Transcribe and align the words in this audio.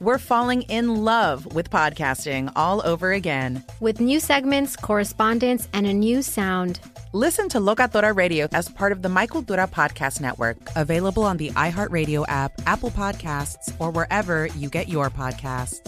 we're 0.00 0.18
falling 0.18 0.62
in 0.62 1.04
love 1.04 1.54
with 1.54 1.70
podcasting 1.70 2.52
all 2.54 2.86
over 2.86 3.12
again. 3.12 3.64
With 3.80 4.00
new 4.00 4.20
segments, 4.20 4.76
correspondence, 4.76 5.68
and 5.72 5.86
a 5.86 5.92
new 5.92 6.22
sound. 6.22 6.80
Listen 7.12 7.48
to 7.48 7.58
Locatora 7.58 8.14
Radio 8.14 8.48
as 8.52 8.68
part 8.68 8.92
of 8.92 9.02
the 9.02 9.08
Michael 9.08 9.42
Cultura 9.42 9.70
Podcast 9.70 10.20
Network, 10.20 10.56
available 10.76 11.22
on 11.22 11.36
the 11.36 11.50
iHeartRadio 11.50 12.24
app, 12.28 12.52
Apple 12.66 12.90
Podcasts, 12.90 13.74
or 13.78 13.90
wherever 13.90 14.46
you 14.48 14.68
get 14.68 14.88
your 14.88 15.10
podcasts. 15.10 15.80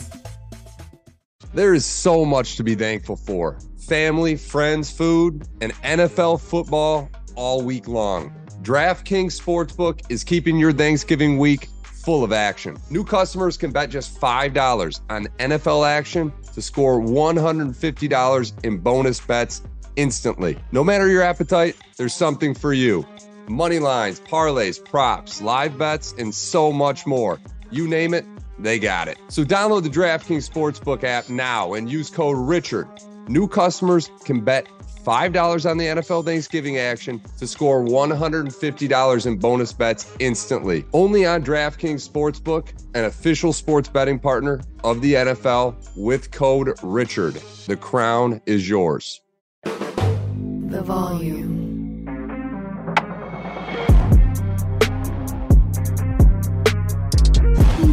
There 1.53 1.75
is 1.75 1.85
so 1.85 2.25
much 2.25 2.57
to 2.57 2.65
be 2.65 2.75
thankful 2.75 3.17
for 3.17 3.59
family, 3.79 4.37
friends, 4.37 4.91
food, 4.91 5.47
and 5.61 5.73
NFL 5.83 6.41
football 6.41 7.11
all 7.35 7.63
week 7.63 7.89
long. 7.89 8.33
DraftKings 8.63 9.41
Sportsbook 9.41 10.03
is 10.11 10.23
keeping 10.23 10.59
your 10.59 10.73
Thanksgiving 10.73 11.39
week 11.39 11.69
full 12.05 12.25
of 12.25 12.33
action. 12.33 12.77
New 12.91 13.05
customers 13.05 13.57
can 13.57 13.71
bet 13.71 13.91
just 13.91 14.19
$5 14.21 15.01
on 15.11 15.27
NFL 15.39 15.89
action 15.89 16.33
to 16.55 16.63
score 16.63 17.01
$150 17.01 18.65
in 18.65 18.79
bonus 18.79 19.21
bets 19.21 19.63
instantly. 19.97 20.59
No 20.73 20.83
matter 20.83 21.09
your 21.09 21.23
appetite, 21.23 21.77
there's 21.97 22.15
something 22.15 22.55
for 22.55 22.73
you. 22.73 23.07
Money 23.49 23.79
lines, 23.79 24.21
parlays, 24.21 24.83
props, 24.83 25.43
live 25.43 25.77
bets, 25.77 26.15
and 26.19 26.35
so 26.35 26.73
much 26.73 27.07
more. 27.07 27.41
You 27.71 27.89
name 27.89 28.15
it, 28.15 28.25
they 28.59 28.79
got 28.79 29.09
it. 29.09 29.19
So 29.29 29.45
download 29.45 29.83
the 29.83 29.91
DraftKings 29.91 30.49
Sportsbook 30.49 31.05
app 31.05 31.29
now 31.29 31.75
and 31.75 31.91
use 31.91 32.11
code 32.11 32.37
RICHARD. 32.37 33.29
New 33.29 33.47
customers 33.49 34.11
can 34.25 34.41
bet 34.41 34.67
$5 35.05 35.71
on 35.71 35.77
the 35.79 35.87
NFL 35.87 36.25
Thanksgiving 36.25 36.79
action 36.79 37.21
to 37.39 37.47
score 37.47 37.85
$150 37.85 39.27
in 39.27 39.37
bonus 39.39 39.73
bets 39.73 40.15
instantly. 40.19 40.85
Only 40.93 41.27
on 41.27 41.45
DraftKings 41.45 42.09
Sportsbook, 42.09 42.73
an 42.95 43.05
official 43.05 43.53
sports 43.53 43.89
betting 43.89 44.19
partner 44.19 44.61
of 44.85 45.01
the 45.01 45.15
NFL 45.15 45.75
with 45.97 46.31
code 46.31 46.69
RICHARD. 46.83 47.67
The 47.67 47.77
crown 47.77 48.41
is 48.47 48.69
yours. 48.69 49.21
The 49.65 50.83
volume. 50.83 51.60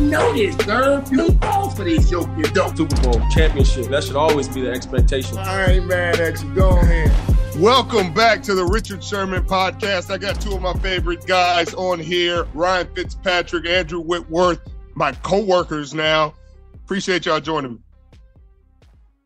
Know 0.07 0.33
this, 0.33 0.55
girl. 0.57 1.03
You 1.11 1.31
fall 1.33 1.69
for 1.69 1.83
these 1.83 2.09
yoke 2.09 2.29
you 2.37 2.43
don't. 2.43 2.75
Super 2.77 3.01
Bowl 3.01 3.21
championship. 3.29 3.87
That 3.87 4.03
should 4.03 4.15
always 4.15 4.47
be 4.47 4.61
the 4.61 4.71
expectation. 4.71 5.37
I 5.37 5.73
ain't 5.73 5.85
mad 5.85 6.19
at 6.19 6.41
you. 6.41 6.53
Go 6.53 6.69
ahead. 6.69 7.11
Welcome 7.57 8.13
back 8.13 8.43
to 8.43 8.55
the 8.55 8.63
Richard 8.63 9.03
Sherman 9.03 9.43
podcast. 9.43 10.11
I 10.11 10.17
got 10.17 10.39
two 10.39 10.53
of 10.53 10.61
my 10.61 10.73
favorite 10.73 11.25
guys 11.25 11.73
on 11.73 11.99
here 11.99 12.45
Ryan 12.53 12.87
Fitzpatrick, 12.93 13.65
Andrew 13.67 13.99
Whitworth, 13.99 14.61
my 14.95 15.11
co 15.11 15.43
workers 15.43 15.93
now. 15.93 16.33
Appreciate 16.75 17.25
y'all 17.25 17.39
joining 17.39 17.73
me. 17.73 17.79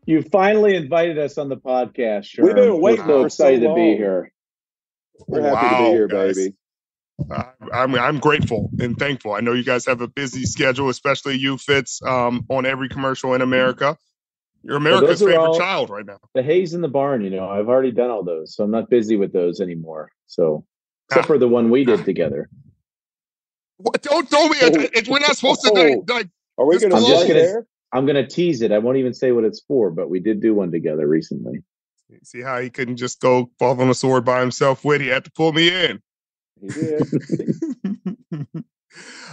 You 0.04 0.22
finally 0.22 0.74
invited 0.74 1.18
us 1.18 1.38
on 1.38 1.48
the 1.48 1.56
podcast. 1.56 2.24
Sherm. 2.24 2.44
We've 2.44 2.54
been 2.56 2.80
waiting. 2.80 3.06
We're 3.06 3.20
so 3.20 3.24
excited 3.26 3.62
so 3.62 3.68
to 3.68 3.74
be 3.74 3.96
here. 3.96 4.32
We're 5.28 5.40
oh, 5.42 5.54
happy 5.54 5.66
wow, 5.66 5.78
to 5.78 5.84
be 5.84 5.90
here, 5.90 6.08
guys. 6.08 6.36
baby. 6.36 6.54
I'm 7.72 7.94
I'm 7.94 8.18
grateful 8.18 8.70
and 8.80 8.96
thankful. 8.96 9.32
I 9.32 9.40
know 9.40 9.52
you 9.52 9.64
guys 9.64 9.86
have 9.86 10.00
a 10.00 10.08
busy 10.08 10.44
schedule, 10.44 10.88
especially 10.88 11.36
you, 11.36 11.58
Fitz, 11.58 12.02
um, 12.02 12.46
on 12.48 12.66
every 12.66 12.88
commercial 12.88 13.34
in 13.34 13.42
America. 13.42 13.96
You're 14.62 14.76
America's 14.76 15.20
well, 15.22 15.30
favorite 15.30 15.58
child 15.58 15.90
right 15.90 16.06
now. 16.06 16.18
The 16.34 16.42
haze 16.42 16.72
in 16.74 16.82
the 16.82 16.88
barn, 16.88 17.22
you 17.22 17.30
know, 17.30 17.48
I've 17.48 17.68
already 17.68 17.90
done 17.90 18.10
all 18.10 18.22
those, 18.22 18.54
so 18.54 18.62
I'm 18.62 18.70
not 18.70 18.88
busy 18.88 19.16
with 19.16 19.32
those 19.32 19.60
anymore. 19.60 20.10
So, 20.28 20.64
except 21.08 21.24
ah. 21.24 21.26
for 21.26 21.38
the 21.38 21.48
one 21.48 21.70
we 21.70 21.84
did 21.84 22.04
together. 22.04 22.48
What, 23.78 24.00
don't 24.00 24.30
don't 24.30 24.52
me. 24.52 24.58
Oh. 24.62 25.02
We're 25.10 25.18
not 25.18 25.36
supposed 25.36 25.62
to 25.62 25.72
like. 25.72 26.08
like 26.08 26.28
Are 26.56 26.64
we 26.64 26.78
going 26.78 26.92
to 26.92 27.00
just 27.00 27.26
gonna, 27.26 27.62
I'm 27.92 28.06
going 28.06 28.14
to 28.14 28.28
tease 28.28 28.62
it. 28.62 28.70
I 28.70 28.78
won't 28.78 28.98
even 28.98 29.12
say 29.12 29.32
what 29.32 29.42
it's 29.42 29.60
for, 29.60 29.90
but 29.90 30.08
we 30.08 30.20
did 30.20 30.40
do 30.40 30.54
one 30.54 30.70
together 30.70 31.04
recently. 31.04 31.64
See 32.22 32.42
how 32.42 32.60
he 32.60 32.70
couldn't 32.70 32.98
just 32.98 33.20
go 33.20 33.50
fall 33.58 33.80
on 33.80 33.88
a 33.88 33.94
sword 33.94 34.24
by 34.24 34.40
himself 34.40 34.84
with. 34.84 35.00
He 35.00 35.08
had 35.08 35.24
to 35.24 35.32
pull 35.32 35.52
me 35.52 35.68
in. 35.68 36.00
He 36.62 36.68
did. 36.68 37.02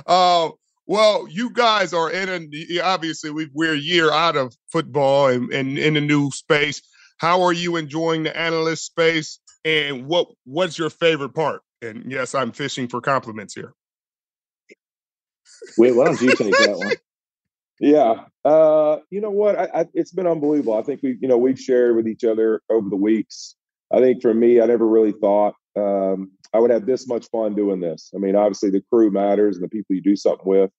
uh, 0.07 0.50
well, 0.88 1.28
you 1.29 1.51
guys 1.51 1.94
are 1.94 2.09
in 2.09 2.50
a 2.51 2.79
obviously 2.79 3.29
we, 3.29 3.47
we're 3.53 3.75
a 3.75 3.78
year 3.78 4.12
out 4.12 4.35
of 4.35 4.56
football 4.72 5.28
and, 5.28 5.53
and 5.53 5.78
in 5.78 5.95
a 5.95 6.01
new 6.01 6.31
space. 6.31 6.81
How 7.18 7.44
are 7.44 7.53
you 7.53 7.75
enjoying 7.75 8.23
the 8.23 8.35
analyst 8.35 8.85
space? 8.85 9.39
And 9.63 10.07
what 10.07 10.29
what's 10.45 10.79
your 10.79 10.89
favorite 10.89 11.35
part? 11.35 11.62
And 11.81 12.12
yes, 12.12 12.34
I'm 12.34 12.51
fishing 12.51 12.88
for 12.88 13.01
compliments 13.01 13.53
here. 13.53 13.73
Wait, 15.78 15.95
why 15.95 16.06
don't 16.06 16.22
you 16.22 16.34
take 16.34 16.51
that 16.51 16.78
one? 16.78 16.94
Yeah, 17.81 18.25
uh, 18.44 18.97
you 19.09 19.22
know 19.22 19.29
what? 19.29 19.57
I, 19.57 19.69
I, 19.73 19.85
it's 19.94 20.12
been 20.12 20.28
unbelievable. 20.28 20.73
I 20.73 20.81
think 20.81 21.01
we, 21.01 21.18
you 21.22 21.29
know, 21.29 21.38
we've 21.38 21.57
shared 21.57 21.95
with 21.95 22.09
each 22.09 22.25
other 22.25 22.62
over 22.69 22.89
the 22.89 22.97
weeks. 22.97 23.56
I 23.89 24.01
think 24.01 24.22
for 24.22 24.34
me, 24.34 24.59
I 24.59 24.66
never 24.66 24.85
really 24.85 25.13
thought 25.13 25.56
um, 25.78 26.31
I 26.54 26.60
would 26.60 26.72
have 26.72 26.86
this 26.86 27.08
much 27.08 27.28
fun 27.30 27.56
doing 27.56 27.80
this. 27.80 28.12
I 28.16 28.18
mean, 28.18 28.36
obviously 28.36 28.70
the 28.70 28.84
crew 28.92 29.12
matters 29.12 29.56
and 29.56 29.64
the 29.64 29.70
people 29.70 29.96
you 29.96 30.02
do 30.02 30.16
something 30.16 30.48
with. 30.48 30.72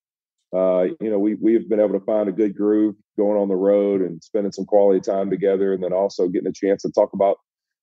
Uh, 0.52 0.86
you 1.00 1.10
know, 1.10 1.18
we 1.18 1.36
we've 1.36 1.68
been 1.68 1.78
able 1.78 1.98
to 1.98 2.04
find 2.04 2.28
a 2.28 2.32
good 2.32 2.56
groove 2.56 2.96
going 3.16 3.40
on 3.40 3.48
the 3.48 3.54
road 3.54 4.00
and 4.00 4.22
spending 4.22 4.50
some 4.50 4.64
quality 4.64 5.00
time 5.00 5.30
together, 5.30 5.72
and 5.72 5.82
then 5.82 5.92
also 5.92 6.26
getting 6.26 6.48
a 6.48 6.52
chance 6.52 6.82
to 6.82 6.90
talk 6.90 7.12
about 7.12 7.36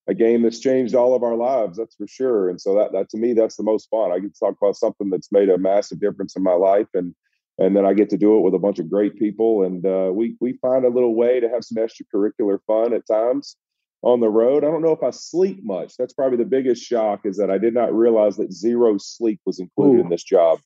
a 0.07 0.13
game 0.13 0.41
that's 0.41 0.59
changed 0.59 0.93
all 0.93 1.15
of 1.15 1.23
our 1.23 1.35
lives. 1.35 1.77
That's 1.77 1.95
for 1.95 2.07
sure. 2.07 2.49
And 2.49 2.59
so 2.59 2.75
that 2.75 2.91
that 2.91 3.09
to 3.11 3.17
me, 3.17 3.31
that's 3.31 3.55
the 3.55 3.63
most 3.63 3.89
fun. 3.89 4.11
I 4.11 4.19
get 4.19 4.33
to 4.33 4.39
talk 4.39 4.55
about 4.61 4.75
something 4.75 5.09
that's 5.09 5.31
made 5.31 5.49
a 5.49 5.57
massive 5.57 6.01
difference 6.01 6.35
in 6.35 6.43
my 6.43 6.53
life, 6.53 6.87
and 6.93 7.15
and 7.57 7.73
then 7.73 7.85
I 7.85 7.93
get 7.93 8.09
to 8.09 8.17
do 8.17 8.37
it 8.37 8.41
with 8.41 8.53
a 8.53 8.59
bunch 8.59 8.79
of 8.79 8.89
great 8.89 9.17
people, 9.17 9.63
and 9.63 9.85
uh, 9.85 10.11
we 10.13 10.35
we 10.41 10.59
find 10.61 10.83
a 10.83 10.89
little 10.89 11.15
way 11.15 11.39
to 11.39 11.47
have 11.47 11.63
some 11.63 11.81
extracurricular 11.81 12.59
fun 12.67 12.93
at 12.93 13.07
times 13.07 13.55
on 14.01 14.19
the 14.19 14.29
road. 14.29 14.63
I 14.63 14.67
don't 14.67 14.81
know 14.81 14.91
if 14.91 15.03
I 15.03 15.09
sleep 15.09 15.59
much. 15.63 15.95
That's 15.97 16.13
probably 16.13 16.37
the 16.37 16.45
biggest 16.45 16.83
shock 16.83 17.21
is 17.25 17.37
that 17.37 17.49
I 17.49 17.57
did 17.57 17.73
not 17.73 17.93
realize 17.93 18.37
that 18.37 18.53
zero 18.53 18.97
sleep 18.97 19.41
was 19.45 19.59
included 19.59 19.99
Ooh. 19.99 20.03
in 20.03 20.09
this 20.09 20.23
job. 20.23 20.59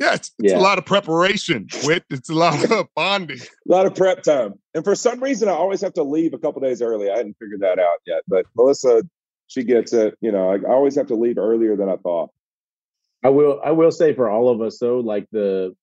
Yeah, 0.00 0.14
it's, 0.14 0.32
it's 0.38 0.52
yeah. 0.54 0.58
a 0.58 0.60
lot 0.60 0.78
of 0.78 0.86
preparation. 0.86 1.68
With 1.84 2.04
it's 2.08 2.30
a 2.30 2.34
lot 2.34 2.70
of 2.70 2.86
bonding, 2.96 3.40
a 3.40 3.70
lot 3.70 3.84
of 3.84 3.94
prep 3.94 4.22
time. 4.22 4.54
And 4.74 4.82
for 4.82 4.94
some 4.94 5.22
reason, 5.22 5.48
I 5.48 5.52
always 5.52 5.82
have 5.82 5.92
to 5.94 6.02
leave 6.02 6.32
a 6.32 6.38
couple 6.38 6.62
days 6.62 6.80
early. 6.80 7.10
I 7.10 7.18
hadn't 7.18 7.36
figured 7.38 7.60
that 7.60 7.78
out 7.78 7.98
yet, 8.06 8.22
but 8.26 8.46
Melissa, 8.56 9.02
she 9.46 9.62
gets 9.62 9.92
it. 9.92 10.16
You 10.22 10.32
know, 10.32 10.52
I 10.52 10.58
always 10.70 10.96
have 10.96 11.08
to 11.08 11.16
leave 11.16 11.36
earlier 11.36 11.76
than 11.76 11.90
I 11.90 11.96
thought. 11.96 12.30
I 13.22 13.28
will. 13.28 13.60
I 13.62 13.72
will 13.72 13.90
say 13.90 14.14
for 14.14 14.30
all 14.30 14.48
of 14.48 14.62
us 14.62 14.78
though, 14.78 15.00
like 15.00 15.26
the 15.32 15.76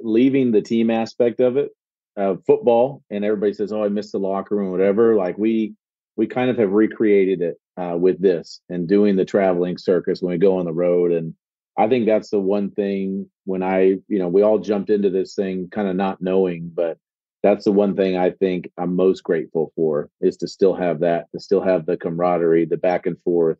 leaving 0.00 0.52
the 0.52 0.62
team 0.62 0.88
aspect 0.88 1.40
of 1.40 1.56
it, 1.56 1.70
uh, 2.16 2.36
football, 2.46 3.02
and 3.10 3.24
everybody 3.24 3.54
says, 3.54 3.72
"Oh, 3.72 3.82
I 3.82 3.88
missed 3.88 4.12
the 4.12 4.18
locker 4.20 4.54
room," 4.54 4.70
whatever. 4.70 5.16
Like 5.16 5.36
we 5.36 5.74
we 6.16 6.26
kind 6.26 6.50
of 6.50 6.58
have 6.58 6.72
recreated 6.72 7.42
it 7.42 7.60
uh, 7.76 7.96
with 7.96 8.20
this 8.20 8.60
and 8.68 8.88
doing 8.88 9.16
the 9.16 9.24
traveling 9.24 9.78
circus 9.78 10.22
when 10.22 10.32
we 10.32 10.38
go 10.38 10.58
on 10.58 10.64
the 10.64 10.72
road. 10.72 11.12
And 11.12 11.34
I 11.76 11.88
think 11.88 12.06
that's 12.06 12.30
the 12.30 12.40
one 12.40 12.70
thing 12.70 13.28
when 13.44 13.62
I, 13.62 13.96
you 14.08 14.18
know, 14.18 14.28
we 14.28 14.42
all 14.42 14.58
jumped 14.58 14.90
into 14.90 15.10
this 15.10 15.34
thing 15.34 15.68
kind 15.70 15.88
of 15.88 15.96
not 15.96 16.22
knowing, 16.22 16.70
but 16.72 16.98
that's 17.42 17.64
the 17.64 17.72
one 17.72 17.96
thing 17.96 18.16
I 18.16 18.30
think 18.30 18.70
I'm 18.78 18.96
most 18.96 19.22
grateful 19.22 19.72
for 19.74 20.08
is 20.20 20.36
to 20.38 20.48
still 20.48 20.74
have 20.74 21.00
that, 21.00 21.26
to 21.32 21.40
still 21.40 21.62
have 21.62 21.84
the 21.84 21.96
camaraderie, 21.96 22.64
the 22.64 22.76
back 22.76 23.06
and 23.06 23.20
forth. 23.22 23.58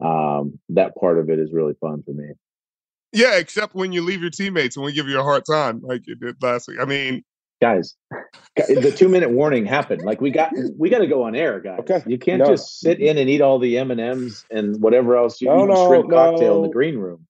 Um, 0.00 0.60
that 0.70 0.94
part 0.94 1.18
of 1.18 1.28
it 1.28 1.40
is 1.40 1.52
really 1.52 1.74
fun 1.80 2.02
for 2.04 2.12
me. 2.12 2.30
Yeah, 3.12 3.36
except 3.36 3.74
when 3.74 3.90
you 3.90 4.02
leave 4.02 4.20
your 4.20 4.30
teammates 4.30 4.76
and 4.76 4.84
we 4.84 4.92
give 4.92 5.08
you 5.08 5.18
a 5.18 5.24
hard 5.24 5.42
time 5.50 5.80
like 5.82 6.06
you 6.06 6.14
did 6.14 6.36
last 6.40 6.68
week. 6.68 6.78
I 6.80 6.84
mean, 6.84 7.24
guys 7.60 7.96
the 8.68 8.92
two 8.92 9.08
minute 9.08 9.30
warning 9.30 9.66
happened. 9.66 10.02
Like 10.02 10.20
we 10.20 10.30
got 10.30 10.52
we 10.76 10.90
got 10.90 10.98
to 10.98 11.06
go 11.06 11.24
on 11.24 11.34
air 11.34 11.60
guys. 11.60 11.80
Okay. 11.80 12.02
You 12.06 12.18
can't 12.18 12.40
no. 12.40 12.46
just 12.46 12.80
sit 12.80 13.00
in 13.00 13.18
and 13.18 13.28
eat 13.28 13.40
all 13.40 13.58
the 13.58 13.78
m&ms 13.78 14.44
and 14.50 14.80
whatever 14.80 15.16
else 15.16 15.40
you 15.40 15.48
no, 15.48 15.64
eat 15.64 15.68
no, 15.68 15.88
shrimp 15.88 16.10
cocktail 16.10 16.56
in 16.56 16.62
the 16.62 16.72
green 16.72 16.98
room. 16.98 17.26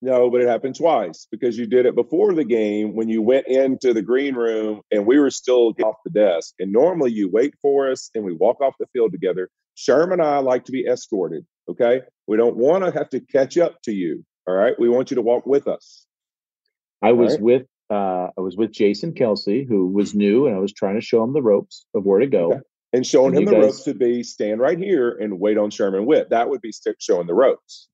No 0.00 0.30
but 0.30 0.40
it 0.40 0.48
happened 0.48 0.76
twice 0.76 1.26
because 1.30 1.56
you 1.56 1.66
did 1.66 1.86
it 1.86 1.94
before 1.94 2.34
the 2.34 2.44
game 2.44 2.94
when 2.94 3.08
you 3.08 3.22
went 3.22 3.46
into 3.46 3.94
the 3.94 4.02
green 4.02 4.34
room 4.34 4.82
and 4.90 5.06
we 5.06 5.18
were 5.18 5.30
still 5.30 5.74
off 5.84 5.96
the 6.04 6.10
desk. 6.10 6.54
And 6.58 6.72
normally 6.72 7.12
you 7.12 7.30
wait 7.30 7.54
for 7.62 7.90
us 7.90 8.10
and 8.14 8.24
we 8.24 8.32
walk 8.32 8.60
off 8.60 8.74
the 8.80 8.86
field 8.92 9.12
together. 9.12 9.48
Sherman 9.74 10.20
and 10.20 10.28
i 10.28 10.38
like 10.38 10.64
to 10.66 10.72
be 10.72 10.86
escorted 10.86 11.46
okay? 11.68 12.02
We 12.26 12.36
don't 12.36 12.56
want 12.56 12.84
to 12.84 12.90
have 12.90 13.08
to 13.10 13.20
catch 13.20 13.56
up 13.56 13.80
to 13.82 13.92
you 13.92 14.24
all 14.46 14.54
right? 14.54 14.78
We 14.78 14.88
want 14.88 15.10
you 15.10 15.16
to 15.16 15.22
walk 15.22 15.46
with 15.46 15.68
us. 15.68 16.06
I 17.00 17.12
was 17.12 17.32
right? 17.32 17.40
with 17.40 17.66
uh, 17.92 18.30
I 18.36 18.40
was 18.40 18.56
with 18.56 18.72
Jason 18.72 19.12
Kelce, 19.12 19.68
who 19.68 19.88
was 19.88 20.14
new, 20.14 20.46
and 20.46 20.56
I 20.56 20.58
was 20.58 20.72
trying 20.72 20.94
to 20.94 21.00
show 21.00 21.22
him 21.22 21.32
the 21.34 21.42
ropes 21.42 21.84
of 21.94 22.04
where 22.04 22.20
to 22.20 22.26
go. 22.26 22.52
Okay. 22.52 22.60
And 22.94 23.06
showing 23.06 23.36
And 23.36 23.38
him 23.38 23.44
the 23.46 23.50
guys- 23.52 23.62
ropes 23.62 23.86
would 23.86 23.98
be 23.98 24.22
stand 24.22 24.60
right 24.60 24.78
here 24.78 25.10
and 25.10 25.38
wait 25.38 25.58
on 25.58 25.70
Sherman 25.70 26.06
Whit. 26.06 26.30
That 26.30 26.48
would 26.48 26.60
be 26.60 26.72
showing 26.98 27.26
the 27.26 27.34
ropes. 27.34 27.88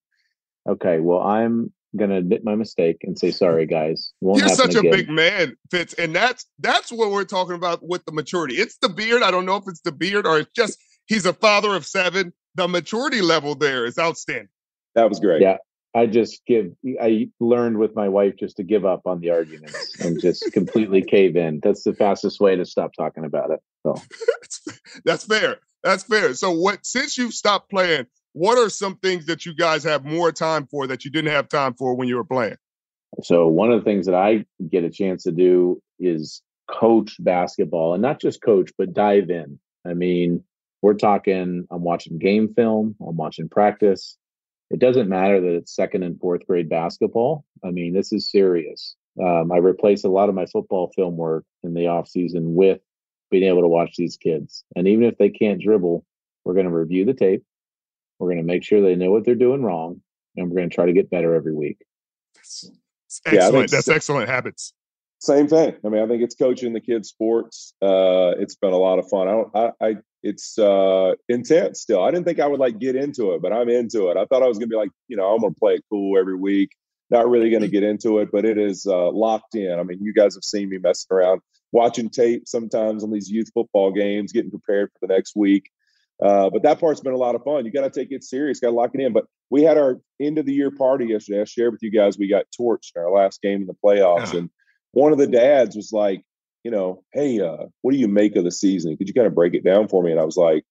Okay, 0.68 1.00
well, 1.00 1.20
I'm 1.20 1.72
gonna 1.96 2.16
admit 2.16 2.44
my 2.44 2.54
mistake 2.54 2.98
and 3.02 3.18
say 3.18 3.30
sorry, 3.30 3.64
guys. 3.66 4.12
Won't 4.20 4.40
You're 4.40 4.50
happen 4.50 4.72
such 4.72 4.84
a 4.84 4.90
big 4.90 5.08
man, 5.08 5.56
Fitz, 5.70 5.94
and 5.94 6.14
that's 6.14 6.46
that's 6.58 6.92
what 6.92 7.10
we're 7.10 7.24
talking 7.24 7.54
about 7.54 7.80
with 7.82 8.04
the 8.04 8.12
maturity. 8.12 8.56
It's 8.56 8.76
the 8.78 8.88
beard. 8.88 9.22
I 9.22 9.30
don't 9.30 9.46
know 9.46 9.56
if 9.56 9.64
it's 9.66 9.80
the 9.80 9.92
beard 9.92 10.26
or 10.26 10.40
it's 10.40 10.52
just 10.54 10.78
he's 11.06 11.26
a 11.26 11.32
father 11.32 11.74
of 11.74 11.86
seven. 11.86 12.32
The 12.56 12.68
maturity 12.68 13.20
level 13.22 13.54
there 13.54 13.86
is 13.86 13.98
outstanding. 13.98 14.48
That 14.94 15.08
was 15.08 15.20
great. 15.20 15.40
Yeah. 15.40 15.58
I 15.98 16.06
just 16.06 16.46
give. 16.46 16.72
I 17.00 17.28
learned 17.40 17.78
with 17.78 17.96
my 17.96 18.08
wife 18.08 18.34
just 18.38 18.56
to 18.58 18.62
give 18.62 18.84
up 18.84 19.02
on 19.06 19.20
the 19.20 19.30
arguments 19.30 19.98
and 20.00 20.20
just 20.20 20.52
completely 20.52 21.02
cave 21.02 21.36
in. 21.36 21.60
That's 21.62 21.82
the 21.82 21.92
fastest 21.92 22.40
way 22.40 22.56
to 22.56 22.64
stop 22.64 22.92
talking 22.94 23.24
about 23.24 23.50
it. 23.50 23.60
So 23.82 23.94
That's 25.04 25.24
fair. 25.24 25.58
That's 25.82 26.04
fair. 26.04 26.34
So 26.34 26.52
what 26.52 26.86
since 26.86 27.18
you've 27.18 27.34
stopped 27.34 27.70
playing, 27.70 28.06
what 28.32 28.58
are 28.58 28.68
some 28.68 28.96
things 28.96 29.26
that 29.26 29.44
you 29.44 29.54
guys 29.54 29.84
have 29.84 30.04
more 30.04 30.30
time 30.32 30.66
for 30.66 30.86
that 30.86 31.04
you 31.04 31.10
didn't 31.10 31.32
have 31.32 31.48
time 31.48 31.74
for 31.74 31.94
when 31.94 32.08
you 32.08 32.16
were 32.16 32.24
playing? 32.24 32.56
So 33.22 33.46
one 33.46 33.72
of 33.72 33.80
the 33.80 33.84
things 33.84 34.06
that 34.06 34.14
I 34.14 34.44
get 34.70 34.84
a 34.84 34.90
chance 34.90 35.24
to 35.24 35.32
do 35.32 35.82
is 35.98 36.42
coach 36.70 37.16
basketball 37.18 37.94
and 37.94 38.02
not 38.02 38.20
just 38.20 38.42
coach, 38.42 38.70
but 38.78 38.92
dive 38.92 39.30
in. 39.30 39.58
I 39.86 39.94
mean, 39.94 40.44
we're 40.82 40.94
talking, 40.94 41.66
I'm 41.70 41.82
watching 41.82 42.18
game 42.18 42.54
film, 42.54 42.94
I'm 43.00 43.16
watching 43.16 43.48
practice. 43.48 44.16
It 44.70 44.80
doesn't 44.80 45.08
matter 45.08 45.40
that 45.40 45.54
it's 45.54 45.74
second 45.74 46.02
and 46.02 46.20
fourth 46.20 46.46
grade 46.46 46.68
basketball. 46.68 47.44
I 47.64 47.70
mean, 47.70 47.94
this 47.94 48.12
is 48.12 48.30
serious. 48.30 48.96
Um, 49.20 49.50
I 49.50 49.56
replace 49.58 50.04
a 50.04 50.08
lot 50.08 50.28
of 50.28 50.34
my 50.34 50.46
football 50.46 50.92
film 50.94 51.16
work 51.16 51.44
in 51.62 51.74
the 51.74 51.88
off 51.88 52.08
season 52.08 52.54
with 52.54 52.80
being 53.30 53.44
able 53.44 53.62
to 53.62 53.68
watch 53.68 53.94
these 53.96 54.16
kids. 54.16 54.64
And 54.76 54.86
even 54.86 55.04
if 55.04 55.18
they 55.18 55.30
can't 55.30 55.60
dribble, 55.60 56.04
we're 56.44 56.54
going 56.54 56.66
to 56.66 56.72
review 56.72 57.04
the 57.04 57.14
tape. 57.14 57.44
We're 58.18 58.28
going 58.28 58.38
to 58.38 58.44
make 58.44 58.64
sure 58.64 58.80
they 58.80 58.94
know 58.94 59.10
what 59.10 59.24
they're 59.24 59.34
doing 59.34 59.62
wrong. 59.62 60.02
And 60.36 60.48
we're 60.48 60.56
going 60.56 60.70
to 60.70 60.74
try 60.74 60.86
to 60.86 60.92
get 60.92 61.10
better 61.10 61.34
every 61.34 61.54
week. 61.54 61.84
That's 62.34 62.70
Yeah, 63.26 63.30
I 63.30 63.32
think 63.32 63.44
excellent. 63.44 63.70
That's 63.70 63.88
excellent 63.88 64.28
habits. 64.28 64.72
Same 65.20 65.48
thing. 65.48 65.74
I 65.84 65.88
mean, 65.88 66.02
I 66.02 66.06
think 66.06 66.22
it's 66.22 66.36
coaching 66.36 66.72
the 66.72 66.80
kids' 66.80 67.08
sports. 67.08 67.74
Uh, 67.82 68.34
it's 68.38 68.54
been 68.54 68.72
a 68.72 68.78
lot 68.78 68.98
of 68.98 69.08
fun. 69.08 69.28
I 69.28 69.30
don't. 69.32 69.56
I. 69.56 69.86
I 69.88 69.96
it's 70.22 70.58
uh, 70.58 71.14
intense 71.28 71.80
still. 71.80 72.02
I 72.02 72.10
didn't 72.10 72.26
think 72.26 72.40
I 72.40 72.46
would 72.46 72.60
like 72.60 72.78
get 72.78 72.96
into 72.96 73.32
it, 73.32 73.42
but 73.42 73.52
I'm 73.52 73.68
into 73.68 74.08
it. 74.08 74.16
I 74.16 74.24
thought 74.26 74.42
I 74.42 74.48
was 74.48 74.58
gonna 74.58 74.68
be 74.68 74.76
like, 74.76 74.90
you 75.08 75.16
know, 75.16 75.28
I'm 75.32 75.40
gonna 75.40 75.54
play 75.54 75.74
it 75.74 75.84
cool 75.90 76.18
every 76.18 76.36
week. 76.36 76.70
Not 77.10 77.28
really 77.28 77.50
gonna 77.50 77.68
get 77.68 77.82
into 77.84 78.18
it, 78.18 78.30
but 78.32 78.44
it 78.44 78.58
is 78.58 78.86
uh, 78.86 79.10
locked 79.10 79.54
in. 79.54 79.78
I 79.78 79.82
mean, 79.82 79.98
you 80.02 80.12
guys 80.12 80.34
have 80.34 80.44
seen 80.44 80.68
me 80.68 80.78
messing 80.78 81.14
around, 81.14 81.40
watching 81.72 82.10
tape 82.10 82.46
sometimes 82.46 83.04
on 83.04 83.10
these 83.10 83.30
youth 83.30 83.50
football 83.54 83.92
games, 83.92 84.32
getting 84.32 84.50
prepared 84.50 84.90
for 84.92 85.06
the 85.06 85.14
next 85.14 85.34
week. 85.36 85.70
Uh, 86.20 86.50
but 86.50 86.64
that 86.64 86.80
part's 86.80 87.00
been 87.00 87.12
a 87.12 87.16
lot 87.16 87.36
of 87.36 87.44
fun. 87.44 87.64
You 87.64 87.70
got 87.70 87.90
to 87.92 88.00
take 88.00 88.10
it 88.10 88.24
serious, 88.24 88.58
got 88.58 88.70
to 88.70 88.74
lock 88.74 88.90
it 88.92 89.00
in. 89.00 89.12
But 89.12 89.26
we 89.50 89.62
had 89.62 89.78
our 89.78 90.00
end 90.20 90.36
of 90.38 90.46
the 90.46 90.52
year 90.52 90.72
party 90.72 91.06
yesterday. 91.06 91.40
I 91.40 91.44
shared 91.44 91.70
with 91.72 91.82
you 91.84 91.92
guys. 91.92 92.18
We 92.18 92.28
got 92.28 92.46
torched 92.60 92.96
in 92.96 93.02
our 93.02 93.10
last 93.12 93.40
game 93.40 93.60
in 93.60 93.66
the 93.68 93.74
playoffs, 93.84 94.32
Yeah. 94.32 94.40
and 94.40 94.50
one 94.90 95.12
of 95.12 95.18
the 95.18 95.28
dads 95.28 95.76
was 95.76 95.92
like, 95.92 96.24
you 96.68 96.76
know, 96.76 97.02
hey, 97.14 97.40
uh, 97.40 97.64
what 97.80 97.92
do 97.92 97.96
you 97.96 98.08
make 98.08 98.36
of 98.36 98.44
the 98.44 98.50
season? 98.50 98.94
Could 98.98 99.08
you 99.08 99.14
kind 99.14 99.26
of 99.26 99.34
break 99.34 99.54
it 99.54 99.64
down 99.64 99.88
for 99.88 100.02
me? 100.02 100.10
And 100.10 100.20
I 100.20 100.24
was 100.24 100.36
like, 100.36 100.66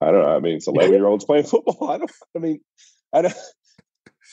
I 0.00 0.06
don't 0.10 0.22
know. 0.22 0.34
I 0.36 0.40
mean, 0.40 0.56
it's 0.56 0.66
11 0.66 0.92
year 0.92 1.06
olds 1.06 1.24
playing 1.24 1.44
football. 1.44 1.88
I 1.88 1.98
don't, 1.98 2.10
I 2.34 2.40
mean, 2.40 2.60
I 3.12 3.22
don't, 3.22 3.34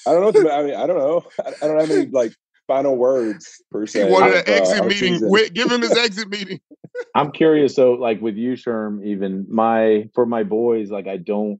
I 0.07 0.11
don't 0.11 0.21
know. 0.21 0.41
What 0.41 0.49
to, 0.49 0.51
I 0.51 0.63
mean, 0.63 0.73
I 0.73 0.87
don't 0.87 0.97
know. 0.97 1.23
I, 1.45 1.49
I 1.49 1.67
don't 1.67 1.79
have 1.79 1.91
any 1.91 2.07
like 2.11 2.33
final 2.65 2.97
words 2.97 3.61
per 3.69 3.81
He 3.81 3.85
se. 3.85 4.09
wanted 4.09 4.33
an 4.33 4.39
uh, 4.47 4.51
exit 4.51 4.85
meeting. 4.85 5.19
season. 5.19 5.53
Give 5.53 5.71
him 5.71 5.81
his 5.83 5.95
exit 5.95 6.27
meeting. 6.27 6.59
I'm 7.15 7.31
curious. 7.31 7.75
So, 7.75 7.91
like 7.91 8.19
with 8.19 8.35
you, 8.35 8.53
Sherm, 8.53 9.05
even 9.05 9.45
my 9.47 10.09
for 10.15 10.25
my 10.25 10.41
boys, 10.41 10.89
like 10.89 11.07
I 11.07 11.17
don't, 11.17 11.59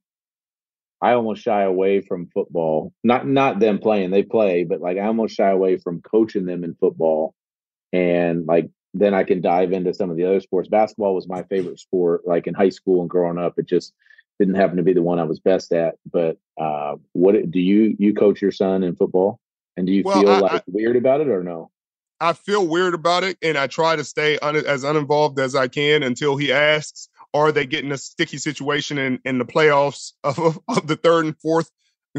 I 1.04 1.13
almost 1.13 1.44
shy 1.44 1.62
away 1.62 2.01
from 2.01 2.30
football. 2.34 2.94
Not 3.04 3.27
not 3.27 3.60
them 3.60 3.77
playing; 3.77 4.10
they 4.10 4.24
play, 4.24 4.63
but 4.63 4.81
like 4.81 4.98
I 4.98 5.06
almost 5.06 5.36
shy 5.36 5.51
away 5.51 5.77
from 5.77 6.01
coaching 6.01 6.45
them 6.48 6.63
in 6.63 6.74
football. 6.74 7.36
And 7.93 8.45
like 8.45 8.69
then 8.93 9.13
I 9.13 9.23
can 9.23 9.41
dive 9.41 9.71
into 9.71 9.93
some 9.93 10.09
of 10.09 10.17
the 10.17 10.25
other 10.25 10.41
sports. 10.41 10.67
Basketball 10.69 11.15
was 11.15 11.27
my 11.27 11.43
favorite 11.43 11.79
sport. 11.79 12.21
Like 12.27 12.47
in 12.47 12.53
high 12.53 12.69
school 12.69 13.01
and 13.01 13.09
growing 13.09 13.38
up, 13.38 13.53
it 13.57 13.65
just 13.67 13.93
didn't 14.39 14.55
happen 14.55 14.77
to 14.77 14.83
be 14.83 14.93
the 14.93 15.01
one 15.01 15.19
I 15.19 15.23
was 15.23 15.39
best 15.39 15.71
at. 15.71 15.95
But 16.11 16.38
uh, 16.59 16.95
what 17.13 17.33
do 17.51 17.59
you 17.59 17.95
you 17.99 18.13
coach 18.13 18.41
your 18.41 18.51
son 18.51 18.83
in 18.83 18.95
football? 18.95 19.39
And 19.77 19.88
do 19.88 19.93
you 19.93 20.03
Well, 20.03 20.19
feel 20.21 20.29
I- 20.29 20.39
like 20.39 20.51
I- 20.53 20.63
weird 20.67 20.95
about 20.97 21.21
it 21.21 21.27
or 21.27 21.43
no? 21.43 21.69
I 22.23 22.33
feel 22.33 22.67
weird 22.67 22.93
about 22.93 23.23
it, 23.23 23.35
and 23.41 23.57
I 23.57 23.65
try 23.65 23.95
to 23.95 24.03
stay 24.03 24.38
un- 24.38 24.55
as 24.55 24.83
uninvolved 24.83 25.39
as 25.39 25.55
I 25.55 25.67
can 25.67 26.03
until 26.03 26.38
he 26.38 26.51
asks. 26.51 27.09
Are 27.33 27.51
they 27.51 27.65
getting 27.65 27.91
a 27.91 27.97
sticky 27.97 28.38
situation 28.38 28.99
in, 28.99 29.19
in 29.25 29.39
the 29.39 29.45
playoffs 29.45 30.11
of, 30.23 30.59
of 30.67 30.85
the 30.85 30.97
third 30.97 31.25
and 31.25 31.35
fourth 31.39 31.71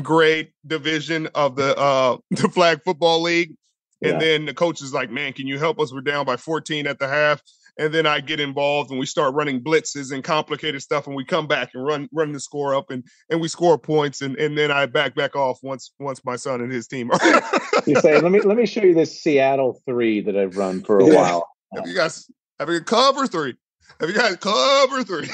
grade 0.02 0.52
division 0.66 1.28
of 1.36 1.54
the 1.54 1.76
uh, 1.78 2.16
the 2.32 2.48
flag 2.48 2.82
football 2.82 3.20
league, 3.22 3.54
and 4.02 4.12
Yeah. 4.12 4.18
then 4.18 4.44
the 4.46 4.54
coach 4.54 4.82
is 4.82 4.92
like, 4.92 5.10
"Man, 5.10 5.32
can 5.32 5.46
you 5.46 5.58
help 5.58 5.78
us? 5.80 5.92
We're 5.92 6.00
down 6.00 6.26
by 6.26 6.36
14 6.36 6.86
at 6.86 6.98
the 6.98 7.08
half." 7.08 7.42
And 7.78 7.92
then 7.94 8.04
I 8.06 8.20
get 8.20 8.38
involved, 8.38 8.90
and 8.90 9.00
we 9.00 9.06
start 9.06 9.32
running 9.34 9.62
blitzes 9.64 10.12
and 10.12 10.22
complicated 10.22 10.82
stuff, 10.82 11.06
and 11.06 11.16
we 11.16 11.24
come 11.24 11.46
back 11.46 11.70
and 11.72 11.82
run 11.84 12.08
run 12.12 12.32
the 12.32 12.40
score 12.40 12.74
up, 12.74 12.90
and 12.90 13.02
and 13.30 13.40
we 13.40 13.48
score 13.48 13.78
points, 13.78 14.20
and 14.20 14.36
and 14.36 14.58
then 14.58 14.70
I 14.70 14.84
back 14.86 15.14
back 15.14 15.34
off 15.36 15.58
once 15.62 15.92
once 15.98 16.22
my 16.24 16.36
son 16.36 16.60
and 16.60 16.70
his 16.70 16.86
team 16.86 17.10
are. 17.10 17.18
You 17.86 17.96
say, 18.00 18.20
"Let 18.20 18.30
me 18.30 18.40
let 18.42 18.56
me 18.58 18.66
show 18.66 18.82
you 18.82 18.92
this 18.94 19.18
Seattle 19.22 19.80
three 19.86 20.20
that 20.20 20.36
I've 20.36 20.56
run 20.56 20.82
for 20.84 20.98
a 21.00 21.06
Yeah. 21.06 21.14
while." 21.14 21.48
Have 21.74 21.86
you 21.86 21.94
guys 21.94 22.30
have 22.60 22.68
you 22.68 22.82
cover 22.82 23.26
three? 23.26 23.54
Have 24.00 24.10
you 24.10 24.16
guys 24.16 24.36
cover 24.36 25.02
three? 25.04 25.30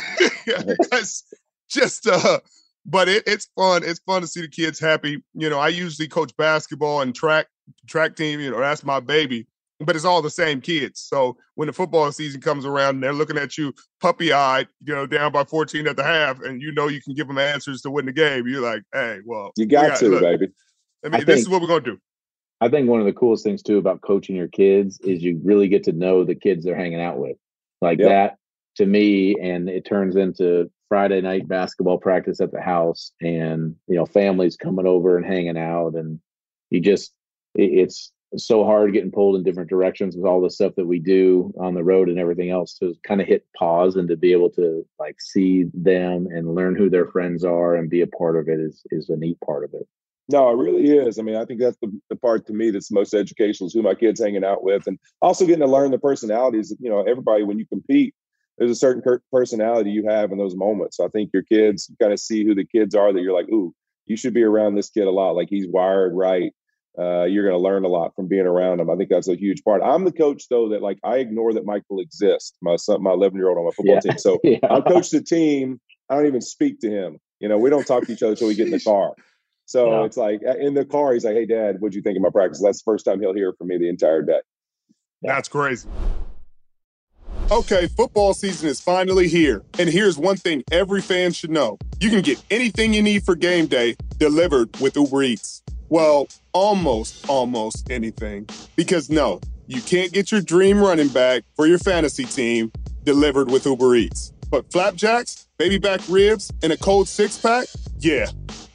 guys 0.91 1.25
just 1.69 2.06
uh 2.06 2.38
but 2.87 3.09
it, 3.09 3.25
it's 3.26 3.49
fun. 3.56 3.82
It's 3.85 3.99
fun 4.00 4.23
to 4.23 4.26
see 4.29 4.41
the 4.41 4.49
kids 4.49 4.79
happy. 4.81 5.23
You 5.35 5.50
know, 5.50 5.59
I 5.59 5.69
usually 5.69 6.09
coach 6.09 6.35
basketball 6.38 7.03
and 7.03 7.14
track 7.14 7.49
track 7.87 8.17
team, 8.17 8.41
you 8.41 8.50
know, 8.50 8.61
that's 8.61 8.85
my 8.85 9.00
baby. 9.00 9.47
But 9.81 9.94
it's 9.94 10.05
all 10.05 10.23
the 10.23 10.31
same 10.31 10.61
kids. 10.61 11.00
So 11.00 11.37
when 11.55 11.67
the 11.67 11.73
football 11.73 12.11
season 12.11 12.41
comes 12.41 12.67
around 12.67 12.97
and 12.97 13.03
they're 13.03 13.12
looking 13.12 13.38
at 13.38 13.56
you 13.56 13.73
puppy 14.00 14.32
eyed, 14.32 14.67
you 14.85 14.93
know, 14.93 15.06
down 15.06 15.31
by 15.31 15.44
14 15.44 15.87
at 15.87 15.97
the 15.97 16.03
half, 16.03 16.41
and 16.41 16.61
you 16.61 16.73
know 16.73 16.88
you 16.88 17.00
can 17.00 17.15
give 17.15 17.29
them 17.29 17.38
answers 17.38 17.81
to 17.82 17.91
win 17.91 18.06
the 18.06 18.12
game, 18.12 18.49
you're 18.49 18.61
like, 18.61 18.82
hey, 18.93 19.20
well, 19.25 19.53
You 19.56 19.67
we 19.67 19.67
got 19.67 20.00
to, 20.00 20.09
look, 20.09 20.23
baby. 20.23 20.49
I 21.05 21.09
mean, 21.09 21.20
I 21.20 21.25
this 21.25 21.41
is 21.41 21.49
what 21.49 21.62
we're 21.62 21.69
gonna 21.69 21.81
do. 21.82 21.99
I 22.61 22.69
think 22.69 22.88
one 22.88 22.99
of 22.99 23.06
the 23.06 23.12
coolest 23.12 23.44
things 23.44 23.62
too 23.62 23.79
about 23.79 24.00
coaching 24.00 24.35
your 24.35 24.49
kids 24.49 24.99
is 25.00 25.23
you 25.23 25.41
really 25.44 25.69
get 25.69 25.85
to 25.85 25.93
know 25.93 26.25
the 26.25 26.35
kids 26.35 26.64
they're 26.64 26.76
hanging 26.76 27.00
out 27.00 27.19
with. 27.19 27.37
Like 27.81 28.00
Yep. 28.00 28.09
that 28.09 28.37
to 28.76 28.87
me, 28.87 29.37
and 29.40 29.69
it 29.69 29.85
turns 29.85 30.16
into 30.16 30.71
Friday 30.88 31.21
night 31.21 31.47
basketball 31.47 31.99
practice 31.99 32.40
at 32.40 32.50
the 32.50 32.61
house 32.61 33.12
and 33.21 33.76
you 33.87 33.95
know, 33.95 34.07
families 34.07 34.57
coming 34.57 34.87
over 34.87 35.16
and 35.16 35.26
hanging 35.26 35.59
out 35.59 35.95
and 35.95 36.19
you 36.71 36.81
just 36.81 37.12
it's 37.55 38.12
so 38.37 38.64
hard 38.64 38.93
getting 38.93 39.11
pulled 39.11 39.37
in 39.37 39.43
different 39.43 39.71
directions 39.71 40.14
with 40.17 40.26
all 40.26 40.40
the 40.40 40.50
stuff 40.50 40.75
that 40.76 40.87
we 40.87 40.99
do 40.99 41.52
on 41.59 41.75
the 41.75 41.83
road 41.83 42.09
and 42.09 42.19
everything 42.19 42.50
else 42.50 42.75
to 42.75 42.95
kind 43.02 43.21
of 43.21 43.26
hit 43.26 43.47
pause 43.57 43.97
and 43.97 44.09
to 44.09 44.17
be 44.17 44.33
able 44.33 44.50
to 44.50 44.87
like 44.99 45.21
see 45.21 45.64
them 45.73 46.26
and 46.31 46.55
learn 46.55 46.76
who 46.76 46.90
their 46.90 47.07
friends 47.07 47.45
are 47.45 47.76
and 47.76 47.88
be 47.88 48.02
a 48.02 48.07
part 48.07 48.37
of 48.37 48.49
it 48.49 48.61
is 48.61 48.83
is 48.90 49.09
a 49.09 49.17
neat 49.17 49.38
part 49.40 49.64
of 49.64 49.73
it. 49.73 49.87
No, 50.31 50.50
it 50.50 50.62
really 50.62 50.90
is. 50.90 51.19
I 51.19 51.23
mean, 51.23 51.37
I 51.37 51.47
think 51.47 51.59
that's 51.59 51.78
the, 51.81 51.90
the 52.11 52.17
part 52.17 52.47
to 52.47 52.52
me 52.52 52.71
that's 52.71 52.90
most 52.90 53.14
educational 53.14 53.69
is 53.69 53.73
who 53.73 53.81
my 53.81 53.95
kids 53.95 54.21
hanging 54.21 54.45
out 54.45 54.62
with, 54.62 54.87
and 54.87 54.99
also 55.23 55.47
getting 55.47 55.62
to 55.62 55.67
learn 55.67 55.90
the 55.90 55.99
personalities. 55.99 56.75
You 56.81 56.90
know, 56.90 57.00
everybody 57.00 57.45
when 57.45 57.59
you 57.59 57.67
compete, 57.67 58.14
there's 58.59 58.71
a 58.71 58.75
certain 58.75 59.02
personality 59.33 59.90
you 59.90 60.07
have 60.07 60.31
in 60.31 60.38
those 60.38 60.55
moments. 60.55 60.99
So 60.99 61.07
I 61.07 61.09
think 61.09 61.31
your 61.33 61.45
kids 61.45 61.88
you 61.88 61.97
kind 61.99 62.12
of 62.12 62.21
see 62.21 62.45
who 62.45 62.55
the 62.55 62.67
kids 62.67 62.95
are 62.95 63.11
that 63.11 63.23
you're 63.23 63.33
like, 63.33 63.49
ooh, 63.49 63.75
you 64.05 64.19
should 64.19 64.35
be 64.35 64.43
around 64.43 64.75
this 64.75 64.90
kid 64.90 65.07
a 65.07 65.11
lot. 65.11 65.35
Like 65.35 65.49
he's 65.49 65.67
wired 65.67 66.12
right. 66.14 66.52
Uh, 66.99 67.25
you're 67.25 67.45
going 67.45 67.55
to 67.55 67.62
learn 67.62 67.85
a 67.85 67.88
lot 67.88 68.12
from 68.17 68.26
being 68.26 68.47
around 68.47 68.78
them. 68.78 68.90
I 68.90 68.97
think 68.97 69.09
that's 69.09 69.28
a 69.28 69.37
huge 69.37 69.62
part. 69.62 69.83
I'm 69.83 70.05
the 70.05 70.11
coach 70.12 70.45
though 70.50 70.71
that 70.71 70.83
like 70.83 70.99
I 71.05 71.19
ignore 71.19 71.52
that 71.52 71.64
Michael 71.64 72.00
exists. 72.00 72.55
My 72.61 72.75
son, 72.76 73.02
my 73.02 73.12
11 73.12 73.37
year 73.38 73.49
old 73.49 73.59
on 73.59 73.64
my 73.64 73.71
football 73.71 73.95
Yeah. 73.95 74.00
team. 74.00 74.19
So 74.19 74.38
Yeah. 74.45 74.59
I'll 74.69 74.83
coach 74.83 75.11
the 75.11 75.23
team. 75.23 75.81
I 76.11 76.17
don't 76.17 76.26
even 76.26 76.40
speak 76.40 76.81
to 76.81 76.90
him. 76.90 77.19
You 77.38 77.49
know, 77.49 77.57
we 77.59 77.71
don't 77.71 77.87
talk 77.87 78.05
to 78.07 78.12
each 78.12 78.23
other 78.23 78.33
until 78.33 78.49
we 78.49 78.57
get 78.57 78.67
in 78.67 78.73
the 78.73 78.81
car. 78.81 79.12
So 79.67 79.90
Yeah. 80.00 80.05
it's 80.07 80.17
like 80.17 80.40
uh, 80.45 80.57
in 80.59 80.75
the 80.75 80.85
car, 80.85 81.12
he's 81.12 81.25
like, 81.25 81.35
"Hey, 81.35 81.47
Dad, 81.47 81.76
what'd 81.78 81.95
you 81.95 82.02
think 82.02 82.17
of 82.17 82.23
my 82.23 82.31
practice?" 82.31 82.61
That's 82.61 82.78
the 82.83 82.90
first 82.90 83.05
time 83.05 83.21
he'll 83.21 83.35
hear 83.35 83.52
from 83.59 83.69
me 83.69 83.78
the 83.78 83.88
entire 83.88 84.23
day. 84.23 84.40
That's 85.23 85.49
crazy. 85.49 85.88
Okay, 87.50 87.87
football 87.87 88.35
season 88.35 88.69
is 88.69 88.81
finally 88.81 89.26
here. 89.28 89.62
And 89.78 89.88
here's 89.88 90.19
one 90.19 90.37
thing 90.37 90.62
every 90.71 91.00
fan 91.00 91.33
should 91.33 91.50
know 91.50 91.78
you 92.00 92.11
can 92.11 92.23
get 92.23 92.43
anything 92.50 92.93
you 92.93 93.02
need 93.02 93.23
for 93.25 93.35
game 93.37 93.67
day 93.67 93.97
delivered 94.19 94.69
with 94.81 94.97
Uber 94.97 95.23
Eats. 95.23 95.62
Well, 95.90 96.28
almost, 96.59 97.29
almost 97.29 97.88
anything. 97.88 98.45
Because 98.75 99.09
no, 99.09 99.41
you 99.69 99.81
can't 99.81 100.12
get 100.12 100.33
your 100.33 100.41
dream 100.41 100.81
running 100.81 101.07
back 101.07 101.45
for 101.55 101.69
your 101.69 101.79
fantasy 101.79 102.25
team 102.25 102.73
delivered 103.05 103.49
with 103.49 103.65
Uber 103.65 103.95
Eats. 103.95 104.33
But 104.50 104.71
flapjacks, 104.73 105.47
baby 105.57 105.79
back 105.79 106.00
ribs, 106.09 106.50
and 106.65 106.73
a 106.73 106.77
cold 106.77 107.07
six 107.07 107.38
pack? 107.38 107.69
Yeah, 108.00 108.27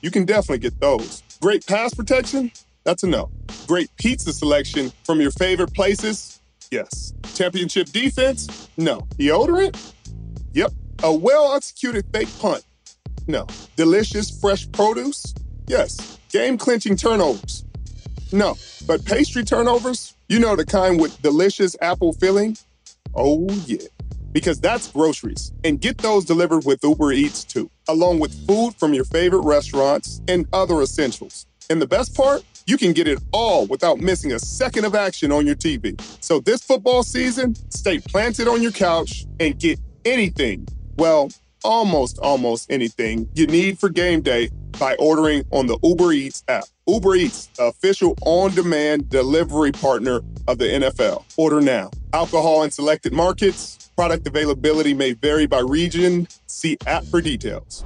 you 0.02 0.12
can 0.12 0.24
definitely 0.24 0.60
get 0.60 0.80
those. 0.80 1.24
Great 1.42 1.68
pass 1.68 1.94
protection? 1.94 2.54
That's 2.86 3.04
a 3.04 3.08
no. 3.08 3.30
Great 3.68 3.90
pizza 3.98 4.32
selection 4.32 4.94
from 5.04 5.20
your 5.20 5.32
favorite 5.32 5.74
places? 5.74 6.40
Yes. 6.72 7.14
Championship 7.36 7.88
defense? 7.88 8.70
No. 8.78 9.02
Deodorant? 9.18 9.94
Yep, 10.54 10.72
a 11.04 11.14
well 11.14 11.54
executed 11.54 12.06
fake 12.14 12.30
punt. 12.40 12.64
No. 13.28 13.46
Delicious 13.76 14.30
fresh 14.40 14.72
produce? 14.72 15.34
Yes. 15.68 16.18
Game 16.30 16.58
clinching 16.58 16.96
turnovers? 16.96 17.66
No. 18.34 18.56
But 18.88 19.06
pastry 19.06 19.44
turnovers? 19.44 20.16
You 20.28 20.40
know 20.40 20.56
the 20.56 20.66
kind 20.66 21.00
with 21.00 21.22
delicious 21.22 21.76
apple 21.82 22.14
filling? 22.14 22.58
Oh, 23.14 23.48
yeah. 23.68 23.88
Because 24.32 24.60
that's 24.60 24.92
groceries. 24.92 25.52
And 25.64 25.80
get 25.80 26.00
those 26.00 26.26
delivered 26.26 26.66
with 26.66 26.84
Uber 26.84 27.12
Eats 27.12 27.44
too, 27.44 27.70
along 27.88 28.20
with 28.20 28.34
food 28.48 28.74
from 28.80 28.96
your 28.96 29.06
favorite 29.06 29.44
restaurants 29.44 30.20
and 30.28 30.48
other 30.52 30.82
essentials. 30.82 31.46
And 31.70 31.80
the 31.80 31.88
best 31.88 32.16
part? 32.16 32.44
You 32.66 32.78
can 32.78 32.94
get 32.94 33.08
it 33.08 33.20
all 33.32 33.68
without 33.68 34.00
missing 34.00 34.32
a 34.32 34.40
second 34.40 34.86
of 34.86 34.96
action 34.96 35.32
on 35.32 35.46
your 35.46 35.56
TV. 35.56 36.00
So 36.24 36.40
this 36.40 36.64
football 36.64 37.04
season, 37.04 37.54
stay 37.70 38.00
planted 38.00 38.48
on 38.48 38.64
your 38.64 38.72
couch 38.72 39.26
and 39.40 39.60
get 39.60 39.80
anything, 40.06 40.68
well, 40.98 41.30
almost, 41.64 42.20
almost 42.20 42.72
anything 42.72 43.30
you 43.34 43.48
need 43.48 43.80
for 43.80 43.90
game 43.90 44.22
day 44.22 44.50
by 44.80 44.96
ordering 44.96 45.44
on 45.52 45.68
the 45.68 45.78
Uber 45.84 46.12
Eats 46.14 46.44
app. 46.48 46.66
Uber 46.88 47.16
Eats, 47.16 47.48
the 47.48 47.66
official 47.66 48.16
on 48.26 48.52
demand 48.52 49.10
delivery 49.10 49.72
partner 49.72 50.22
of 50.48 50.58
the 50.58 50.66
NFL. 50.66 51.24
Order 51.38 51.62
now. 51.62 51.90
Alcohol 52.14 52.64
in 52.64 52.72
selected 52.72 53.14
markets. 53.14 53.92
Product 53.96 54.28
availability 54.28 54.94
may 54.94 55.14
vary 55.14 55.46
by 55.46 55.60
region. 55.60 56.28
See 56.48 56.78
app 56.88 57.04
for 57.06 57.22
details. 57.22 57.86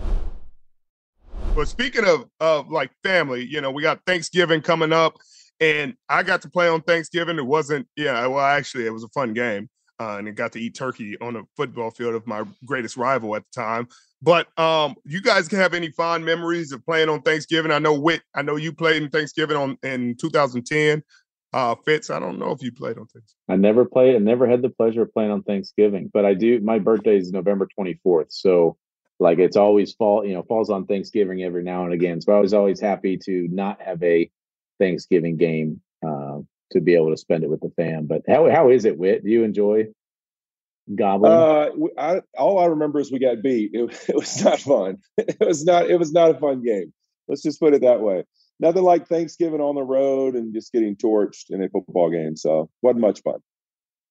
But 1.55 1.67
speaking 1.67 2.05
of 2.05 2.25
of 2.39 2.69
like 2.69 2.91
family, 3.03 3.43
you 3.43 3.61
know, 3.61 3.71
we 3.71 3.81
got 3.81 4.01
Thanksgiving 4.05 4.61
coming 4.61 4.93
up, 4.93 5.17
and 5.59 5.95
I 6.07 6.23
got 6.23 6.41
to 6.43 6.49
play 6.49 6.67
on 6.67 6.81
Thanksgiving. 6.81 7.37
It 7.37 7.45
wasn't, 7.45 7.87
yeah, 7.95 8.27
well, 8.27 8.45
actually, 8.45 8.85
it 8.85 8.93
was 8.93 9.03
a 9.03 9.07
fun 9.09 9.33
game, 9.33 9.69
uh, 9.99 10.17
and 10.17 10.35
got 10.35 10.51
to 10.53 10.59
eat 10.59 10.75
turkey 10.75 11.17
on 11.19 11.35
a 11.35 11.43
football 11.55 11.91
field 11.91 12.15
of 12.15 12.27
my 12.27 12.43
greatest 12.65 12.97
rival 12.97 13.35
at 13.35 13.43
the 13.43 13.61
time. 13.61 13.87
But 14.21 14.47
um, 14.59 14.95
you 15.05 15.21
guys 15.21 15.47
can 15.47 15.59
have 15.59 15.73
any 15.73 15.91
fond 15.91 16.25
memories 16.25 16.71
of 16.71 16.83
playing 16.85 17.09
on 17.09 17.21
Thanksgiving? 17.21 17.71
I 17.71 17.79
know 17.79 17.99
Whit, 17.99 18.21
I 18.33 18.41
know 18.41 18.55
you 18.55 18.73
played 18.73 19.03
in 19.03 19.09
Thanksgiving 19.09 19.57
on 19.57 19.77
in 19.83 20.15
2010. 20.15 21.03
Uh, 21.53 21.75
Fitz, 21.85 22.09
I 22.09 22.19
don't 22.19 22.39
know 22.39 22.51
if 22.51 22.61
you 22.61 22.71
played 22.71 22.97
on 22.97 23.07
Thanksgiving. 23.07 23.35
I 23.49 23.55
never 23.55 23.85
played. 23.85 24.15
I 24.15 24.19
never 24.19 24.47
had 24.47 24.61
the 24.61 24.69
pleasure 24.69 25.03
of 25.03 25.13
playing 25.13 25.31
on 25.31 25.43
Thanksgiving, 25.43 26.09
but 26.13 26.25
I 26.25 26.33
do. 26.33 26.59
My 26.59 26.79
birthday 26.79 27.17
is 27.17 27.31
November 27.31 27.67
24th, 27.79 28.27
so 28.29 28.77
like 29.19 29.39
it's 29.39 29.57
always 29.57 29.93
fall, 29.93 30.25
you 30.25 30.33
know, 30.33 30.43
falls 30.43 30.69
on 30.69 30.85
Thanksgiving 30.85 31.43
every 31.43 31.63
now 31.63 31.85
and 31.85 31.93
again. 31.93 32.21
So 32.21 32.35
I 32.35 32.39
was 32.39 32.53
always 32.53 32.79
happy 32.79 33.17
to 33.25 33.47
not 33.49 33.81
have 33.81 34.03
a 34.03 34.29
Thanksgiving 34.79 35.37
game 35.37 35.81
uh, 36.05 36.39
to 36.71 36.81
be 36.81 36.95
able 36.95 37.11
to 37.11 37.17
spend 37.17 37.43
it 37.43 37.49
with 37.49 37.61
the 37.61 37.71
fam. 37.75 38.07
But 38.07 38.23
how 38.27 38.49
how 38.49 38.69
is 38.69 38.85
it, 38.85 38.97
Whit? 38.97 39.23
Do 39.23 39.29
you 39.29 39.43
enjoy 39.43 39.87
gobbling? 40.93 41.31
Uh, 41.31 41.69
I, 41.97 42.21
all 42.37 42.59
I 42.59 42.65
remember 42.65 42.99
is 42.99 43.11
we 43.11 43.19
got 43.19 43.41
beat. 43.41 43.71
It, 43.73 44.05
it 44.09 44.15
was 44.15 44.43
not 44.43 44.59
fun. 44.59 44.97
It 45.17 45.37
was 45.39 45.63
not. 45.65 45.89
It 45.89 45.97
was 45.97 46.11
not 46.11 46.31
a 46.31 46.39
fun 46.39 46.63
game. 46.63 46.93
Let's 47.27 47.41
just 47.41 47.59
put 47.59 47.73
it 47.73 47.81
that 47.81 48.01
way. 48.01 48.23
Nothing 48.59 48.83
like 48.83 49.07
Thanksgiving 49.07 49.61
on 49.61 49.75
the 49.75 49.83
road 49.83 50.35
and 50.35 50.53
just 50.53 50.71
getting 50.71 50.95
torched 50.95 51.51
in 51.51 51.61
a 51.61 51.69
football 51.69 52.09
game. 52.09 52.35
So 52.35 52.69
wasn't 52.81 53.01
much 53.01 53.21
fun. 53.21 53.39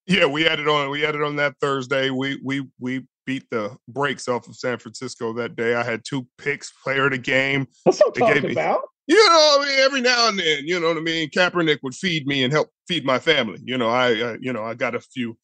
Yeah, 0.07 0.27
we 0.27 0.43
had 0.43 0.61
it 0.61 0.69
on. 0.69 0.91
We 0.91 1.01
had 1.01 1.17
it 1.17 1.23
on 1.23 1.37
that 1.37 1.55
Thursday. 1.61 2.11
We 2.11 2.41
we 2.45 2.67
we 2.79 3.07
beat 3.27 3.45
the 3.51 3.77
brakes 3.89 4.29
off 4.29 4.47
of 4.47 4.55
San 4.55 4.79
Francisco 4.79 5.33
that 5.35 5.57
day. 5.57 5.75
I 5.75 5.83
had 5.83 6.03
two 6.05 6.27
picks, 6.39 6.71
player 6.71 7.07
of 7.07 7.11
the 7.11 7.19
game. 7.19 7.67
That's 7.85 7.99
what 7.99 8.17
I'm 8.17 8.35
talking 8.35 8.53
about. 8.53 8.83
You 9.07 9.29
know, 9.29 9.63
I 9.63 9.83
every 9.85 10.01
now 10.01 10.29
and 10.29 10.39
then, 10.39 10.67
you 10.67 10.81
know 10.81 10.89
what 10.89 10.97
I 10.97 11.01
mean. 11.01 11.31
Kaepernick 11.31 11.79
would 11.83 11.95
feed 11.95 12.27
me 12.27 12.43
and 12.43 12.53
help 12.53 12.71
feed 12.89 13.05
my 13.05 13.19
family. 13.19 13.61
You 13.65 13.79
know, 13.79 13.89
I, 13.89 14.21
uh, 14.21 14.37
you 14.41 14.53
know, 14.53 14.65
I 14.65 14.75
got 14.75 14.95
a 14.95 15.01
few 15.01 15.37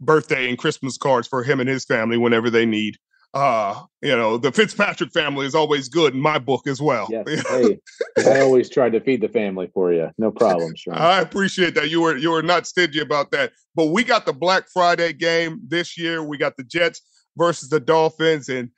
birthday 0.00 0.48
and 0.48 0.58
Christmas 0.58 0.96
cards 0.96 1.28
for 1.28 1.42
him 1.42 1.60
and 1.60 1.68
his 1.68 1.84
family 1.84 2.16
whenever 2.16 2.50
they 2.50 2.66
need. 2.66 2.96
Uh, 3.34 3.82
you 4.00 4.16
know, 4.16 4.38
the 4.38 4.50
Fitzpatrick 4.50 5.12
family 5.12 5.46
is 5.46 5.54
always 5.54 5.88
good 5.88 6.14
in 6.14 6.20
my 6.20 6.38
book 6.38 6.66
as 6.66 6.80
well. 6.80 7.06
Yes. 7.10 7.46
hey, 7.48 7.78
I 8.26 8.40
always 8.40 8.70
tried 8.70 8.92
to 8.92 9.00
feed 9.00 9.20
the 9.20 9.28
family 9.28 9.70
for 9.74 9.92
you. 9.92 10.10
No 10.16 10.30
problem, 10.30 10.74
Sean. 10.74 10.94
I 10.94 11.20
appreciate 11.20 11.74
that. 11.74 11.90
You 11.90 12.00
were 12.00 12.16
you 12.16 12.30
were 12.30 12.42
not 12.42 12.66
stingy 12.66 13.00
about 13.00 13.30
that. 13.32 13.52
But 13.74 13.86
we 13.86 14.02
got 14.02 14.24
the 14.24 14.32
Black 14.32 14.64
Friday 14.72 15.12
game 15.12 15.60
this 15.68 15.98
year. 15.98 16.24
We 16.24 16.38
got 16.38 16.56
the 16.56 16.64
Jets 16.64 17.02
versus 17.36 17.68
the 17.68 17.80
Dolphins, 17.80 18.48
and 18.48 18.70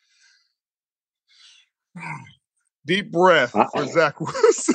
deep 2.86 3.10
breath 3.12 3.54
Uh-oh. 3.54 3.68
for 3.84 3.92
Zach 3.92 4.20
Wilson. 4.20 4.74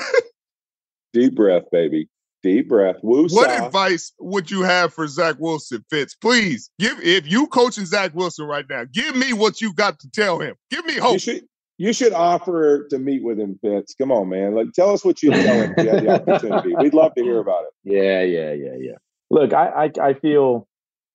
deep 1.13 1.35
breath, 1.35 1.63
baby. 1.71 2.09
Deep 2.43 2.69
breath. 2.69 2.97
Woo 3.01 3.27
what 3.29 3.49
advice 3.49 4.13
would 4.19 4.51
you 4.51 4.61
have 4.61 4.93
for 4.93 5.07
Zach 5.07 5.37
Wilson, 5.39 5.83
Fitz? 5.89 6.13
Please 6.13 6.69
give 6.77 6.99
if 7.01 7.29
you 7.29 7.47
coaching 7.47 7.85
Zach 7.85 8.13
Wilson 8.13 8.45
right 8.45 8.65
now, 8.69 8.83
give 8.93 9.15
me 9.15 9.33
what 9.33 9.61
you 9.61 9.73
got 9.73 9.99
to 9.99 10.09
tell 10.11 10.39
him. 10.39 10.55
Give 10.69 10.85
me 10.85 10.93
hope. 10.93 11.13
You 11.13 11.19
should, 11.19 11.43
you 11.77 11.91
should 11.91 12.13
offer 12.13 12.87
to 12.89 12.99
meet 12.99 13.23
with 13.23 13.39
him, 13.39 13.57
Fitz. 13.63 13.95
Come 13.95 14.11
on, 14.11 14.29
man. 14.29 14.53
Like 14.53 14.73
tell 14.73 14.91
us 14.91 15.03
what 15.03 15.23
you 15.23 15.31
tell 15.33 15.55
him 15.55 15.73
if 15.75 15.83
you 15.83 15.89
had 15.89 16.03
the 16.03 16.09
opportunity. 16.09 16.75
We'd 16.75 16.93
love 16.93 17.15
to 17.15 17.23
hear 17.23 17.39
about 17.39 17.63
it. 17.63 17.71
Yeah, 17.83 18.21
yeah, 18.21 18.53
yeah, 18.53 18.77
yeah. 18.79 18.97
Look, 19.31 19.53
I 19.53 19.85
I, 19.85 20.09
I 20.09 20.13
feel 20.13 20.67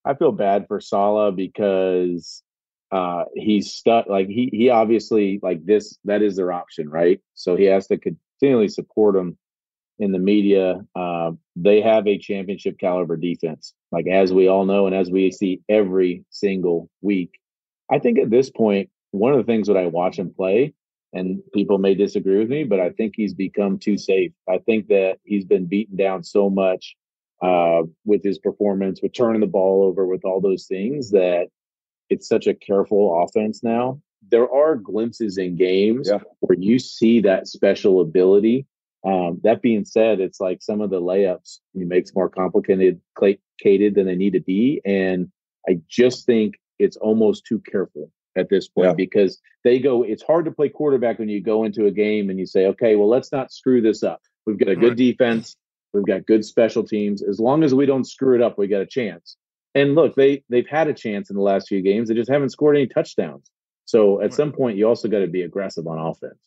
I 0.04 0.14
feel 0.14 0.32
bad 0.32 0.66
for 0.66 0.80
Saleh 0.80 1.36
because 1.36 2.42
uh 2.92 3.24
he's 3.34 3.72
stuck 3.72 4.06
like 4.08 4.26
he 4.26 4.50
he 4.52 4.68
obviously 4.70 5.38
like 5.42 5.64
this 5.64 5.98
that 6.04 6.22
is 6.22 6.36
their 6.36 6.52
option 6.52 6.88
right? 6.88 7.20
So 7.34 7.56
he 7.56 7.64
has 7.64 7.86
to 7.88 7.98
continually 7.98 8.68
support 8.68 9.14
them 9.14 9.38
in 9.98 10.12
the 10.12 10.18
media. 10.18 10.80
Uh, 10.94 11.32
they 11.56 11.82
have 11.82 12.06
a 12.06 12.18
championship 12.18 12.78
caliber 12.78 13.16
defense 13.16 13.74
like 13.92 14.06
as 14.06 14.32
we 14.32 14.48
all 14.48 14.64
know 14.64 14.86
and 14.86 14.94
as 14.94 15.10
we 15.10 15.30
see 15.30 15.60
every 15.68 16.24
single 16.30 16.88
week. 17.00 17.32
I 17.90 17.98
think 17.98 18.18
at 18.18 18.30
this 18.30 18.50
point 18.50 18.90
one 19.12 19.32
of 19.32 19.38
the 19.38 19.44
things 19.44 19.66
that 19.66 19.76
i 19.76 19.86
watch 19.86 20.16
him 20.18 20.32
play 20.32 20.72
and 21.12 21.40
people 21.52 21.78
may 21.78 21.96
disagree 21.96 22.38
with 22.38 22.48
me 22.48 22.62
but 22.62 22.78
i 22.78 22.90
think 22.90 23.14
he's 23.16 23.34
become 23.34 23.78
too 23.78 23.98
safe. 23.98 24.32
I 24.48 24.58
think 24.58 24.88
that 24.88 25.18
he's 25.24 25.44
been 25.44 25.66
beaten 25.66 25.96
down 25.96 26.22
so 26.22 26.48
much 26.48 26.96
uh, 27.42 27.82
with 28.04 28.22
his 28.22 28.38
performance 28.38 29.00
with 29.02 29.12
turning 29.12 29.40
the 29.40 29.46
ball 29.46 29.84
over 29.84 30.06
with 30.06 30.24
all 30.24 30.40
those 30.40 30.66
things 30.66 31.10
that 31.10 31.48
it's 32.10 32.28
such 32.28 32.46
a 32.46 32.54
careful 32.54 33.24
offense 33.24 33.62
now. 33.62 34.00
There 34.30 34.52
are 34.52 34.76
glimpses 34.76 35.38
in 35.38 35.56
games 35.56 36.08
yeah. 36.10 36.18
where 36.40 36.58
you 36.58 36.78
see 36.78 37.20
that 37.22 37.48
special 37.48 38.00
ability. 38.00 38.66
Um, 39.04 39.40
that 39.44 39.62
being 39.62 39.84
said, 39.84 40.20
it's 40.20 40.40
like 40.40 40.62
some 40.62 40.82
of 40.82 40.90
the 40.90 41.00
layups 41.00 41.60
he 41.72 41.84
makes 41.84 42.14
more 42.14 42.28
complicated, 42.28 43.00
complicated 43.18 43.94
than 43.94 44.06
they 44.06 44.14
need 44.14 44.34
to 44.34 44.40
be, 44.40 44.82
and 44.84 45.30
I 45.66 45.80
just 45.88 46.26
think 46.26 46.56
it's 46.78 46.96
almost 46.96 47.46
too 47.46 47.60
careful 47.60 48.10
at 48.36 48.48
this 48.50 48.68
point 48.68 48.88
yeah. 48.88 48.94
because 48.94 49.40
they 49.64 49.78
go. 49.78 50.02
It's 50.02 50.22
hard 50.22 50.44
to 50.44 50.50
play 50.50 50.68
quarterback 50.68 51.18
when 51.18 51.28
you 51.28 51.40
go 51.42 51.64
into 51.64 51.86
a 51.86 51.90
game 51.90 52.28
and 52.28 52.38
you 52.38 52.46
say, 52.46 52.66
"Okay, 52.66 52.96
well, 52.96 53.08
let's 53.08 53.32
not 53.32 53.52
screw 53.52 53.80
this 53.80 54.02
up. 54.02 54.20
We've 54.46 54.58
got 54.58 54.68
a 54.68 54.76
good 54.76 54.96
defense. 54.96 55.56
We've 55.92 56.06
got 56.06 56.26
good 56.26 56.44
special 56.44 56.84
teams. 56.84 57.22
As 57.22 57.40
long 57.40 57.62
as 57.62 57.74
we 57.74 57.86
don't 57.86 58.04
screw 58.04 58.34
it 58.34 58.42
up, 58.42 58.58
we 58.58 58.68
got 58.68 58.82
a 58.82 58.86
chance." 58.86 59.36
And 59.74 59.94
look, 59.94 60.14
they 60.14 60.42
they've 60.48 60.68
had 60.68 60.88
a 60.88 60.94
chance 60.94 61.30
in 61.30 61.36
the 61.36 61.42
last 61.42 61.68
few 61.68 61.80
games. 61.82 62.08
They 62.08 62.14
just 62.14 62.30
haven't 62.30 62.50
scored 62.50 62.76
any 62.76 62.86
touchdowns. 62.86 63.50
So 63.84 64.20
at 64.20 64.34
some 64.34 64.52
point, 64.52 64.76
you 64.76 64.86
also 64.86 65.08
got 65.08 65.20
to 65.20 65.26
be 65.26 65.42
aggressive 65.42 65.86
on 65.86 65.98
offense. 65.98 66.38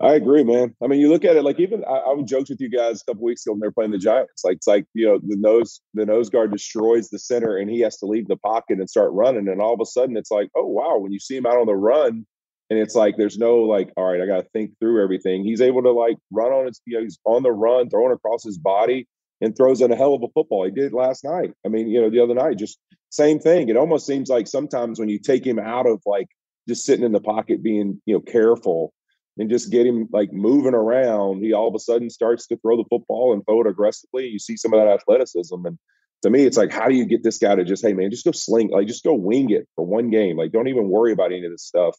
I 0.00 0.14
agree, 0.14 0.44
man. 0.44 0.76
I 0.82 0.86
mean, 0.86 1.00
you 1.00 1.08
look 1.08 1.24
at 1.24 1.34
it 1.34 1.42
like 1.42 1.58
even 1.58 1.82
I, 1.84 1.96
I 1.96 2.14
would 2.14 2.26
joke 2.26 2.48
with 2.48 2.60
you 2.60 2.70
guys 2.70 3.02
a 3.02 3.04
couple 3.04 3.24
weeks 3.24 3.44
ago 3.44 3.52
when 3.52 3.60
they're 3.60 3.72
playing 3.72 3.90
the 3.90 3.98
Giants. 3.98 4.44
Like 4.44 4.56
it's 4.56 4.66
like 4.66 4.86
you 4.94 5.06
know 5.06 5.18
the 5.18 5.36
nose 5.36 5.80
the 5.94 6.06
nose 6.06 6.30
guard 6.30 6.52
destroys 6.52 7.08
the 7.08 7.18
center 7.18 7.56
and 7.56 7.68
he 7.68 7.80
has 7.80 7.96
to 7.98 8.06
leave 8.06 8.28
the 8.28 8.36
pocket 8.36 8.78
and 8.78 8.88
start 8.88 9.12
running, 9.12 9.48
and 9.48 9.60
all 9.60 9.74
of 9.74 9.80
a 9.80 9.86
sudden 9.86 10.16
it's 10.16 10.30
like, 10.30 10.50
oh 10.56 10.66
wow, 10.66 10.98
when 10.98 11.12
you 11.12 11.18
see 11.18 11.36
him 11.36 11.46
out 11.46 11.58
on 11.58 11.66
the 11.66 11.74
run, 11.74 12.24
and 12.70 12.78
it's 12.78 12.94
like 12.94 13.16
there's 13.16 13.38
no 13.38 13.56
like, 13.56 13.90
all 13.96 14.12
right, 14.12 14.20
I 14.20 14.26
got 14.26 14.42
to 14.42 14.48
think 14.52 14.70
through 14.78 15.02
everything. 15.02 15.42
He's 15.42 15.60
able 15.60 15.82
to 15.82 15.90
like 15.90 16.16
run 16.30 16.52
on 16.52 16.66
his, 16.66 16.80
you 16.86 16.96
know, 16.96 17.02
he's 17.02 17.18
on 17.24 17.42
the 17.42 17.52
run, 17.52 17.90
throwing 17.90 18.12
across 18.12 18.44
his 18.44 18.58
body 18.58 19.08
and 19.40 19.56
throws 19.56 19.80
in 19.80 19.92
a 19.92 19.96
hell 19.96 20.14
of 20.14 20.22
a 20.22 20.28
football. 20.28 20.64
He 20.64 20.70
did 20.70 20.92
last 20.92 21.24
night. 21.24 21.52
I 21.64 21.68
mean, 21.68 21.88
you 21.88 22.00
know, 22.00 22.10
the 22.10 22.20
other 22.20 22.34
night, 22.34 22.58
just 22.58 22.78
same 23.10 23.38
thing. 23.38 23.68
It 23.68 23.76
almost 23.76 24.06
seems 24.06 24.28
like 24.28 24.46
sometimes 24.46 24.98
when 24.98 25.08
you 25.08 25.18
take 25.18 25.46
him 25.46 25.58
out 25.58 25.86
of 25.86 26.02
like 26.06 26.28
just 26.68 26.84
sitting 26.84 27.04
in 27.04 27.12
the 27.12 27.20
pocket, 27.20 27.62
being 27.62 28.00
you 28.06 28.14
know 28.14 28.20
careful, 28.20 28.92
and 29.38 29.48
just 29.48 29.70
get 29.70 29.86
him 29.86 30.08
like 30.12 30.32
moving 30.32 30.74
around, 30.74 31.42
he 31.42 31.52
all 31.52 31.68
of 31.68 31.74
a 31.74 31.78
sudden 31.78 32.10
starts 32.10 32.46
to 32.48 32.56
throw 32.58 32.76
the 32.76 32.88
football 32.90 33.32
and 33.32 33.44
throw 33.44 33.60
it 33.60 33.66
aggressively. 33.66 34.26
You 34.26 34.38
see 34.38 34.56
some 34.56 34.74
of 34.74 34.80
that 34.80 34.92
athleticism, 34.92 35.64
and 35.64 35.78
to 36.22 36.30
me, 36.30 36.44
it's 36.44 36.56
like, 36.56 36.72
how 36.72 36.88
do 36.88 36.94
you 36.94 37.06
get 37.06 37.22
this 37.22 37.38
guy 37.38 37.54
to 37.54 37.64
just, 37.64 37.86
hey 37.86 37.92
man, 37.92 38.10
just 38.10 38.24
go 38.24 38.32
sling, 38.32 38.70
like 38.70 38.88
just 38.88 39.04
go 39.04 39.14
wing 39.14 39.50
it 39.50 39.68
for 39.76 39.86
one 39.86 40.10
game, 40.10 40.36
like 40.36 40.52
don't 40.52 40.68
even 40.68 40.88
worry 40.88 41.12
about 41.12 41.32
any 41.32 41.44
of 41.44 41.52
this 41.52 41.64
stuff, 41.64 41.96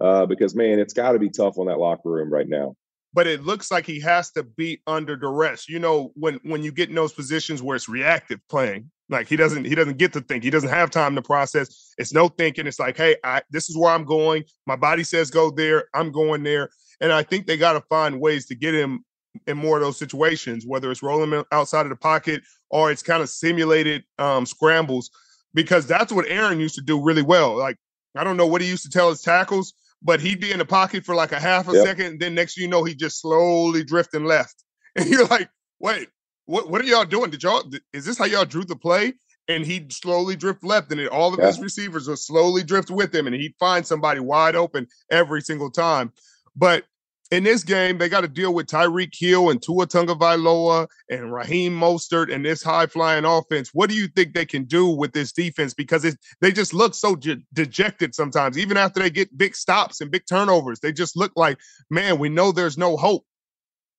uh, 0.00 0.26
because 0.26 0.54
man, 0.54 0.78
it's 0.78 0.94
got 0.94 1.12
to 1.12 1.18
be 1.18 1.28
tough 1.28 1.58
on 1.58 1.66
that 1.66 1.78
locker 1.78 2.10
room 2.10 2.32
right 2.32 2.48
now 2.48 2.74
but 3.18 3.26
it 3.26 3.42
looks 3.42 3.72
like 3.72 3.84
he 3.84 3.98
has 3.98 4.30
to 4.30 4.44
be 4.44 4.80
under 4.86 5.16
duress. 5.16 5.68
You 5.68 5.80
know, 5.80 6.12
when 6.14 6.38
when 6.44 6.62
you 6.62 6.70
get 6.70 6.88
in 6.88 6.94
those 6.94 7.12
positions 7.12 7.60
where 7.60 7.74
it's 7.74 7.88
reactive 7.88 8.38
playing, 8.48 8.92
like 9.08 9.26
he 9.26 9.34
doesn't 9.34 9.64
he 9.64 9.74
doesn't 9.74 9.98
get 9.98 10.12
to 10.12 10.20
think. 10.20 10.44
He 10.44 10.50
doesn't 10.50 10.68
have 10.68 10.88
time 10.92 11.16
to 11.16 11.22
process. 11.22 11.94
It's 11.98 12.12
no 12.14 12.28
thinking. 12.28 12.68
It's 12.68 12.78
like, 12.78 12.96
hey, 12.96 13.16
I, 13.24 13.42
this 13.50 13.68
is 13.68 13.76
where 13.76 13.90
I'm 13.90 14.04
going. 14.04 14.44
My 14.68 14.76
body 14.76 15.02
says 15.02 15.32
go 15.32 15.50
there. 15.50 15.88
I'm 15.94 16.12
going 16.12 16.44
there. 16.44 16.68
And 17.00 17.12
I 17.12 17.24
think 17.24 17.48
they 17.48 17.56
got 17.56 17.72
to 17.72 17.80
find 17.88 18.20
ways 18.20 18.46
to 18.46 18.54
get 18.54 18.72
him 18.72 19.04
in 19.48 19.56
more 19.56 19.78
of 19.78 19.82
those 19.82 19.96
situations, 19.96 20.64
whether 20.64 20.88
it's 20.88 21.02
rolling 21.02 21.42
outside 21.50 21.86
of 21.86 21.90
the 21.90 21.96
pocket 21.96 22.44
or 22.70 22.92
it's 22.92 23.02
kind 23.02 23.20
of 23.20 23.28
simulated 23.28 24.04
um, 24.20 24.46
scrambles 24.46 25.10
because 25.54 25.88
that's 25.88 26.12
what 26.12 26.28
Aaron 26.28 26.60
used 26.60 26.76
to 26.76 26.82
do 26.82 27.02
really 27.02 27.22
well. 27.22 27.58
Like 27.58 27.78
I 28.14 28.22
don't 28.22 28.36
know 28.36 28.46
what 28.46 28.60
he 28.60 28.68
used 28.68 28.84
to 28.84 28.90
tell 28.90 29.10
his 29.10 29.22
tackles, 29.22 29.74
but 30.02 30.20
he'd 30.20 30.40
be 30.40 30.52
in 30.52 30.58
the 30.58 30.64
pocket 30.64 31.04
for 31.04 31.14
like 31.14 31.32
a 31.32 31.40
half 31.40 31.68
a 31.68 31.72
yep. 31.72 31.84
second, 31.86 32.06
and 32.06 32.20
then 32.20 32.34
next 32.34 32.56
you 32.56 32.68
know 32.68 32.84
he 32.84 32.94
just 32.94 33.20
slowly 33.20 33.84
drifting 33.84 34.24
left, 34.24 34.64
and 34.96 35.08
you're 35.08 35.26
like, 35.26 35.50
wait, 35.78 36.08
what 36.46 36.70
what 36.70 36.80
are 36.80 36.84
y'all 36.84 37.04
doing? 37.04 37.30
Did 37.30 37.42
y'all 37.42 37.62
is 37.92 38.04
this 38.04 38.18
how 38.18 38.24
y'all 38.24 38.44
drew 38.44 38.64
the 38.64 38.76
play? 38.76 39.14
And 39.50 39.64
he'd 39.64 39.94
slowly 39.94 40.36
drift 40.36 40.62
left, 40.62 40.92
and 40.92 41.08
all 41.08 41.32
of 41.32 41.40
yeah. 41.40 41.46
his 41.46 41.58
receivers 41.58 42.06
would 42.06 42.18
slowly 42.18 42.62
drift 42.62 42.90
with 42.90 43.14
him, 43.14 43.26
and 43.26 43.34
he'd 43.34 43.54
find 43.58 43.86
somebody 43.86 44.20
wide 44.20 44.54
open 44.54 44.86
every 45.10 45.40
single 45.40 45.70
time. 45.70 46.12
But 46.54 46.84
in 47.30 47.44
this 47.44 47.62
game, 47.62 47.98
they 47.98 48.08
got 48.08 48.22
to 48.22 48.28
deal 48.28 48.54
with 48.54 48.66
Tyreek 48.66 49.12
Hill 49.14 49.50
and 49.50 49.60
Tua 49.60 49.86
Tagovailoa 49.86 50.88
and 51.10 51.32
Raheem 51.32 51.78
Mostert 51.78 52.32
and 52.32 52.44
this 52.44 52.62
high 52.62 52.86
flying 52.86 53.24
offense. 53.24 53.70
What 53.74 53.90
do 53.90 53.96
you 53.96 54.08
think 54.08 54.32
they 54.32 54.46
can 54.46 54.64
do 54.64 54.88
with 54.88 55.12
this 55.12 55.32
defense? 55.32 55.74
Because 55.74 56.04
it, 56.04 56.16
they 56.40 56.52
just 56.52 56.72
look 56.72 56.94
so 56.94 57.16
de- 57.16 57.42
dejected 57.52 58.14
sometimes, 58.14 58.56
even 58.56 58.76
after 58.76 59.00
they 59.00 59.10
get 59.10 59.36
big 59.36 59.54
stops 59.54 60.00
and 60.00 60.10
big 60.10 60.22
turnovers. 60.26 60.80
They 60.80 60.92
just 60.92 61.16
look 61.16 61.32
like, 61.36 61.58
man, 61.90 62.18
we 62.18 62.30
know 62.30 62.50
there's 62.50 62.78
no 62.78 62.96
hope. 62.96 63.24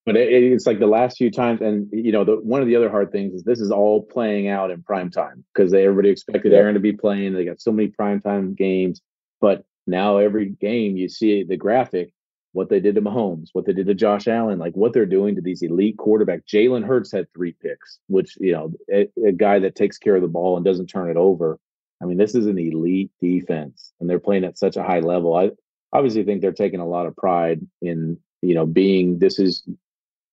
But 0.06 0.16
it, 0.16 0.32
it's 0.32 0.66
like 0.66 0.80
the 0.80 0.86
last 0.86 1.18
few 1.18 1.30
times, 1.30 1.60
and 1.60 1.88
you 1.92 2.10
know, 2.10 2.24
the, 2.24 2.32
one 2.32 2.62
of 2.62 2.66
the 2.66 2.74
other 2.74 2.90
hard 2.90 3.12
things 3.12 3.34
is 3.34 3.44
this 3.44 3.60
is 3.60 3.70
all 3.70 4.02
playing 4.02 4.48
out 4.48 4.70
in 4.70 4.82
prime 4.82 5.10
time 5.10 5.44
because 5.54 5.72
everybody 5.72 6.08
expected 6.08 6.52
Aaron 6.52 6.74
to 6.74 6.80
be 6.80 6.92
playing. 6.92 7.34
They 7.34 7.44
got 7.44 7.60
so 7.60 7.70
many 7.70 7.88
prime 7.88 8.20
time 8.20 8.54
games, 8.54 9.02
but 9.40 9.62
now 9.86 10.16
every 10.16 10.48
game 10.48 10.96
you 10.96 11.08
see 11.08 11.44
the 11.44 11.56
graphic 11.56 12.12
what 12.52 12.68
they 12.68 12.80
did 12.80 12.96
to 12.96 13.00
Mahomes, 13.00 13.50
what 13.52 13.64
they 13.64 13.72
did 13.72 13.86
to 13.86 13.94
Josh 13.94 14.26
Allen, 14.26 14.58
like 14.58 14.74
what 14.74 14.92
they're 14.92 15.06
doing 15.06 15.36
to 15.36 15.40
these 15.40 15.62
elite 15.62 15.96
quarterbacks. 15.96 16.42
Jalen 16.52 16.84
Hurts 16.84 17.12
had 17.12 17.32
three 17.32 17.52
picks, 17.52 18.00
which, 18.08 18.36
you 18.40 18.52
know, 18.52 18.72
a, 18.92 19.08
a, 19.24 19.32
guy 19.32 19.60
that 19.60 19.76
takes 19.76 19.98
care 19.98 20.16
of 20.16 20.22
the 20.22 20.28
ball 20.28 20.56
and 20.56 20.64
doesn't 20.64 20.88
turn 20.88 21.10
it 21.10 21.16
over. 21.16 21.58
I 22.02 22.06
mean, 22.06 22.18
this 22.18 22.34
is 22.34 22.46
an 22.46 22.58
elite 22.58 23.12
defense 23.20 23.92
and 24.00 24.10
they're 24.10 24.18
playing 24.18 24.44
at 24.44 24.58
such 24.58 24.76
a 24.76 24.82
high 24.82 25.00
level. 25.00 25.34
I 25.34 25.50
obviously 25.92 26.24
think 26.24 26.40
they're 26.40 26.52
taking 26.52 26.80
a 26.80 26.88
lot 26.88 27.06
of 27.06 27.16
pride 27.16 27.60
in, 27.80 28.18
you 28.42 28.54
know, 28.54 28.66
being 28.66 29.18
this 29.18 29.38
is 29.38 29.62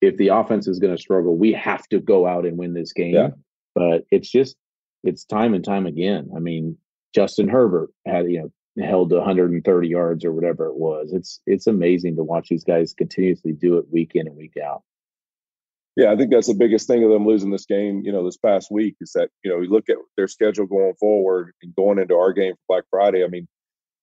if 0.02 0.18
the 0.18 0.30
offense 0.30 0.68
is 0.68 0.80
going 0.80 0.96
to 0.96 1.02
struggle, 1.02 1.36
we 1.38 1.54
have 1.54 1.88
to 1.90 2.00
go 2.00 2.26
out 2.26 2.46
and 2.46 2.58
win 2.58 2.74
this 2.74 2.94
game. 2.94 3.14
Yeah. 3.14 3.30
But 3.76 4.06
it's 4.10 4.30
just, 4.30 4.56
it's 5.04 5.26
time 5.26 5.54
and 5.54 5.64
time 5.64 5.86
again. 5.86 6.32
I 6.36 6.40
mean, 6.40 6.78
Justin 7.14 7.48
Herbert 7.48 7.90
had, 8.06 8.30
you 8.32 8.42
know, 8.42 8.52
held 8.80 9.10
to 9.10 9.18
130 9.18 9.88
yards 9.88 10.26
or 10.26 10.32
whatever 10.32 10.68
it 10.68 10.76
was. 10.76 11.14
It's 11.14 11.42
it's 11.46 11.68
amazing 11.68 12.16
to 12.18 12.24
watch 12.24 12.50
these 12.50 12.64
guys 12.64 12.94
continuously 12.94 13.54
do 13.54 13.78
it 13.78 13.92
week 13.92 14.12
in 14.16 14.28
and 14.28 14.36
week 14.36 14.58
out. 14.58 14.84
Yeah, 15.96 16.12
I 16.12 16.16
think 16.16 16.32
that's 16.32 16.48
the 16.48 16.54
biggest 16.54 16.86
thing 16.86 17.04
of 17.04 17.10
them 17.10 17.26
losing 17.26 17.50
this 17.50 17.66
game. 17.66 18.04
You 18.06 18.12
know, 18.12 18.24
this 18.24 18.38
past 18.38 18.72
week 18.72 18.96
is 19.02 19.14
that 19.14 19.30
you 19.44 19.52
know 19.52 19.62
you 19.62 19.70
look 19.70 19.90
at 19.90 19.98
their 20.16 20.28
schedule 20.28 20.68
going 20.68 20.94
forward 21.00 21.54
and 21.62 21.76
going 21.76 21.98
into 21.98 22.16
our 22.16 22.34
game 22.34 22.54
for 22.54 22.62
Black 22.68 22.84
Friday. 22.92 23.24
I 23.24 23.28
mean, 23.28 23.48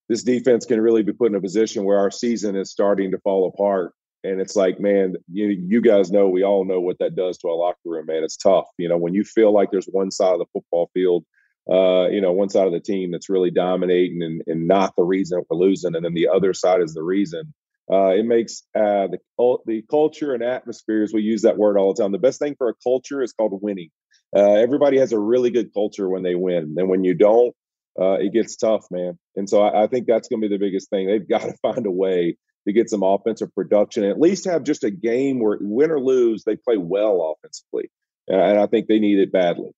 this 0.09 0.23
defense 0.23 0.67
can 0.67 0.81
really 0.81 1.03
be 1.03 1.13
put 1.13 1.31
in 1.31 1.37
a 1.37 1.41
position 1.41 1.85
where 1.85 1.99
our 1.99 2.11
season 2.11 2.57
is 2.57 2.71
starting 2.71 3.11
to 3.13 3.19
fall 3.19 3.47
apart. 3.47 3.93
And 4.25 4.41
it's 4.41 4.57
like, 4.57 4.81
man, 4.81 5.15
you 5.31 5.47
you 5.47 5.81
guys 5.81 6.11
know, 6.11 6.29
we 6.29 6.43
all 6.43 6.65
know 6.65 6.81
what 6.81 6.99
that 6.99 7.15
does 7.15 7.39
to 7.39 7.49
our 7.49 7.57
locker 7.57 7.79
room, 7.85 8.07
man. 8.07 8.25
It's 8.25 8.37
tough. 8.37 8.67
You 8.79 8.89
know, 8.89 8.97
when 8.97 9.15
you 9.15 9.23
feel 9.23 9.53
like 9.53 9.71
there's 9.71 9.87
one 9.87 10.11
side 10.11 10.33
of 10.33 10.39
the 10.41 10.47
football 10.53 10.91
field 10.95 11.25
uh, 11.71 12.09
you 12.09 12.21
know, 12.21 12.33
one 12.33 12.51
side 12.51 12.67
of 12.67 12.73
the 12.73 12.81
team 12.81 13.11
that's 13.11 13.31
really 13.31 13.51
dominating 13.51 14.23
and, 14.23 14.43
and 14.47 14.69
not 14.69 14.95
the 14.97 15.03
reason 15.03 15.43
we're 15.49 15.57
losing, 15.57 15.95
and 15.95 16.05
then 16.05 16.15
the 16.15 16.29
other 16.29 16.53
side 16.53 16.83
is 16.83 16.95
the 16.95 17.03
reason. 17.03 17.55
Uh, 17.91 18.09
it 18.09 18.25
makes 18.25 18.63
uh, 18.75 19.09
the 19.09 19.19
the 19.67 19.83
culture 19.91 20.35
and 20.35 20.43
atmospheres. 20.43 21.13
We 21.13 21.23
use 21.23 21.43
that 21.43 21.59
word 21.59 21.79
all 21.79 21.95
the 21.95 22.03
time. 22.03 22.13
The 22.13 22.19
best 22.19 22.39
thing 22.39 22.55
for 22.57 22.69
a 22.69 22.75
culture 22.83 23.23
is 23.23 23.33
called 23.33 23.59
winning. 23.63 23.91
Uh, 24.35 24.55
everybody 24.55 24.99
has 24.99 25.13
a 25.13 25.19
really 25.19 25.51
good 25.51 25.73
culture 25.73 26.09
when 26.09 26.23
they 26.23 26.35
win, 26.35 26.75
and 26.77 26.89
when 26.89 27.05
you 27.05 27.15
don't, 27.15 27.55
uh, 28.01 28.15
it 28.15 28.33
gets 28.33 28.57
tough, 28.57 28.87
man. 28.91 29.19
And 29.37 29.49
so 29.49 29.63
I, 29.63 29.85
I 29.85 29.87
think 29.87 30.07
that's 30.07 30.29
going 30.29 30.43
to 30.43 30.49
be 30.49 30.55
the 30.55 30.65
biggest 30.65 30.91
thing. 30.91 31.07
They've 31.07 31.29
got 31.29 31.43
to 31.43 31.55
find 31.63 31.87
a 31.87 31.91
way 31.91 32.37
to 32.67 32.73
get 32.73 32.91
some 32.91 33.03
offensive 33.03 33.55
production 33.55 34.05
and 34.05 34.13
at 34.13 34.21
least 34.21 34.47
have 34.47 34.65
just 34.65 34.85
a 34.85 34.91
game 34.91 35.39
where 35.39 35.59
win 35.61 35.91
or 35.91 36.01
lose, 36.01 36.45
they 36.45 36.57
play 36.57 36.79
well 36.79 37.37
offensively. 37.37 37.91
And 38.27 38.59
I 38.59 38.67
think 38.67 38.87
they 38.87 38.99
need 38.99 39.19
it 39.19 39.31
badly 39.31 39.73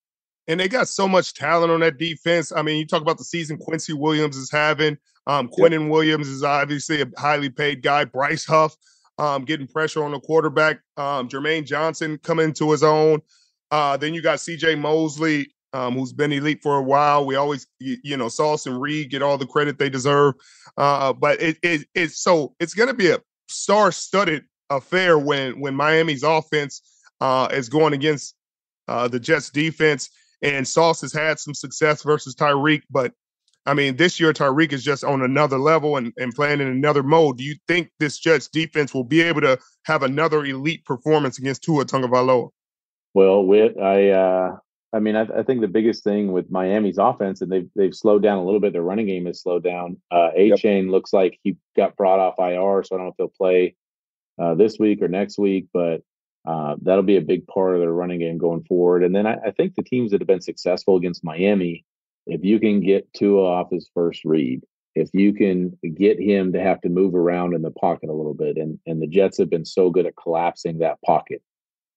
and 0.48 0.60
they 0.60 0.68
got 0.68 0.88
so 0.88 1.08
much 1.08 1.34
talent 1.34 1.72
on 1.72 1.80
that 1.80 1.98
defense. 1.98 2.52
I 2.52 2.62
mean, 2.62 2.78
you 2.78 2.86
talk 2.86 3.02
about 3.02 3.18
the 3.18 3.24
season 3.24 3.58
Quincy 3.58 3.92
Williams 3.92 4.36
is 4.36 4.50
having. 4.50 4.98
Um, 5.26 5.48
Quinnen 5.48 5.82
yep. 5.82 5.90
Williams 5.90 6.28
is 6.28 6.44
obviously 6.44 7.02
a 7.02 7.06
highly 7.18 7.50
paid 7.50 7.82
guy. 7.82 8.04
Bryce 8.04 8.44
Huff 8.44 8.76
um, 9.18 9.44
getting 9.44 9.66
pressure 9.66 10.04
on 10.04 10.12
the 10.12 10.20
quarterback. 10.20 10.80
Um, 10.96 11.28
Jermaine 11.28 11.64
Johnson 11.64 12.18
coming 12.22 12.52
to 12.54 12.70
his 12.70 12.82
own. 12.82 13.22
Uh, 13.70 13.96
then 13.96 14.14
you 14.14 14.22
got 14.22 14.40
C.J. 14.40 14.76
Mosley, 14.76 15.52
um, 15.72 15.94
who's 15.94 16.12
been 16.12 16.32
elite 16.32 16.62
for 16.62 16.76
a 16.76 16.82
while. 16.82 17.26
We 17.26 17.34
always, 17.34 17.66
you, 17.80 17.96
you 18.04 18.16
know, 18.16 18.28
Sauce 18.28 18.66
and 18.66 18.80
Reed 18.80 19.10
get 19.10 19.22
all 19.22 19.38
the 19.38 19.46
credit 19.46 19.78
they 19.78 19.90
deserve. 19.90 20.34
Uh, 20.76 21.12
but 21.12 21.40
it, 21.42 21.58
it 21.62 21.86
it's 21.94 22.18
so 22.18 22.54
it's 22.60 22.74
going 22.74 22.88
to 22.88 22.94
be 22.94 23.10
a 23.10 23.18
star-studded 23.48 24.44
affair 24.70 25.18
when 25.18 25.58
when 25.60 25.74
Miami's 25.74 26.22
offense 26.22 26.82
uh, 27.20 27.48
is 27.50 27.68
going 27.68 27.94
against 27.94 28.36
uh, 28.86 29.08
the 29.08 29.18
Jets 29.18 29.50
defense 29.50 30.10
and 30.42 30.66
Sauce 30.66 31.00
has 31.00 31.12
had 31.12 31.38
some 31.38 31.54
success 31.54 32.02
versus 32.02 32.34
Tyreek, 32.34 32.82
but 32.90 33.12
I 33.66 33.74
mean, 33.74 33.96
this 33.96 34.20
year 34.20 34.32
Tyreek 34.32 34.72
is 34.72 34.84
just 34.84 35.02
on 35.02 35.22
another 35.22 35.58
level 35.58 35.96
and, 35.96 36.12
and 36.16 36.32
playing 36.32 36.60
in 36.60 36.68
another 36.68 37.02
mode. 37.02 37.38
Do 37.38 37.44
you 37.44 37.56
think 37.66 37.90
this 37.98 38.18
Jets 38.18 38.46
defense 38.46 38.94
will 38.94 39.04
be 39.04 39.20
able 39.22 39.40
to 39.40 39.58
have 39.86 40.04
another 40.04 40.44
elite 40.44 40.84
performance 40.84 41.38
against 41.38 41.64
Tua 41.64 41.84
Tagovailoa? 41.84 42.50
Well, 43.12 43.44
with 43.44 43.76
I, 43.76 44.10
uh, 44.10 44.56
I 44.92 45.00
mean, 45.00 45.16
I, 45.16 45.22
I, 45.22 45.42
think 45.42 45.62
the 45.62 45.68
biggest 45.68 46.04
thing 46.04 46.32
with 46.32 46.50
Miami's 46.50 46.98
offense, 46.98 47.40
and 47.40 47.50
they've 47.50 47.68
they've 47.74 47.94
slowed 47.94 48.22
down 48.22 48.38
a 48.38 48.44
little 48.44 48.60
bit. 48.60 48.72
Their 48.72 48.82
running 48.82 49.06
game 49.06 49.26
has 49.26 49.40
slowed 49.40 49.64
down. 49.64 50.00
Uh, 50.10 50.30
chain 50.56 50.84
yep. 50.84 50.92
looks 50.92 51.12
like 51.12 51.38
he 51.42 51.56
got 51.76 51.96
brought 51.96 52.20
off 52.20 52.38
IR, 52.38 52.84
so 52.84 52.94
I 52.94 52.98
don't 52.98 53.06
know 53.06 53.08
if 53.08 53.14
he'll 53.18 53.28
play 53.28 53.74
uh, 54.38 54.54
this 54.54 54.78
week 54.78 55.02
or 55.02 55.08
next 55.08 55.38
week. 55.38 55.66
But 55.72 56.02
uh, 56.46 56.76
that'll 56.80 57.02
be 57.02 57.16
a 57.16 57.22
big 57.22 57.46
part 57.46 57.74
of 57.74 57.80
their 57.80 57.92
running 57.92 58.20
game 58.20 58.38
going 58.38 58.62
forward. 58.64 59.02
And 59.02 59.14
then 59.14 59.26
I, 59.26 59.36
I, 59.46 59.50
think 59.50 59.74
the 59.74 59.82
teams 59.82 60.12
that 60.12 60.20
have 60.20 60.28
been 60.28 60.40
successful 60.40 60.96
against 60.96 61.24
Miami, 61.24 61.84
if 62.26 62.44
you 62.44 62.60
can 62.60 62.80
get 62.80 63.12
Tua 63.14 63.42
off 63.42 63.70
his 63.72 63.90
first 63.92 64.24
read, 64.24 64.62
if 64.94 65.10
you 65.12 65.32
can 65.34 65.76
get 65.96 66.20
him 66.20 66.52
to 66.52 66.60
have 66.60 66.80
to 66.82 66.88
move 66.88 67.14
around 67.14 67.54
in 67.54 67.62
the 67.62 67.72
pocket 67.72 68.08
a 68.08 68.14
little 68.14 68.34
bit, 68.34 68.56
and 68.56 68.78
and 68.86 69.02
the 69.02 69.06
Jets 69.06 69.38
have 69.38 69.50
been 69.50 69.64
so 69.64 69.90
good 69.90 70.06
at 70.06 70.16
collapsing 70.16 70.78
that 70.78 71.02
pocket. 71.02 71.42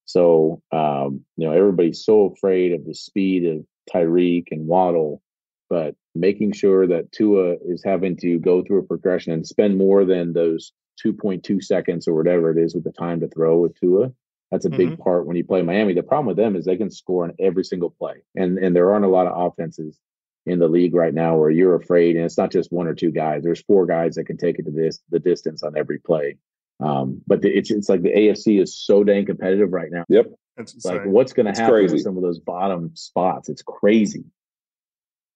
So 0.04 0.60
um, 0.72 1.24
you 1.36 1.46
know 1.46 1.52
everybody's 1.52 2.04
so 2.04 2.26
afraid 2.26 2.72
of 2.72 2.84
the 2.84 2.94
speed 2.94 3.46
of 3.46 3.64
Tyreek 3.92 4.48
and 4.50 4.66
Waddle, 4.66 5.22
but 5.70 5.94
making 6.14 6.52
sure 6.52 6.86
that 6.88 7.12
Tua 7.12 7.54
is 7.64 7.82
having 7.84 8.16
to 8.18 8.38
go 8.38 8.62
through 8.62 8.80
a 8.80 8.86
progression 8.86 9.32
and 9.32 9.46
spend 9.46 9.78
more 9.78 10.04
than 10.04 10.32
those 10.32 10.72
2.2 11.04 11.62
seconds 11.62 12.06
or 12.06 12.14
whatever 12.14 12.50
it 12.50 12.58
is 12.58 12.74
with 12.74 12.84
the 12.84 12.92
time 12.92 13.20
to 13.20 13.28
throw 13.28 13.60
with 13.60 13.78
Tua 13.78 14.12
that's 14.50 14.64
a 14.64 14.70
big 14.70 14.90
mm-hmm. 14.90 15.02
part 15.02 15.26
when 15.26 15.36
you 15.36 15.44
play 15.44 15.62
Miami. 15.62 15.94
The 15.94 16.02
problem 16.02 16.26
with 16.26 16.36
them 16.36 16.56
is 16.56 16.64
they 16.64 16.76
can 16.76 16.90
score 16.90 17.24
on 17.24 17.34
every 17.38 17.64
single 17.64 17.90
play, 17.90 18.22
and 18.34 18.58
and 18.58 18.74
there 18.74 18.92
aren't 18.92 19.04
a 19.04 19.08
lot 19.08 19.26
of 19.26 19.52
offenses 19.52 19.98
in 20.46 20.58
the 20.58 20.68
league 20.68 20.94
right 20.94 21.14
now 21.14 21.36
where 21.36 21.50
you're 21.50 21.76
afraid, 21.76 22.16
and 22.16 22.24
it's 22.24 22.38
not 22.38 22.50
just 22.50 22.72
one 22.72 22.86
or 22.86 22.94
two 22.94 23.12
guys. 23.12 23.42
There's 23.42 23.62
four 23.62 23.86
guys 23.86 24.16
that 24.16 24.24
can 24.24 24.36
take 24.36 24.58
it 24.58 24.64
to 24.64 24.70
this 24.70 25.00
the 25.10 25.20
distance 25.20 25.62
on 25.62 25.76
every 25.76 25.98
play. 25.98 26.38
Um, 26.80 27.20
but 27.26 27.42
the, 27.42 27.48
it's 27.48 27.70
it's 27.70 27.88
like 27.88 28.02
the 28.02 28.12
AFC 28.12 28.60
is 28.60 28.76
so 28.76 29.04
dang 29.04 29.26
competitive 29.26 29.72
right 29.72 29.90
now. 29.90 30.04
Yep, 30.08 30.26
it's 30.56 30.84
like 30.84 31.04
what's 31.04 31.32
going 31.32 31.52
to 31.52 31.58
happen 31.58 31.74
crazy. 31.74 31.94
with 31.94 32.02
some 32.02 32.16
of 32.16 32.22
those 32.22 32.38
bottom 32.38 32.90
spots? 32.94 33.48
It's 33.48 33.62
crazy. 33.62 34.24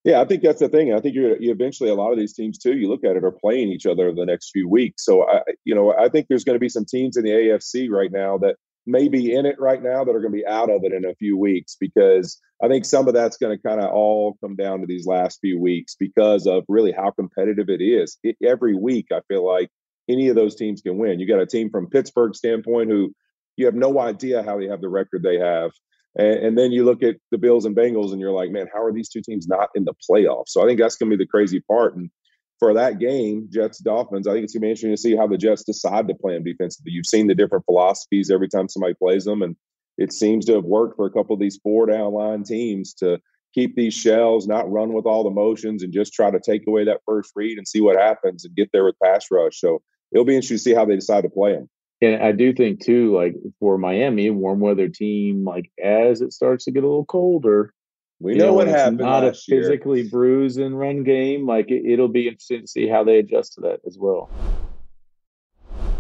Yeah, 0.05 0.21
I 0.21 0.27
think 0.27 0.43
that's 0.43 0.61
the 0.61 0.69
thing. 0.69 0.93
I 0.93 1.01
think 1.01 1.15
you're 1.15 1.41
you 1.41 1.51
eventually 1.51 1.91
a 1.91 1.95
lot 1.95 2.13
of 2.13 2.19
these 2.19 2.35
teams 2.35 2.59
too. 2.59 2.77
You 2.77 2.89
look 2.89 3.05
at 3.05 3.17
it 3.17 3.25
are 3.25 3.31
playing 3.31 3.69
each 3.69 3.87
other 3.87 4.13
the 4.13 4.27
next 4.27 4.51
few 4.51 4.69
weeks. 4.69 5.05
So 5.05 5.29
I, 5.29 5.41
you 5.65 5.75
know, 5.75 5.95
I 5.97 6.09
think 6.09 6.27
there's 6.29 6.45
going 6.45 6.57
to 6.57 6.61
be 6.61 6.69
some 6.69 6.85
teams 6.85 7.17
in 7.17 7.25
the 7.25 7.31
AFC 7.31 7.89
right 7.91 8.13
now 8.13 8.39
that 8.39 8.57
may 8.87 9.09
be 9.09 9.35
in 9.35 9.47
it 9.47 9.59
right 9.59 9.83
now 9.83 10.05
that 10.05 10.15
are 10.15 10.21
going 10.21 10.33
to 10.33 10.39
be 10.39 10.47
out 10.47 10.71
of 10.71 10.85
it 10.85 10.93
in 10.93 11.05
a 11.05 11.15
few 11.15 11.37
weeks 11.39 11.77
because 11.79 12.39
I 12.63 12.69
think 12.69 12.85
some 12.85 13.09
of 13.09 13.15
that's 13.15 13.37
going 13.37 13.57
to 13.57 13.63
kind 13.63 13.81
of 13.81 13.91
all 13.91 14.37
come 14.41 14.57
down 14.57 14.81
to 14.81 14.87
these 14.87 15.07
last 15.07 15.39
few 15.41 15.59
weeks 15.61 15.97
because 15.99 16.47
of 16.47 16.65
really 16.69 16.93
how 16.93 17.11
competitive 17.11 17.69
it 17.69 17.83
is. 17.83 18.19
It, 18.23 18.37
every 18.45 18.75
week, 18.75 19.07
I 19.13 19.21
feel 19.29 19.47
like 19.47 19.71
any 20.09 20.29
of 20.29 20.37
those 20.37 20.55
teams 20.55 20.83
can 20.83 20.99
win. 20.99 21.19
You 21.19 21.27
got 21.27 21.41
a 21.41 21.47
team 21.47 21.71
from 21.71 21.89
Pittsburgh 21.89 22.35
standpoint 22.35 22.91
who 22.91 23.15
you 23.57 23.67
have 23.67 23.75
no 23.75 23.99
idea 23.99 24.43
how 24.43 24.59
they 24.59 24.69
have 24.69 24.81
the 24.81 24.89
record 24.89 25.23
they 25.23 25.39
have. 25.39 25.71
And, 26.17 26.39
and 26.39 26.59
then 26.59 26.73
you 26.73 26.85
look 26.85 27.03
at 27.03 27.17
the 27.31 27.39
Bills 27.39 27.65
and 27.65 27.77
Bengals 27.77 28.13
and 28.13 28.21
you're 28.21 28.33
like, 28.33 28.51
man, 28.51 28.69
how 28.73 28.83
are 28.83 28.93
these 28.93 29.09
two 29.09 29.23
teams 29.23 29.49
not 29.49 29.71
in 29.75 29.85
the 29.85 29.95
playoffs? 30.11 30.49
So 30.49 30.63
I 30.63 30.67
think 30.67 30.79
that's 30.79 30.97
going 30.97 31.11
to 31.11 31.17
be 31.17 31.25
the 31.25 31.29
crazy 31.29 31.61
part. 31.61 31.97
And 31.97 32.11
for 32.59 32.75
that 32.75 32.99
game, 32.99 33.49
Jets 33.53 33.79
Dolphins, 33.79 34.27
I 34.27 34.33
think 34.33 34.45
it's 34.45 34.55
gonna 34.55 34.63
be 34.63 34.71
interesting 34.71 34.91
to 34.91 34.97
see 34.97 35.17
how 35.17 35.27
the 35.27 35.39
Jets 35.39 35.65
decide 35.65 36.09
to 36.09 36.15
play 36.15 36.35
them 36.35 36.45
defensively. 36.45 36.93
You've 36.93 37.07
seen 37.07 37.27
the 37.27 37.35
different 37.35 37.65
philosophies 37.65 38.31
every 38.31 38.49
time 38.49 38.69
somebody 38.69 38.95
plays 38.95 39.25
them, 39.25 39.43
and 39.43 39.57
it 39.99 40.13
seems 40.13 40.47
to 40.47 40.55
have 40.55 40.65
worked 40.65 40.97
for 40.97 41.07
a 41.07 41.11
couple 41.11 41.35
of 41.35 41.41
these 41.41 41.59
four 41.63 41.87
down 41.87 42.13
line 42.13 42.45
teams 42.45 42.95
to 42.95 43.21
keep 43.55 43.77
these 43.77 43.95
shells, 43.95 44.47
not 44.47 44.71
run 44.71 44.93
with 44.93 45.07
all 45.07 45.25
the 45.25 45.31
motions, 45.31 45.83
and 45.83 45.93
just 45.93 46.13
try 46.13 46.31
to 46.31 46.41
take 46.41 46.67
away 46.67 46.85
that 46.85 47.01
first 47.07 47.33
read 47.37 47.59
and 47.59 47.69
see 47.69 47.81
what 47.81 47.97
happens 47.97 48.45
and 48.45 48.57
get 48.57 48.71
there 48.73 48.85
with 48.85 48.99
pass 49.03 49.27
rush. 49.31 49.61
So 49.61 49.83
it'll 50.13 50.25
be 50.25 50.35
interesting 50.35 50.57
to 50.57 50.63
see 50.63 50.75
how 50.75 50.85
they 50.85 50.97
decide 50.97 51.23
to 51.23 51.31
play 51.31 51.53
them. 51.53 51.69
And 52.01 52.23
I 52.23 52.33
do 52.33 52.53
think 52.53 52.85
too, 52.85 53.15
like 53.15 53.35
for 53.61 53.79
Miami, 53.79 54.31
warm 54.31 54.61
weather 54.61 54.89
team, 54.89 55.45
like 55.45 55.71
as 55.83 56.21
it 56.21 56.33
starts 56.33 56.65
to 56.65 56.71
get 56.71 56.85
a 56.85 56.89
little 56.89 57.05
colder, 57.05 57.74
We 58.21 58.33
You 58.33 58.39
know 58.39 58.53
what 58.55 58.69
it's 58.69 58.77
happened 58.77 58.99
Not 58.99 59.25
a 59.25 59.29
last 59.29 59.49
year. 59.49 59.63
physically 59.63 60.09
bruised 60.09 60.59
and 60.59 60.79
run 60.79 61.03
game. 61.03 61.47
Like 61.47 61.71
it, 61.71 61.85
it'll 61.85 62.09
be 62.09 62.29
interesting 62.29 62.63
to 62.63 62.67
see 62.67 62.89
how 62.89 63.05
they 63.05 63.19
adjust 63.19 63.55
to 63.55 63.61
that 63.63 63.81
as 63.87 63.99
well. 63.99 64.31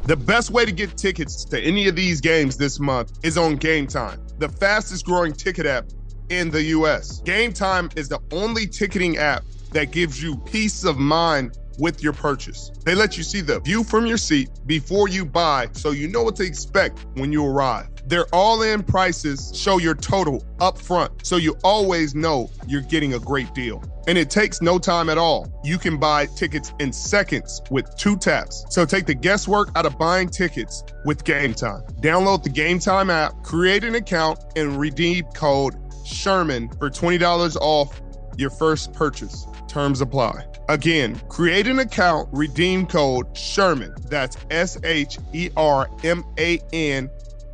The 0.04 0.16
best 0.16 0.50
way 0.50 0.64
to 0.66 0.72
get 0.72 0.96
tickets 0.98 1.44
to 1.46 1.58
any 1.60 1.88
of 1.88 1.96
these 1.96 2.20
games 2.20 2.56
this 2.56 2.78
month 2.78 3.18
is 3.22 3.38
on 3.38 3.56
Game 3.56 3.86
Time, 3.86 4.20
the 4.38 4.48
fastest 4.48 5.06
growing 5.06 5.32
ticket 5.32 5.64
app 5.66 5.86
in 6.28 6.50
the 6.50 6.62
US. 6.64 7.20
Game 7.22 7.52
Time 7.52 7.88
is 7.96 8.08
the 8.08 8.20
only 8.30 8.66
ticketing 8.66 9.16
app 9.16 9.44
that 9.72 9.90
gives 9.92 10.22
you 10.22 10.36
peace 10.36 10.84
of 10.84 10.98
mind 10.98 11.58
with 11.78 12.02
your 12.02 12.12
purchase. 12.12 12.70
They 12.84 12.94
let 12.94 13.16
you 13.16 13.22
see 13.22 13.40
the 13.40 13.60
view 13.60 13.84
from 13.84 14.06
your 14.06 14.18
seat 14.18 14.50
before 14.66 15.08
you 15.08 15.24
buy 15.24 15.68
so 15.72 15.90
you 15.90 16.08
know 16.08 16.22
what 16.22 16.36
to 16.36 16.44
expect 16.44 17.06
when 17.14 17.32
you 17.32 17.44
arrive. 17.44 17.88
Their 18.06 18.26
all 18.32 18.62
in 18.62 18.82
prices 18.82 19.52
show 19.54 19.78
your 19.78 19.94
total 19.94 20.44
up 20.60 20.78
front 20.78 21.26
so 21.26 21.36
you 21.36 21.56
always 21.64 22.14
know 22.14 22.50
you're 22.66 22.82
getting 22.82 23.14
a 23.14 23.18
great 23.18 23.52
deal. 23.54 23.82
And 24.06 24.18
it 24.18 24.28
takes 24.28 24.60
no 24.60 24.78
time 24.78 25.08
at 25.08 25.16
all. 25.16 25.50
You 25.64 25.78
can 25.78 25.98
buy 25.98 26.26
tickets 26.26 26.72
in 26.78 26.92
seconds 26.92 27.62
with 27.70 27.96
two 27.96 28.16
taps. 28.16 28.66
So 28.68 28.84
take 28.84 29.06
the 29.06 29.14
guesswork 29.14 29.70
out 29.76 29.86
of 29.86 29.98
buying 29.98 30.28
tickets 30.28 30.84
with 31.06 31.24
Game 31.24 31.54
Time. 31.54 31.80
Download 32.02 32.42
the 32.42 32.50
Game 32.50 32.78
Time 32.78 33.08
app, 33.08 33.42
create 33.42 33.82
an 33.82 33.94
account, 33.94 34.38
and 34.56 34.78
redeem 34.78 35.24
code 35.34 35.74
Sherman 36.04 36.68
for 36.78 36.90
$20 36.90 37.56
off 37.56 38.02
your 38.36 38.50
first 38.50 38.92
purchase. 38.92 39.46
Terms 39.68 40.02
apply. 40.02 40.44
Again, 40.68 41.20
create 41.28 41.66
an 41.66 41.78
account, 41.78 42.28
redeem 42.32 42.86
code 42.86 43.36
Sherman. 43.36 43.94
That's 44.08 44.36
S 44.50 44.78
H 44.82 45.18
E 45.32 45.50
R 45.56 45.90
M 46.02 46.24
A 46.38 46.58
N 46.72 47.10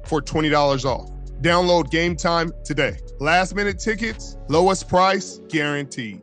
for 0.06 0.22
$20 0.22 0.84
off. 0.84 1.10
Download 1.40 1.90
Game 1.90 2.16
Time 2.16 2.52
today. 2.64 2.98
Last 3.18 3.54
minute 3.54 3.78
tickets, 3.78 4.36
lowest 4.48 4.88
price 4.88 5.40
guaranteed. 5.48 6.22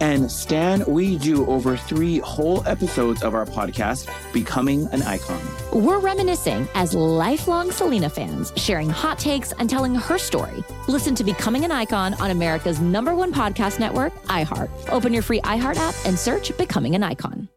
And 0.00 0.30
Stan, 0.30 0.84
we 0.86 1.18
do 1.18 1.44
over 1.46 1.76
three 1.76 2.18
whole 2.18 2.66
episodes 2.68 3.24
of 3.24 3.34
our 3.34 3.44
podcast, 3.44 4.08
Becoming 4.32 4.86
an 4.92 5.02
Icon. 5.02 5.40
We're 5.72 5.98
reminiscing 5.98 6.68
as 6.74 6.94
lifelong 6.94 7.72
Selena 7.72 8.08
fans, 8.08 8.52
sharing 8.56 8.88
hot 8.88 9.18
takes 9.18 9.52
and 9.52 9.68
telling 9.68 9.96
her 9.96 10.16
story. 10.16 10.62
Listen 10.86 11.16
to 11.16 11.24
Becoming 11.24 11.64
an 11.64 11.72
Icon 11.72 12.14
on 12.14 12.30
America's 12.30 12.80
number 12.80 13.14
one 13.14 13.32
podcast 13.32 13.80
network, 13.80 14.14
iHeart. 14.26 14.70
Open 14.90 15.12
your 15.12 15.22
free 15.22 15.40
iHeart 15.40 15.76
app 15.76 15.94
and 16.04 16.16
search 16.16 16.56
Becoming 16.56 16.94
an 16.94 17.02
Icon. 17.02 17.48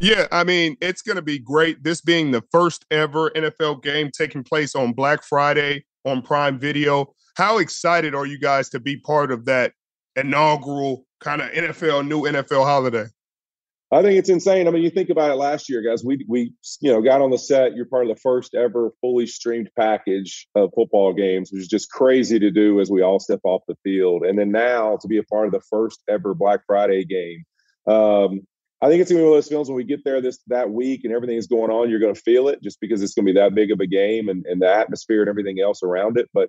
Yeah, 0.00 0.26
I 0.32 0.44
mean, 0.44 0.76
it's 0.80 1.02
going 1.02 1.16
to 1.16 1.22
be 1.22 1.38
great. 1.38 1.84
This 1.84 2.00
being 2.00 2.30
the 2.30 2.42
first 2.52 2.84
ever 2.90 3.30
NFL 3.30 3.82
game 3.82 4.10
taking 4.10 4.42
place 4.42 4.74
on 4.74 4.92
Black 4.92 5.22
Friday 5.22 5.84
on 6.04 6.22
Prime 6.22 6.58
Video. 6.58 7.14
How 7.36 7.58
excited 7.58 8.14
are 8.14 8.26
you 8.26 8.38
guys 8.38 8.68
to 8.70 8.80
be 8.80 8.96
part 8.96 9.30
of 9.30 9.44
that 9.44 9.72
inaugural 10.16 11.04
kind 11.24 11.40
of 11.40 11.50
NFL, 11.50 12.06
new 12.06 12.22
NFL 12.22 12.64
holiday? 12.64 13.06
I 13.90 14.02
think 14.02 14.18
it's 14.18 14.28
insane. 14.28 14.66
I 14.66 14.70
mean, 14.70 14.82
you 14.82 14.90
think 14.90 15.08
about 15.08 15.30
it 15.30 15.36
last 15.36 15.68
year, 15.68 15.80
guys. 15.80 16.04
We 16.04 16.24
we 16.28 16.52
you 16.80 16.92
know 16.92 17.00
got 17.00 17.20
on 17.20 17.30
the 17.30 17.38
set. 17.38 17.76
You're 17.76 17.86
part 17.86 18.08
of 18.08 18.14
the 18.14 18.20
first 18.20 18.54
ever 18.54 18.92
fully 19.00 19.26
streamed 19.26 19.70
package 19.78 20.48
of 20.54 20.70
football 20.74 21.12
games, 21.12 21.50
which 21.52 21.62
is 21.62 21.68
just 21.68 21.90
crazy 21.90 22.38
to 22.38 22.50
do 22.50 22.80
as 22.80 22.90
we 22.90 23.02
all 23.02 23.20
step 23.20 23.40
off 23.44 23.62
the 23.68 23.76
field. 23.84 24.24
And 24.24 24.38
then 24.38 24.50
now 24.50 24.98
to 25.00 25.08
be 25.08 25.18
a 25.18 25.22
part 25.22 25.46
of 25.46 25.52
the 25.52 25.62
first 25.70 26.02
ever 26.08 26.34
Black 26.34 26.60
Friday 26.66 27.04
game. 27.04 27.44
Um, 27.86 28.40
I 28.82 28.88
think 28.88 29.00
it's 29.00 29.10
gonna 29.10 29.20
be 29.20 29.24
one 29.24 29.32
of 29.32 29.36
those 29.36 29.48
films 29.48 29.68
when 29.68 29.76
we 29.76 29.84
get 29.84 30.04
there 30.04 30.20
this 30.20 30.40
that 30.48 30.70
week 30.70 31.02
and 31.04 31.12
everything 31.12 31.36
is 31.36 31.46
going 31.46 31.70
on, 31.70 31.88
you're 31.88 32.00
gonna 32.00 32.14
feel 32.14 32.48
it 32.48 32.62
just 32.62 32.80
because 32.80 33.00
it's 33.00 33.14
gonna 33.14 33.26
be 33.26 33.32
that 33.34 33.54
big 33.54 33.70
of 33.70 33.80
a 33.80 33.86
game 33.86 34.28
and, 34.28 34.44
and 34.46 34.60
the 34.60 34.68
atmosphere 34.68 35.20
and 35.20 35.28
everything 35.28 35.60
else 35.60 35.82
around 35.82 36.18
it. 36.18 36.28
But 36.34 36.48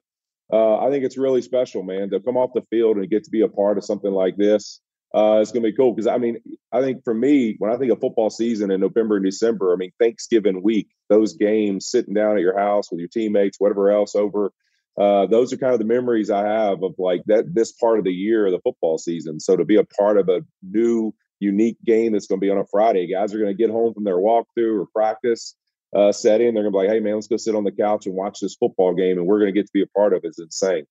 uh, 0.52 0.78
I 0.78 0.90
think 0.90 1.04
it's 1.04 1.18
really 1.18 1.42
special, 1.42 1.84
man, 1.84 2.10
to 2.12 2.20
come 2.20 2.38
off 2.38 2.52
the 2.54 2.66
field 2.70 2.98
and 2.98 3.10
get 3.10 3.24
to 3.24 3.32
be 3.32 3.42
a 3.42 3.48
part 3.48 3.78
of 3.78 3.86
something 3.86 4.12
like 4.12 4.38
this. 4.38 4.80
Uh, 5.14 5.40
it's 5.42 5.52
gonna 5.52 5.64
be 5.64 5.74
cool 5.74 5.94
because 5.94 6.08
I 6.08 6.18
mean, 6.18 6.38
I 6.74 6.82
think 6.82 7.04
for 7.04 7.14
me, 7.14 7.56
when 7.60 7.72
I 7.72 7.78
think 7.78 7.92
of 7.92 8.02
football 8.02 8.30
season 8.30 8.70
in 8.70 8.82
November 8.82 9.16
and 9.16 9.26
December, 9.26 9.74
I 9.74 9.78
mean 9.78 9.92
Thanksgiving 10.00 10.62
week, 10.62 10.90
those 11.10 11.34
games, 11.36 11.88
sitting 11.88 12.14
down 12.14 12.36
at 12.36 12.42
your 12.42 12.60
house 12.60 12.92
with 12.92 13.00
your 13.00 13.10
teammates, 13.10 13.60
whatever 13.60 13.92
else 13.92 14.16
over. 14.16 14.52
Uh, 15.00 15.26
those 15.26 15.52
are 15.52 15.58
kind 15.58 15.74
of 15.74 15.80
the 15.80 15.86
memories 15.86 16.30
I 16.30 16.46
have 16.48 16.82
of 16.84 16.96
like 16.98 17.22
that 17.28 17.54
this 17.54 17.74
part 17.74 18.00
of 18.00 18.06
the 18.06 18.14
year 18.14 18.50
the 18.50 18.60
football 18.64 18.98
season. 18.98 19.40
So 19.40 19.58
to 19.58 19.66
be 19.66 19.76
a 19.76 19.84
part 19.84 20.18
of 20.18 20.30
a 20.30 20.42
new, 20.64 21.14
unique 21.40 21.78
game 21.86 22.14
that's 22.14 22.28
going 22.28 22.40
to 22.40 22.46
be 22.46 22.50
on 22.50 22.58
a 22.58 22.66
Friday, 22.66 23.12
guys 23.12 23.34
are 23.34 23.40
going 23.40 23.56
to 23.56 23.62
get 23.62 23.70
home 23.70 23.94
from 23.94 24.06
their 24.06 24.18
walkthrough 24.18 24.82
or 24.82 24.86
practice 24.94 25.56
uh, 25.96 26.12
setting. 26.12 26.54
They're 26.54 26.64
going 26.64 26.74
to 26.74 26.78
be 26.80 26.86
like, 26.86 26.90
"Hey, 26.90 27.00
man, 27.00 27.16
let's 27.16 27.28
go 27.28 27.38
sit 27.38 27.56
on 27.56 27.64
the 27.64 27.72
couch 27.72 28.06
and 28.06 28.14
watch 28.16 28.40
this 28.40 28.56
football 28.56 28.94
game," 28.94 29.18
and 29.18 29.26
we're 29.26 29.40
going 29.40 29.54
to 29.54 29.58
get 29.60 29.66
to 29.68 29.74
be 29.74 29.82
a 29.82 29.88
part 29.88 30.14
of 30.14 30.24
it. 30.24 30.28
It's 30.28 30.40
insane. 30.40 30.86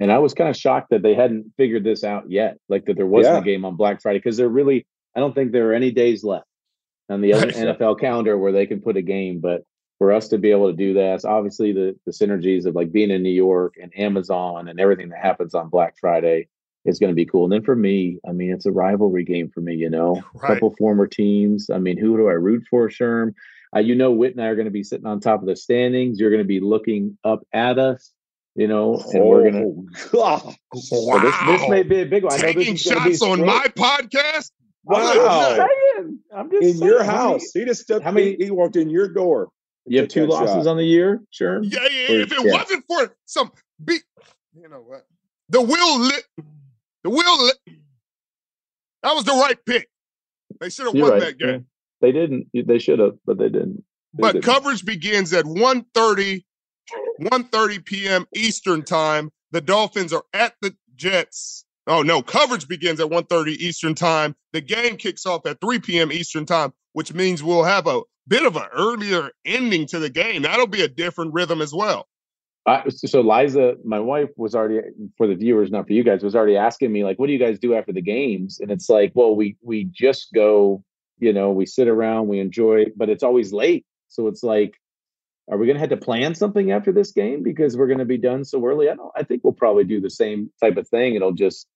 And 0.00 0.12
I 0.12 0.18
was 0.18 0.34
kind 0.34 0.50
of 0.50 0.56
shocked 0.56 0.90
that 0.90 1.02
they 1.02 1.14
hadn't 1.14 1.52
figured 1.56 1.84
this 1.84 2.04
out 2.04 2.30
yet, 2.30 2.58
like 2.68 2.84
that 2.86 2.96
there 2.96 3.06
wasn't 3.06 3.36
Yeah. 3.36 3.40
a 3.40 3.44
game 3.44 3.64
on 3.64 3.76
Black 3.76 4.02
Friday 4.02 4.18
because 4.18 4.36
there 4.36 4.48
really, 4.48 4.86
I 5.14 5.20
don't 5.20 5.34
think 5.34 5.52
there 5.52 5.70
are 5.70 5.74
any 5.74 5.90
days 5.90 6.22
left 6.22 6.46
on 7.08 7.22
the 7.22 7.32
other 7.32 7.46
NFL 7.52 7.98
calendar 7.98 8.36
where 8.36 8.52
they 8.52 8.66
can 8.66 8.80
put 8.82 8.98
a 8.98 9.02
game. 9.02 9.40
But 9.40 9.62
for 9.98 10.12
us 10.12 10.28
to 10.28 10.38
be 10.38 10.50
able 10.50 10.70
to 10.70 10.76
do 10.76 10.92
that, 10.94 11.24
obviously 11.24 11.72
the 11.72 11.96
the 12.04 12.12
synergies 12.12 12.66
of 12.66 12.74
like 12.74 12.92
being 12.92 13.10
in 13.10 13.22
New 13.22 13.30
York 13.30 13.74
and 13.82 13.90
Amazon 13.98 14.68
and 14.68 14.78
everything 14.78 15.08
that 15.10 15.20
happens 15.22 15.54
on 15.54 15.70
Black 15.70 15.94
Friday 15.98 16.48
is 16.84 16.98
going 16.98 17.10
to 17.10 17.16
be 17.16 17.24
cool. 17.24 17.44
And 17.44 17.52
then 17.52 17.62
for 17.64 17.74
me, 17.74 18.18
I 18.28 18.32
mean, 18.32 18.52
it's 18.52 18.66
a 18.66 18.72
rivalry 18.72 19.24
game 19.24 19.48
for 19.48 19.60
me. 19.62 19.76
You 19.76 19.88
know, 19.88 20.16
a 20.34 20.38
Right. 20.38 20.48
couple 20.52 20.74
former 20.76 21.06
teams. 21.06 21.70
I 21.70 21.78
mean, 21.78 21.96
who 21.96 22.18
do 22.18 22.28
I 22.28 22.32
root 22.32 22.64
for, 22.68 22.88
Sherm? 22.90 23.32
Uh, 23.74 23.80
you 23.80 23.94
know, 23.94 24.12
Whit 24.12 24.32
and 24.34 24.42
I 24.42 24.46
are 24.48 24.54
going 24.54 24.66
to 24.66 24.70
be 24.70 24.84
sitting 24.84 25.06
on 25.06 25.20
top 25.20 25.40
of 25.40 25.46
the 25.46 25.56
standings. 25.56 26.18
You're 26.20 26.30
going 26.30 26.42
to 26.42 26.46
be 26.46 26.60
looking 26.60 27.18
up 27.24 27.46
at 27.52 27.78
us. 27.78 28.12
You 28.58 28.68
know, 28.68 29.02
and 29.12 29.22
we're 29.22 29.50
gonna. 29.50 29.66
Oh, 30.14 30.54
So 30.76 31.18
this, 31.20 31.34
this 31.46 31.68
may 31.68 31.82
be 31.82 32.00
a 32.00 32.06
big 32.06 32.24
one. 32.24 32.32
I 32.32 32.36
know 32.36 32.42
Taking 32.42 32.72
this 32.72 32.86
is 32.86 32.90
gonna 32.92 33.04
be 33.04 33.10
shots 33.10 33.22
on 33.22 33.44
my 33.44 33.66
podcast? 33.76 34.50
I'm 34.90 34.94
Wow. 35.02 35.12
just 35.12 35.56
saying. 35.56 36.18
I'm 36.34 36.50
just 36.50 36.62
in 36.62 36.72
saying. 36.78 36.90
your 36.90 37.04
How 37.04 37.12
many- 37.12 37.32
house, 37.34 37.50
he 37.52 37.64
just 37.66 37.82
stepped. 37.82 38.02
how 38.02 38.12
many- 38.12 38.36
he, 38.38 38.44
he 38.46 38.50
walked 38.50 38.76
in 38.76 38.88
your 38.88 39.08
door. 39.08 39.50
You 39.84 40.00
have 40.00 40.08
two 40.08 40.26
losses 40.26 40.64
shot. 40.64 40.70
on 40.70 40.78
the 40.78 40.84
year, 40.86 41.20
sure. 41.30 41.62
Yeah, 41.62 41.80
yeah, 41.82 42.14
Or- 42.16 42.20
if 42.22 42.32
it 42.32 42.44
yeah. 42.46 42.52
wasn't 42.54 42.84
for 42.88 43.14
some 43.26 43.52
beat, 43.84 44.04
you 44.58 44.68
know 44.70 44.80
what? 44.80 45.04
The 45.50 45.60
will 45.60 45.98
lit. 46.00 46.24
The 47.04 47.10
will 47.10 47.44
lit. 47.44 47.58
That 49.02 49.14
was 49.14 49.24
the 49.24 49.32
right 49.32 49.58
pick. 49.66 49.88
They 50.60 50.70
should 50.70 50.86
have 50.86 50.94
won 50.94 51.10
right. 51.10 51.20
that 51.20 51.38
game. 51.38 51.66
They 52.00 52.12
didn't. 52.12 52.48
They 52.54 52.78
should 52.78 52.98
have, 52.98 53.16
but 53.24 53.38
they 53.38 53.48
didn't. 53.48 53.84
They 54.14 54.22
But 54.22 54.32
didn't. 54.34 54.44
coverage 54.44 54.84
begins 54.84 55.32
at 55.32 55.44
1.30, 55.44 56.44
1.30 57.20 57.84
p.m. 57.84 58.26
Eastern 58.34 58.82
time. 58.82 59.30
The 59.52 59.60
Dolphins 59.60 60.12
are 60.12 60.24
at 60.34 60.54
the 60.60 60.74
Jets 60.96 61.66
Oh 61.86 62.02
no, 62.02 62.20
coverage 62.20 62.66
begins 62.66 62.98
at 63.00 63.08
1:30 63.10 63.48
Eastern 63.58 63.94
time. 63.94 64.34
The 64.52 64.60
game 64.60 64.96
kicks 64.96 65.24
off 65.24 65.46
at 65.46 65.60
3 65.60 65.78
p.m. 65.78 66.10
Eastern 66.10 66.44
time, 66.44 66.72
which 66.94 67.14
means 67.14 67.42
we'll 67.42 67.62
have 67.62 67.86
a 67.86 68.00
bit 68.26 68.44
of 68.44 68.56
an 68.56 68.66
earlier 68.72 69.30
ending 69.44 69.86
to 69.86 70.00
the 70.00 70.10
game. 70.10 70.42
That'll 70.42 70.66
be 70.66 70.82
a 70.82 70.88
different 70.88 71.32
rhythm 71.32 71.62
as 71.62 71.72
well. 71.72 72.08
So 72.88 73.20
Liza, 73.20 73.76
my 73.84 74.00
wife 74.00 74.30
was 74.36 74.56
already 74.56 74.80
for 75.16 75.28
the 75.28 75.36
viewers, 75.36 75.70
not 75.70 75.86
for 75.86 75.92
you 75.92 76.02
guys, 76.02 76.24
was 76.24 76.34
already 76.34 76.56
asking 76.56 76.90
me 76.90 77.04
like, 77.04 77.16
"What 77.20 77.28
do 77.28 77.32
you 77.32 77.38
guys 77.38 77.60
do 77.60 77.74
after 77.74 77.92
the 77.92 78.02
games?" 78.02 78.58
And 78.58 78.72
it's 78.72 78.88
like, 78.88 79.12
well, 79.14 79.36
we 79.36 79.56
we 79.62 79.84
just 79.84 80.32
go, 80.32 80.82
you 81.18 81.32
know, 81.32 81.50
we 81.50 81.66
sit 81.66 81.88
around, 81.88 82.28
we 82.28 82.40
enjoy, 82.40 82.86
but 82.96 83.08
it's 83.08 83.22
always 83.22 83.52
late. 83.52 83.84
So 84.08 84.28
it's 84.28 84.42
like, 84.42 84.74
are 85.50 85.56
we 85.58 85.66
going 85.66 85.76
to 85.76 85.80
have 85.80 85.90
to 85.90 85.96
plan 85.96 86.34
something 86.34 86.72
after 86.72 86.92
this 86.92 87.12
game 87.12 87.42
because 87.42 87.76
we're 87.76 87.86
going 87.86 87.98
to 87.98 88.04
be 88.04 88.18
done 88.18 88.44
so 88.44 88.64
early? 88.66 88.88
I 88.90 88.94
don't. 88.94 89.12
I 89.16 89.22
think 89.22 89.44
we'll 89.44 89.52
probably 89.52 89.84
do 89.84 90.00
the 90.00 90.10
same 90.10 90.50
type 90.60 90.76
of 90.76 90.88
thing. 90.88 91.14
It'll 91.14 91.32
just 91.32 91.66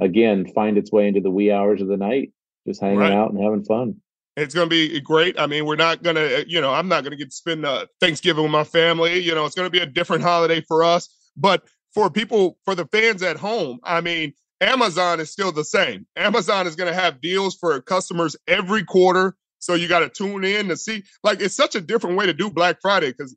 again 0.00 0.46
find 0.54 0.78
its 0.78 0.90
way 0.90 1.06
into 1.08 1.20
the 1.20 1.30
wee 1.30 1.52
hours 1.52 1.82
of 1.82 1.88
the 1.88 1.96
night, 1.96 2.32
just 2.66 2.80
hanging 2.80 3.00
Right. 3.00 3.12
out 3.12 3.30
and 3.32 3.42
having 3.42 3.64
fun. 3.64 3.96
It's 4.36 4.54
going 4.54 4.66
to 4.66 4.70
be 4.70 5.00
great. 5.00 5.38
I 5.38 5.46
mean, 5.46 5.66
we're 5.66 5.76
not 5.76 6.02
going 6.02 6.16
to, 6.16 6.48
you 6.48 6.60
know, 6.60 6.72
I'm 6.72 6.88
not 6.88 7.02
going 7.02 7.10
to 7.10 7.16
get 7.16 7.30
to 7.30 7.36
spend 7.36 7.66
uh, 7.66 7.86
Thanksgiving 8.00 8.42
with 8.44 8.52
my 8.52 8.64
family. 8.64 9.18
You 9.18 9.34
know, 9.34 9.44
it's 9.44 9.54
going 9.54 9.66
to 9.66 9.70
be 9.70 9.80
a 9.80 9.86
different 9.86 10.22
holiday 10.22 10.62
for 10.62 10.82
us. 10.82 11.08
But 11.36 11.64
for 11.92 12.08
people, 12.08 12.56
for 12.64 12.74
the 12.74 12.86
fans 12.86 13.22
at 13.22 13.36
home, 13.36 13.80
I 13.84 14.00
mean, 14.00 14.32
Amazon 14.60 15.20
is 15.20 15.30
still 15.30 15.52
the 15.52 15.64
same. 15.64 16.06
Amazon 16.16 16.66
is 16.66 16.76
going 16.76 16.92
to 16.92 16.98
have 16.98 17.20
deals 17.20 17.56
for 17.56 17.80
customers 17.80 18.36
every 18.46 18.84
quarter. 18.84 19.34
So 19.58 19.74
you 19.74 19.88
got 19.88 20.00
to 20.00 20.08
tune 20.08 20.44
in 20.44 20.68
to 20.68 20.76
see. 20.76 21.04
Like, 21.22 21.40
it's 21.40 21.54
such 21.54 21.74
a 21.74 21.80
different 21.80 22.16
way 22.16 22.26
to 22.26 22.32
do 22.32 22.50
Black 22.50 22.80
Friday 22.80 23.08
because 23.08 23.36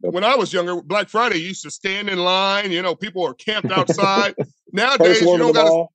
when 0.00 0.24
I 0.24 0.36
was 0.36 0.52
younger, 0.52 0.80
Black 0.82 1.08
Friday 1.08 1.38
used 1.38 1.62
to 1.62 1.70
stand 1.70 2.08
in 2.08 2.18
line. 2.18 2.70
You 2.72 2.82
know, 2.82 2.94
people 2.94 3.24
are 3.26 3.34
camped 3.34 3.70
outside. 3.70 4.34
Nowadays, 4.72 5.20
you 5.20 5.38
don't 5.38 5.52
got 5.52 5.68
to. 5.68 5.86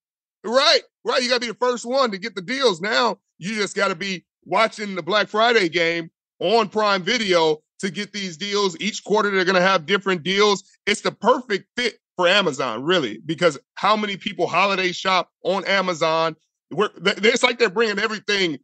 Right, 0.44 0.82
right. 1.06 1.22
You 1.22 1.30
got 1.30 1.36
to 1.36 1.42
be 1.42 1.48
the 1.48 1.54
first 1.54 1.86
one 1.86 2.12
to 2.12 2.18
get 2.18 2.36
the 2.36 2.42
deals. 2.42 2.82
Now 2.82 3.18
you 3.38 3.56
just 3.56 3.76
got 3.76 3.90
to 3.90 3.96
be 3.96 4.26
watching 4.46 4.96
the 4.96 5.04
Black 5.04 5.28
Friday 5.28 5.70
game 5.70 6.10
on 6.40 6.70
Prime 6.70 7.04
Video 7.04 7.58
to 7.80 7.92
get 7.92 8.14
these 8.14 8.38
deals. 8.38 8.78
Each 8.80 9.04
quarter 9.04 9.32
they're 9.32 9.46
going 9.46 9.56
to 9.56 9.62
have 9.62 9.86
different 9.86 10.24
deals. 10.24 10.64
It's 10.86 11.02
the 11.02 11.12
perfect 11.12 11.68
fit 11.76 11.96
for 12.20 12.28
Amazon, 12.28 12.84
really, 12.84 13.22
because 13.26 13.58
how 13.76 13.96
many 13.96 14.18
people 14.18 14.46
holiday 14.46 14.92
shop 14.92 15.30
on 15.46 15.64
Amazon? 15.64 16.36
We're, 16.70 16.90
it's 16.98 17.44
like 17.44 17.58
they're 17.58 17.70
bringing 17.70 17.98
everything 17.98 18.60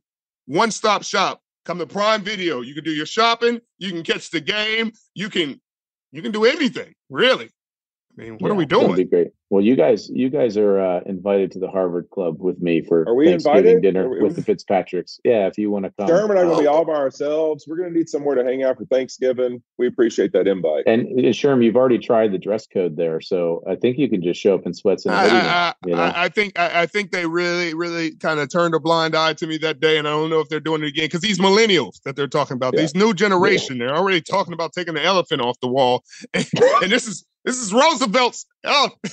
one 0.46 0.72
stop 0.72 1.04
shop. 1.04 1.40
Come 1.64 1.80
to 1.80 1.88
Prime 1.88 2.22
Video. 2.22 2.60
You 2.60 2.74
can 2.74 2.84
do 2.84 2.92
your 2.92 3.06
shopping. 3.06 3.62
You 3.78 3.92
can 3.92 4.04
catch 4.04 4.30
the 4.30 4.42
game. 4.42 4.92
You 5.14 5.30
can 5.30 5.62
you 6.12 6.22
can 6.22 6.34
do 6.34 6.44
anything, 6.44 6.96
really. 7.10 7.50
I 8.18 8.22
mean, 8.22 8.38
what 8.40 8.52
are 8.52 8.56
we 8.56 8.64
it's 8.64 8.72
gonna 8.74 8.86
doing? 8.88 8.98
Be 8.98 9.04
great. 9.06 9.28
Well, 9.52 9.64
you 9.64 9.76
guys, 9.76 10.10
you 10.10 10.30
guys 10.30 10.58
are 10.58 10.80
uh, 10.80 11.02
invited 11.06 11.52
to 11.52 11.60
the 11.60 11.68
Harvard 11.70 12.10
Club 12.10 12.42
with 12.42 12.60
me 12.60 12.82
for 12.82 13.08
Are 13.08 13.14
we 13.14 13.26
Thanksgiving 13.28 13.58
invited? 13.60 13.82
dinner 13.84 14.06
Are 14.06 14.10
we- 14.10 14.22
with 14.22 14.36
the 14.36 14.42
Fitzpatricks. 14.54 15.20
Yeah, 15.24 15.48
if 15.48 15.58
you 15.58 15.70
want 15.70 15.86
to 15.86 15.92
come. 16.00 16.08
Sherman 16.08 16.32
and 16.32 16.40
I 16.40 16.42
are 16.42 16.46
going 16.46 16.58
to 16.58 16.62
be 16.64 16.68
Uh, 16.68 16.72
all 16.72 16.86
by 16.86 16.94
ourselves. 16.96 17.66
We're 17.68 17.78
going 17.78 17.92
to 17.94 17.98
need 17.98 18.10
somewhere 18.10 18.36
to 18.36 18.44
hang 18.44 18.64
out 18.64 18.78
for 18.78 18.86
Thanksgiving. 18.86 19.62
We 19.78 19.88
appreciate 19.88 20.34
that 20.34 20.48
invite. 20.48 20.86
and, 20.88 21.02
and 21.08 21.20
Sherm, 21.28 21.64
you've 21.64 21.76
already 21.76 22.00
tried 22.00 22.32
the 22.32 22.38
dress 22.40 22.66
code 22.66 22.98
there, 22.98 23.22
so 23.22 23.64
I 23.70 23.76
think 23.76 23.98
you 24.00 24.10
can 24.10 24.24
just 24.24 24.42
show 24.42 24.56
up 24.56 24.66
in 24.66 24.74
sweats 24.74 25.06
and 25.06 25.14
a 25.14 25.18
I, 25.18 25.24
hoodie. 25.30 25.36
I, 25.48 25.68
I, 25.70 25.74
you 25.86 25.96
know? 25.96 26.02
I 26.02 26.24
I 26.26 26.30
think 26.30 26.60
I, 26.60 26.82
I 26.82 26.86
think 26.88 27.12
they 27.12 27.26
really, 27.28 27.74
really 27.76 28.16
kind 28.16 28.40
of 28.40 28.50
turned 28.50 28.74
a 28.74 28.80
blind 28.80 29.16
eye 29.16 29.34
to 29.34 29.46
me 29.48 29.58
that 29.60 29.80
day, 29.80 29.98
and 29.98 30.08
I 30.08 30.12
don't 30.12 30.30
know 30.32 30.40
if 30.40 30.50
they're 30.50 30.60
doing 30.60 30.82
it 30.84 30.88
again 30.88 31.06
because 31.06 31.22
these 31.22 31.40
millennials 31.40 32.02
that 32.04 32.16
they're 32.16 32.28
talking 32.28 32.56
about, 32.56 32.74
Yeah. 32.74 32.82
these 32.82 32.96
new 32.96 33.14
generation, 33.14 33.78
they're 33.78 33.96
already 33.96 34.22
talking 34.22 34.54
about 34.54 34.74
taking 34.74 34.96
the 34.96 35.04
elephant 35.04 35.42
off 35.42 35.60
the 35.60 35.68
wall, 35.68 36.04
and, 36.34 36.46
and 36.82 36.92
this 36.92 37.08
is 37.08 37.26
this 37.46 37.58
is 37.58 37.72
Roosevelt's 37.74 38.46
elephant. 38.64 39.00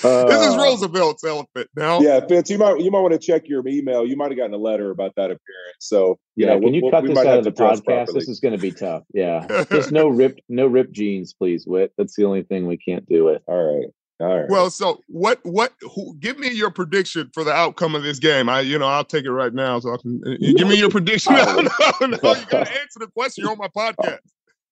is 0.00 0.04
Uh, 0.04 0.58
Roosevelt's 0.62 1.24
elephant. 1.24 1.68
Now, 1.76 2.00
Yeah, 2.00 2.20
Fitz, 2.26 2.50
you 2.50 2.58
might 2.58 2.80
you 2.80 2.90
might 2.90 3.00
want 3.00 3.12
to 3.12 3.18
check 3.18 3.48
your 3.48 3.66
email. 3.66 4.06
You 4.06 4.16
might 4.16 4.30
have 4.30 4.36
gotten 4.38 4.54
a 4.54 4.58
letter 4.58 4.90
about 4.90 5.12
that 5.16 5.24
appearance. 5.26 5.40
So 5.80 6.18
you 6.36 6.46
yeah, 6.46 6.54
know, 6.54 6.60
can 6.60 6.74
you 6.74 6.82
we- 6.84 6.90
cut 6.90 7.02
we 7.02 7.08
this 7.08 7.16
might 7.16 7.26
out 7.26 7.38
of 7.38 7.44
the 7.44 7.52
podcast? 7.52 7.84
properly. 7.84 8.14
This 8.20 8.28
is 8.28 8.40
going 8.40 8.54
to 8.54 8.60
be 8.60 8.70
tough. 8.70 9.02
Yeah, 9.12 9.64
just 9.70 9.92
no 9.92 10.08
ripped, 10.08 10.40
no 10.48 10.66
ripped 10.66 10.92
jeans, 10.92 11.32
please, 11.34 11.66
Whit. 11.66 11.92
That's 11.98 12.14
the 12.16 12.24
only 12.24 12.42
thing 12.42 12.66
we 12.66 12.76
can't 12.76 13.06
do 13.08 13.24
with. 13.24 13.42
All 13.46 13.62
right, 13.78 13.86
all 14.20 14.36
right. 14.40 14.48
Well, 14.48 14.70
so 14.70 15.00
what? 15.08 15.40
What? 15.42 15.72
Who, 15.94 16.16
give 16.18 16.38
me 16.38 16.50
your 16.52 16.70
prediction 16.70 17.30
for 17.34 17.44
the 17.44 17.52
outcome 17.52 17.94
of 17.94 18.02
this 18.02 18.18
game. 18.18 18.48
I, 18.48 18.60
you 18.60 18.78
know, 18.78 18.86
I'll 18.86 19.04
take 19.04 19.24
it 19.24 19.32
right 19.32 19.52
now. 19.52 19.78
So 19.80 19.94
I 19.94 19.96
can 19.98 20.20
uh, 20.26 20.30
give 20.56 20.68
me 20.68 20.76
your 20.78 20.90
prediction. 20.96 21.34
no, 21.34 21.44
no, 21.60 21.70
no, 22.06 22.06
you 22.06 22.18
got 22.20 22.66
to 22.66 22.80
answer 22.80 22.98
the 23.00 23.08
question 23.14 23.46
on 23.46 23.58
my 23.58 23.68
podcast. 23.68 24.18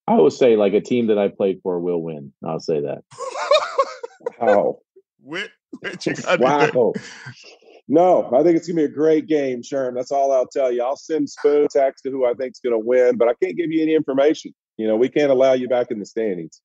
I 0.08 0.14
will 0.14 0.30
say, 0.30 0.56
like 0.56 0.72
a 0.72 0.80
team 0.80 1.08
that 1.08 1.18
I 1.18 1.28
played 1.28 1.60
for 1.62 1.80
will 1.80 2.00
win. 2.00 2.32
I'll 2.44 2.60
say 2.60 2.80
that. 2.80 3.02
Wow. 4.40 4.78
What? 5.20 5.50
What 5.80 6.04
you 6.04 6.14
got 6.14 6.32
to 6.32 6.36
do? 6.38 6.42
Wow. 6.44 6.92
No, 7.88 8.28
I 8.34 8.42
think 8.42 8.56
it's 8.56 8.66
gonna 8.66 8.78
be 8.78 8.84
a 8.84 8.88
great 8.88 9.26
game, 9.26 9.62
Sherm. 9.62 9.94
That's 9.94 10.10
all 10.10 10.32
I'll 10.32 10.48
tell 10.48 10.72
you. 10.72 10.82
I'll 10.82 10.96
send 10.96 11.30
Spoon 11.30 11.68
text 11.70 12.02
to 12.02 12.10
who 12.10 12.26
I 12.26 12.34
think's 12.34 12.58
gonna 12.58 12.78
win, 12.78 13.16
but 13.16 13.28
I 13.28 13.34
can't 13.42 13.56
give 13.56 13.70
you 13.70 13.82
any 13.82 13.94
information. 13.94 14.52
You 14.76 14.88
know, 14.88 14.96
we 14.96 15.08
can't 15.08 15.30
allow 15.30 15.52
you 15.52 15.68
back 15.68 15.90
in 15.90 16.00
the 16.00 16.06
standings. 16.06 16.60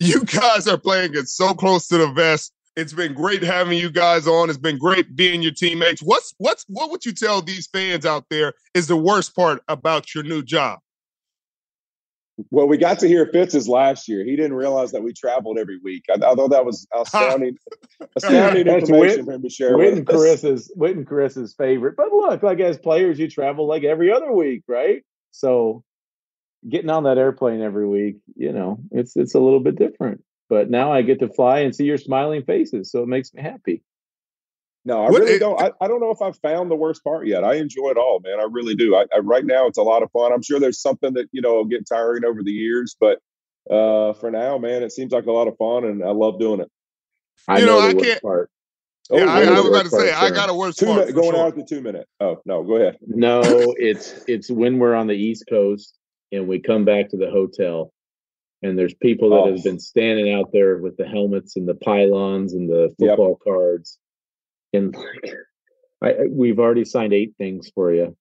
You 0.00 0.24
guys 0.24 0.66
are 0.66 0.76
playing 0.76 1.14
it 1.14 1.28
so 1.28 1.54
close 1.54 1.86
to 1.88 1.98
the 1.98 2.08
vest. 2.08 2.52
It's 2.76 2.92
been 2.92 3.14
great 3.14 3.44
having 3.44 3.78
you 3.78 3.88
guys 3.88 4.26
on. 4.26 4.50
It's 4.50 4.58
been 4.58 4.78
great 4.78 5.14
being 5.14 5.42
your 5.42 5.52
teammates. 5.52 6.02
What's 6.02 6.34
what's 6.38 6.64
what 6.66 6.90
would 6.90 7.04
you 7.04 7.12
tell 7.12 7.40
these 7.40 7.68
fans 7.68 8.04
out 8.04 8.24
there 8.28 8.52
is 8.74 8.88
the 8.88 8.96
worst 8.96 9.36
part 9.36 9.62
about 9.68 10.12
your 10.12 10.24
new 10.24 10.42
job? 10.42 10.80
Well, 12.50 12.66
we 12.66 12.78
got 12.78 12.98
to 12.98 13.08
hear 13.08 13.26
Fitz's 13.26 13.68
last 13.68 14.08
year. 14.08 14.24
He 14.24 14.34
didn't 14.34 14.54
realize 14.54 14.90
that 14.92 15.02
we 15.02 15.12
traveled 15.12 15.56
every 15.56 15.78
week. 15.78 16.04
I, 16.10 16.14
I 16.14 16.34
thought 16.34 16.50
that 16.50 16.64
was 16.64 16.86
astounding, 16.94 17.56
astounding 18.16 18.66
information 18.66 18.98
Whit- 18.98 19.24
for 19.24 19.32
him 19.32 19.42
to 19.42 19.50
share 19.50 19.76
Whit 19.76 19.90
with 19.90 19.98
and. 19.98 20.06
Chris's 20.06 20.72
Whit 20.74 20.96
and 20.96 21.06
Chris's 21.06 21.54
favorite. 21.54 21.94
But 21.96 22.12
look, 22.12 22.42
like 22.42 22.60
as 22.60 22.76
players, 22.78 23.18
you 23.18 23.28
travel 23.28 23.68
like 23.68 23.84
every 23.84 24.12
other 24.12 24.32
week, 24.32 24.64
right? 24.66 25.02
So 25.30 25.84
getting 26.68 26.90
on 26.90 27.04
that 27.04 27.18
airplane 27.18 27.60
every 27.60 27.86
week, 27.86 28.16
you 28.34 28.52
know, 28.52 28.78
it's 28.90 29.16
it's 29.16 29.34
a 29.34 29.40
little 29.40 29.60
bit 29.60 29.76
different. 29.76 30.22
But 30.48 30.70
now 30.70 30.92
I 30.92 31.02
get 31.02 31.20
to 31.20 31.28
fly 31.28 31.60
and 31.60 31.74
see 31.74 31.84
your 31.84 31.98
smiling 31.98 32.42
faces, 32.44 32.90
so 32.90 33.02
it 33.02 33.08
makes 33.08 33.32
me 33.32 33.42
happy. 33.42 33.82
No, 34.86 35.02
I 35.04 35.10
What 35.10 35.20
really 35.22 35.32
it- 35.34 35.38
don't. 35.38 35.60
I, 35.60 35.70
I 35.80 35.88
don't 35.88 36.00
know 36.00 36.10
if 36.10 36.20
I've 36.20 36.38
found 36.40 36.70
the 36.70 36.76
worst 36.76 37.02
part 37.02 37.26
yet. 37.26 37.42
I 37.44 37.54
enjoy 37.54 37.88
it 37.90 37.96
all, 37.96 38.20
man. 38.22 38.38
I 38.38 38.46
really 38.50 38.74
do. 38.74 38.94
I, 38.94 39.06
I 39.14 39.18
right 39.20 39.44
now 39.44 39.66
it's 39.66 39.78
a 39.78 39.82
lot 39.82 40.02
of 40.02 40.10
fun. 40.12 40.32
I'm 40.32 40.42
sure 40.42 40.60
there's 40.60 40.80
something 40.80 41.14
that 41.14 41.28
you 41.32 41.40
know 41.40 41.54
will 41.54 41.64
get 41.64 41.88
tiring 41.88 42.24
over 42.24 42.42
the 42.42 42.52
years, 42.52 42.94
but 43.00 43.18
uh, 43.70 44.12
for 44.14 44.30
now, 44.30 44.58
man, 44.58 44.82
it 44.82 44.92
seems 44.92 45.12
like 45.12 45.24
a 45.26 45.32
lot 45.32 45.48
of 45.48 45.56
fun, 45.56 45.84
and 45.84 46.04
I 46.04 46.10
love 46.10 46.38
doing 46.38 46.60
it. 46.60 46.70
I 47.48 47.60
You 47.60 47.66
know, 47.66 47.80
the 47.80 47.88
I 47.88 47.92
worst 47.94 48.04
can't- 48.06 48.22
part. 48.22 48.50
Oh, 49.10 49.18
yeah, 49.18 49.24
I, 49.26 49.42
I 49.42 49.50
was 49.50 49.66
about 49.66 49.66
to 49.66 49.70
worst 49.70 49.90
part, 49.90 50.02
say 50.04 50.12
I 50.12 50.30
got 50.30 50.48
a 50.48 50.54
worse 50.54 50.76
Two 50.76 50.86
part. 50.86 50.98
minute, 51.00 51.14
for 51.14 51.20
going 51.20 51.34
sure. 51.34 51.46
out 51.46 51.56
to 51.56 51.64
two 51.64 51.82
minute. 51.82 52.06
Oh 52.20 52.40
no, 52.46 52.62
go 52.62 52.76
ahead. 52.76 52.96
No, 53.06 53.42
it's 53.76 54.24
it's 54.28 54.50
when 54.50 54.78
we're 54.78 54.94
on 54.94 55.06
the 55.08 55.14
East 55.14 55.44
Coast 55.48 55.94
and 56.32 56.48
we 56.48 56.58
come 56.58 56.86
back 56.86 57.10
to 57.10 57.18
the 57.18 57.30
hotel 57.30 57.92
and 58.62 58.78
there's 58.78 58.94
people 58.94 59.28
that 59.30 59.36
Oh. 59.36 59.52
have 59.54 59.62
been 59.62 59.78
standing 59.78 60.32
out 60.32 60.52
there 60.54 60.78
with 60.78 60.96
the 60.96 61.06
helmets 61.06 61.56
and 61.56 61.68
the 61.68 61.74
pylons 61.74 62.54
and 62.54 62.66
the 62.66 62.94
Yep. 62.98 63.10
football 63.10 63.38
cards. 63.44 63.98
And 64.74 64.94
like 64.94 65.34
I, 66.02 66.08
I- 66.24 66.26
we've 66.30 66.58
already 66.58 66.84
signed 66.84 67.12
eight 67.12 67.34
things 67.38 67.70
for 67.74 67.92
you. 67.92 68.16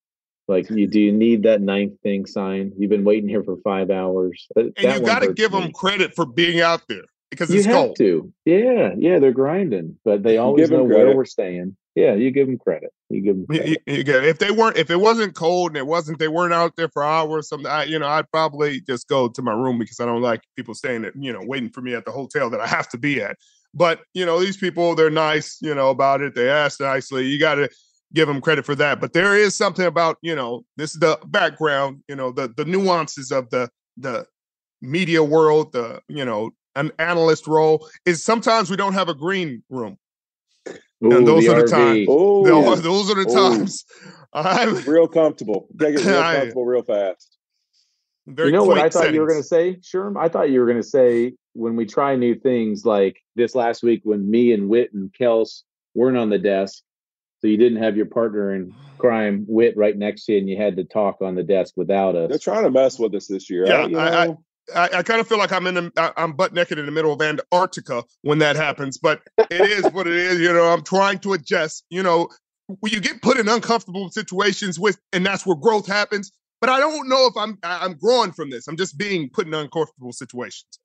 Like 0.48 0.70
you 0.70 0.88
do 0.88 1.00
you 1.00 1.12
need 1.12 1.44
that 1.44 1.62
ninth 1.62 1.94
thing 2.04 2.26
signed? 2.26 2.74
You've 2.78 2.90
been 2.90 3.04
waiting 3.06 3.30
here 3.30 3.44
for 3.44 3.58
five 3.64 3.90
hours. 3.90 4.48
That- 4.56 4.74
And 4.78 4.86
that 4.92 5.00
you 5.00 5.06
got 5.06 5.20
to 5.24 5.34
give 5.34 5.54
me. 5.54 5.62
them 5.62 5.72
credit 5.72 6.16
for 6.16 6.26
being 6.26 6.60
out 6.62 6.82
there 6.90 7.04
because 7.30 7.50
You 7.50 7.58
it's 7.58 7.66
have 7.66 7.76
cold. 7.76 7.96
to. 7.98 8.32
Yeah, 8.46 8.92
yeah, 8.98 9.20
they're 9.20 9.32
grinding, 9.32 9.98
but 10.04 10.22
they 10.24 10.38
always 10.44 10.70
give 10.70 10.80
'em 10.80 10.88
know 10.90 10.96
where 10.96 11.16
we're 11.16 11.26
staying. 11.26 11.76
Yeah, 11.96 12.16
you 12.16 12.32
give 12.32 12.48
them 12.48 12.58
credit. 12.58 12.90
You 13.10 13.22
give 13.22 13.36
them 13.38 13.46
credit. 13.48 13.68
you- 13.88 13.96
you 13.98 14.04
get- 14.04 14.26
if 14.26 14.40
they 14.40 14.52
weren't, 14.52 14.78
if 14.78 14.90
it 14.90 15.00
wasn't 15.00 15.34
cold 15.36 15.70
and 15.72 15.78
it 15.78 15.86
wasn't, 15.88 16.20
they 16.20 16.28
weren't 16.28 16.54
out 16.54 16.76
there 16.76 16.90
for 16.90 17.04
hours. 17.04 17.48
Something, 17.48 17.68
I, 17.72 17.84
you 17.86 17.98
know, 18.00 18.08
I'd 18.08 18.30
probably 18.32 18.82
just 18.82 19.08
go 19.08 19.28
to 19.30 19.42
my 19.42 19.54
room 19.54 19.78
because 19.80 20.00
I 20.02 20.06
don't 20.06 20.22
like 20.22 20.42
people 20.58 20.74
staying 20.74 21.06
at, 21.06 21.14
you 21.16 21.32
know, 21.32 21.42
waiting 21.44 21.70
for 21.70 21.82
me 21.82 21.94
at 21.94 22.04
the 22.06 22.12
hotel 22.12 22.50
that 22.50 22.60
I 22.60 22.68
have 22.68 22.90
to 22.90 22.98
be 22.98 23.22
at. 23.22 23.38
But 23.74 24.02
you 24.14 24.26
know, 24.26 24.40
these 24.40 24.58
people, 24.58 24.96
they're 24.96 25.10
nice, 25.10 25.58
you 25.62 25.74
know, 25.74 25.90
about 25.90 26.22
it. 26.22 26.36
They 26.36 26.50
ask 26.50 26.80
nicely. 26.80 27.26
You 27.26 27.40
got 27.40 27.56
to 27.56 27.70
give 28.14 28.28
them 28.28 28.42
credit 28.42 28.66
for 28.66 28.76
that. 28.76 29.00
But 29.02 29.14
there 29.14 29.36
is 29.36 29.56
something 29.56 29.86
about, 29.86 30.18
you 30.22 30.36
know, 30.36 30.64
this 30.78 30.94
is 30.94 31.00
the 31.00 31.20
background, 31.26 32.04
you 32.08 32.16
know, 32.16 32.32
the 32.32 32.54
the 32.56 32.66
nuances 32.66 33.32
of 33.32 33.50
the 33.50 33.70
the 33.98 34.26
media 34.82 35.24
world, 35.24 35.74
the 35.74 36.02
you 36.08 36.26
know, 36.26 36.52
an 36.76 36.92
analyst 37.00 37.48
role 37.48 37.88
is 38.06 38.24
sometimes 38.24 38.70
we 38.70 38.76
don't 38.76 38.94
have 38.94 39.10
a 39.10 39.14
green 39.14 39.64
room. 39.70 39.98
Ooh, 41.04 41.12
and 41.12 41.28
those 41.28 41.46
the 41.46 41.52
are 41.52 41.56
the 41.56 41.64
RV. 41.64 41.70
times. 41.70 42.08
Oh, 42.10 42.44
Those, 42.46 42.82
those 42.82 43.12
are 43.12 43.16
the 43.24 43.30
Ooh. 43.30 43.34
times. 43.34 43.86
I'm 44.34 44.84
real 44.86 45.08
comfortable. 45.08 45.68
Take 45.80 45.96
it 45.96 46.00
real 46.00 46.06
I- 46.24 46.34
comfortable, 46.34 46.66
real 46.66 46.84
fast. 46.84 47.38
very 48.28 48.50
you 48.50 48.56
know 48.56 48.64
what 48.64 48.78
I 48.78 48.82
quaint 48.82 48.94
thought 48.94 49.14
you 49.14 49.20
were 49.20 49.28
going 49.28 49.42
to 49.42 49.48
say, 49.48 49.76
Sherm? 49.76 50.18
I 50.18 50.30
thought 50.30 50.50
you 50.50 50.60
were 50.60 50.66
going 50.66 50.82
to 50.82 50.88
say 50.88 51.34
when 51.54 51.76
we 51.76 51.86
try 51.86 52.16
new 52.16 52.36
things 52.36 52.86
like 52.86 53.23
this 53.36 53.56
last 53.56 53.84
week 53.84 54.02
when 54.04 54.30
me 54.30 54.54
and 54.54 54.70
Whit 54.70 54.92
and 54.94 55.12
Kels 55.14 55.62
weren't 55.96 56.18
on 56.18 56.30
the 56.30 56.40
desk, 56.40 56.82
so 57.40 57.48
you 57.48 57.58
didn't 57.58 57.82
have 57.84 57.98
your 57.98 58.06
partner 58.06 58.54
in 58.56 58.74
crime, 58.98 59.46
Whit, 59.48 59.76
right 59.76 59.98
next 59.98 60.26
to 60.26 60.34
you, 60.34 60.38
and 60.40 60.50
you 60.50 60.58
had 60.58 60.78
to 60.78 60.84
talk 60.84 61.22
on 61.22 61.36
the 61.36 61.44
desk 61.44 61.74
without 61.76 62.16
us. 62.16 62.30
They're 62.30 62.38
trying 62.40 62.64
to 62.64 62.72
mess 62.72 62.98
with 63.00 63.14
us 63.16 63.28
this 63.28 63.50
year. 63.50 63.66
Yeah, 63.68 63.86
I, 63.98 64.02
I- 64.02 64.24
I- 64.26 64.38
I, 64.74 64.90
I 65.00 65.04
kind 65.04 65.20
of 65.20 65.28
feel 65.28 65.38
like 65.40 65.52
I'm 65.52 65.68
in 65.68 65.76
the, 65.76 66.14
I'm 66.16 66.32
butt 66.38 66.54
naked 66.54 66.80
in 66.80 66.86
the 66.86 66.92
middle 66.94 67.12
of 67.12 67.22
Antarctica 67.22 68.02
when 68.22 68.40
that 68.40 68.56
happens, 68.56 68.98
but 68.98 69.22
it 69.38 69.60
is 69.60 69.92
what 69.92 70.08
it 70.08 70.14
is. 70.14 70.40
You 70.40 70.54
know, 70.54 70.64
I'm 70.72 70.84
trying 70.84 71.20
to 71.20 71.34
adjust. 71.34 71.84
You 71.90 72.02
know, 72.02 72.30
when 72.68 72.94
you 72.94 73.02
get 73.02 73.22
put 73.22 73.38
in 73.38 73.50
uncomfortable 73.50 74.10
situations 74.10 74.80
with, 74.80 74.98
and 75.12 75.26
that's 75.26 75.46
where 75.46 75.58
growth 75.58 75.86
happens. 75.86 76.32
But 76.62 76.70
I 76.70 76.80
don't 76.80 77.10
know 77.10 77.28
if 77.28 77.36
I'm 77.36 77.58
I'm 77.62 77.96
growing 77.96 78.32
from 78.32 78.52
this. 78.52 78.70
I'm 78.70 78.78
just 78.78 78.98
being 78.98 79.30
put 79.30 79.48
in 79.48 79.54
uncomfortable 79.54 80.14
situations. 80.14 80.80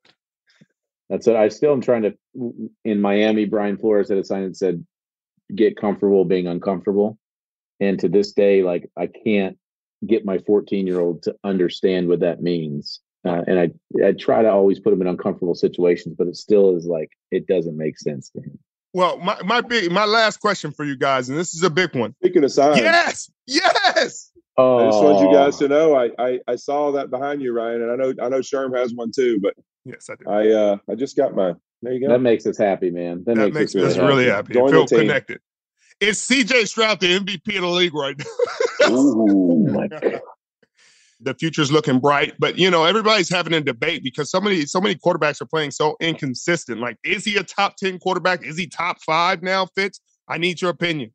That's 1.08 1.26
what 1.26 1.36
I 1.36 1.48
still 1.48 1.72
am 1.72 1.80
trying 1.80 2.02
to. 2.02 2.14
In 2.84 3.00
Miami, 3.00 3.46
Brian 3.46 3.78
Flores 3.78 4.08
had 4.08 4.18
a 4.18 4.24
sign 4.24 4.44
that 4.44 4.56
said, 4.56 4.84
"Get 5.54 5.76
comfortable 5.76 6.24
being 6.24 6.46
uncomfortable," 6.46 7.18
and 7.80 7.98
to 8.00 8.08
this 8.08 8.32
day, 8.32 8.62
like 8.62 8.90
I 8.96 9.06
can't 9.06 9.58
get 10.06 10.24
my 10.24 10.38
14 10.38 10.86
year 10.86 11.00
old 11.00 11.22
to 11.24 11.34
understand 11.44 12.08
what 12.08 12.20
that 12.20 12.42
means. 12.42 13.00
Uh, 13.24 13.42
and 13.46 13.58
I 13.58 13.70
I 14.06 14.12
try 14.12 14.42
to 14.42 14.50
always 14.50 14.78
put 14.78 14.92
him 14.92 15.00
in 15.00 15.08
uncomfortable 15.08 15.54
situations, 15.54 16.14
but 16.16 16.28
it 16.28 16.36
still 16.36 16.76
is 16.76 16.86
like 16.86 17.10
it 17.30 17.46
doesn't 17.46 17.76
make 17.76 17.98
sense 17.98 18.30
to 18.30 18.40
him. 18.40 18.58
Well, 18.94 19.18
my 19.18 19.40
my 19.42 19.60
big 19.60 19.90
my 19.90 20.04
last 20.04 20.38
question 20.38 20.72
for 20.72 20.84
you 20.84 20.96
guys, 20.96 21.28
and 21.28 21.38
this 21.38 21.54
is 21.54 21.62
a 21.62 21.70
big 21.70 21.94
one. 21.94 22.14
Speaking 22.22 22.44
of 22.44 22.52
signs, 22.52 22.78
yes, 22.78 23.30
yes. 23.46 24.30
I 24.56 24.84
just 24.86 25.02
want 25.02 25.20
you 25.20 25.32
guys 25.32 25.56
to 25.58 25.68
know 25.68 25.94
I, 25.94 26.10
I 26.18 26.40
I 26.48 26.56
saw 26.56 26.92
that 26.92 27.10
behind 27.10 27.42
you, 27.42 27.52
Ryan, 27.52 27.82
and 27.82 27.92
I 27.92 27.96
know 27.96 28.14
I 28.22 28.28
know 28.28 28.40
Sherm 28.40 28.76
has 28.76 28.94
one 28.94 29.10
too. 29.14 29.38
But 29.40 29.54
yes, 29.88 30.08
I 30.10 30.14
do. 30.16 30.30
I 30.30 30.48
uh 30.52 30.76
I 30.90 30.94
just 30.94 31.16
got 31.16 31.34
mine. 31.34 31.56
There 31.82 31.92
you 31.92 32.00
go. 32.06 32.12
That 32.12 32.20
makes 32.20 32.44
us 32.46 32.58
happy, 32.58 32.90
man. 32.90 33.22
That, 33.24 33.36
That 33.36 33.52
makes, 33.52 33.74
makes 33.74 33.76
us 33.76 33.92
us 33.92 33.96
really 33.98 34.08
really 34.08 34.24
happy. 34.30 34.54
happy. 34.54 34.66
I 34.68 34.70
feel 34.70 34.86
connected. 34.86 35.40
It's 36.00 36.28
CJ 36.28 36.68
Stroud 36.68 37.00
the 37.00 37.18
MVP 37.18 37.56
of 37.56 37.62
the 37.62 37.68
league 37.68 37.94
right 37.94 38.16
now? 38.18 38.24
Oh 38.90 39.56
my 39.66 39.86
god. 39.88 40.20
the 41.20 41.34
future's 41.34 41.70
looking 41.72 41.98
bright. 41.98 42.34
But 42.38 42.58
you 42.58 42.70
know, 42.70 42.84
everybody's 42.84 43.28
having 43.28 43.52
a 43.52 43.60
debate 43.60 44.02
because 44.04 44.30
so 44.30 44.40
many 44.40 44.64
so 44.66 44.80
many 44.80 44.94
quarterbacks 44.94 45.40
are 45.42 45.46
playing 45.46 45.72
so 45.72 45.96
inconsistent. 46.00 46.80
Like, 46.80 46.96
is 47.04 47.24
he 47.24 47.36
a 47.36 47.42
top 47.42 47.76
10 47.76 47.98
quarterback? 47.98 48.44
Is 48.46 48.56
he 48.56 48.66
top 48.66 48.98
five 49.04 49.42
now, 49.42 49.66
Fitz? 49.74 50.00
I 50.28 50.38
need 50.38 50.60
your 50.62 50.70
opinion. 50.70 51.12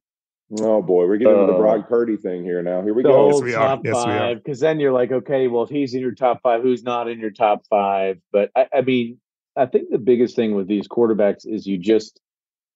Oh 0.59 0.81
boy, 0.81 1.05
we're 1.07 1.17
getting 1.17 1.33
into 1.33 1.47
the 1.47 1.53
Uh, 1.53 1.61
Brock 1.61 1.87
Purdy 1.89 2.17
thing 2.17 2.43
here 2.43 2.61
now. 2.61 2.81
Here 2.83 2.93
we 2.93 3.01
the 3.03 3.09
go. 3.09 3.31
whole 3.31 3.41
we 3.41 3.53
are. 3.55 3.67
top 3.67 3.85
Yes, 3.85 3.93
five, 3.95 4.37
because 4.37 4.59
then 4.59 4.79
you're 4.79 4.91
like, 4.91 5.11
okay, 5.11 5.47
well, 5.47 5.63
if 5.63 5.69
he's 5.69 5.93
in 5.93 6.01
your 6.01 6.13
top 6.13 6.41
five, 6.43 6.61
who's 6.61 6.83
not 6.83 7.09
in 7.09 7.19
your 7.19 7.31
top 7.31 7.65
five? 7.69 8.19
But 8.31 8.51
I, 8.55 8.67
I 8.73 8.81
mean, 8.81 9.19
I 9.55 9.65
think 9.65 9.89
the 9.89 9.97
biggest 9.97 10.35
thing 10.35 10.53
with 10.55 10.67
these 10.67 10.87
quarterbacks 10.87 11.45
is 11.45 11.65
you 11.65 11.77
just 11.77 12.19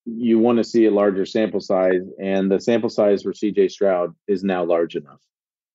you 0.06 0.40
want 0.40 0.58
to 0.58 0.64
see 0.64 0.86
a 0.86 0.92
larger 0.92 1.26
sample 1.26 1.60
size, 1.60 2.02
and 2.22 2.50
the 2.50 2.60
sample 2.62 2.90
size 2.90 3.24
for 3.24 3.34
CJ 3.34 3.70
Stroud 3.72 4.16
is 4.28 4.44
now 4.44 4.64
large 4.64 4.96
enough, 4.96 5.20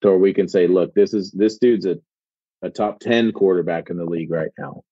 to 0.00 0.08
where 0.08 0.18
we 0.18 0.32
can 0.32 0.48
say, 0.48 0.66
look, 0.66 0.94
this 0.94 1.12
is 1.14 1.30
this 1.32 1.58
dude's 1.58 1.86
a 1.86 1.98
a 2.62 2.70
top 2.70 3.00
ten 3.00 3.32
quarterback 3.32 3.90
in 3.90 3.96
the 3.96 4.04
league 4.06 4.30
right 4.30 4.52
now. 4.58 4.82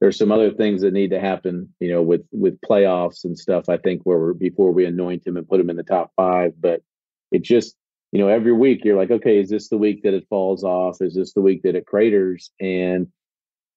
There's 0.00 0.18
some 0.18 0.30
other 0.30 0.50
things 0.50 0.82
that 0.82 0.92
need 0.92 1.10
to 1.10 1.20
happen, 1.20 1.74
you 1.80 1.90
know, 1.90 2.02
with 2.02 2.22
with 2.30 2.60
playoffs 2.60 3.24
and 3.24 3.38
stuff. 3.38 3.68
I 3.68 3.78
think 3.78 4.02
where 4.02 4.18
we're, 4.18 4.34
before 4.34 4.72
we 4.72 4.84
anoint 4.84 5.26
him 5.26 5.36
and 5.36 5.48
put 5.48 5.60
him 5.60 5.70
in 5.70 5.76
the 5.76 5.82
top 5.82 6.12
five, 6.16 6.52
but 6.60 6.82
it 7.32 7.42
just 7.42 7.76
you 8.12 8.20
know 8.20 8.28
every 8.28 8.52
week 8.52 8.84
you're 8.84 8.96
like 8.96 9.10
okay 9.10 9.38
is 9.38 9.50
this 9.50 9.68
the 9.68 9.78
week 9.78 10.02
that 10.02 10.14
it 10.14 10.26
falls 10.28 10.64
off? 10.64 10.98
Is 11.00 11.14
this 11.14 11.32
the 11.32 11.40
week 11.40 11.62
that 11.62 11.74
it 11.74 11.86
craters? 11.86 12.50
And 12.60 13.08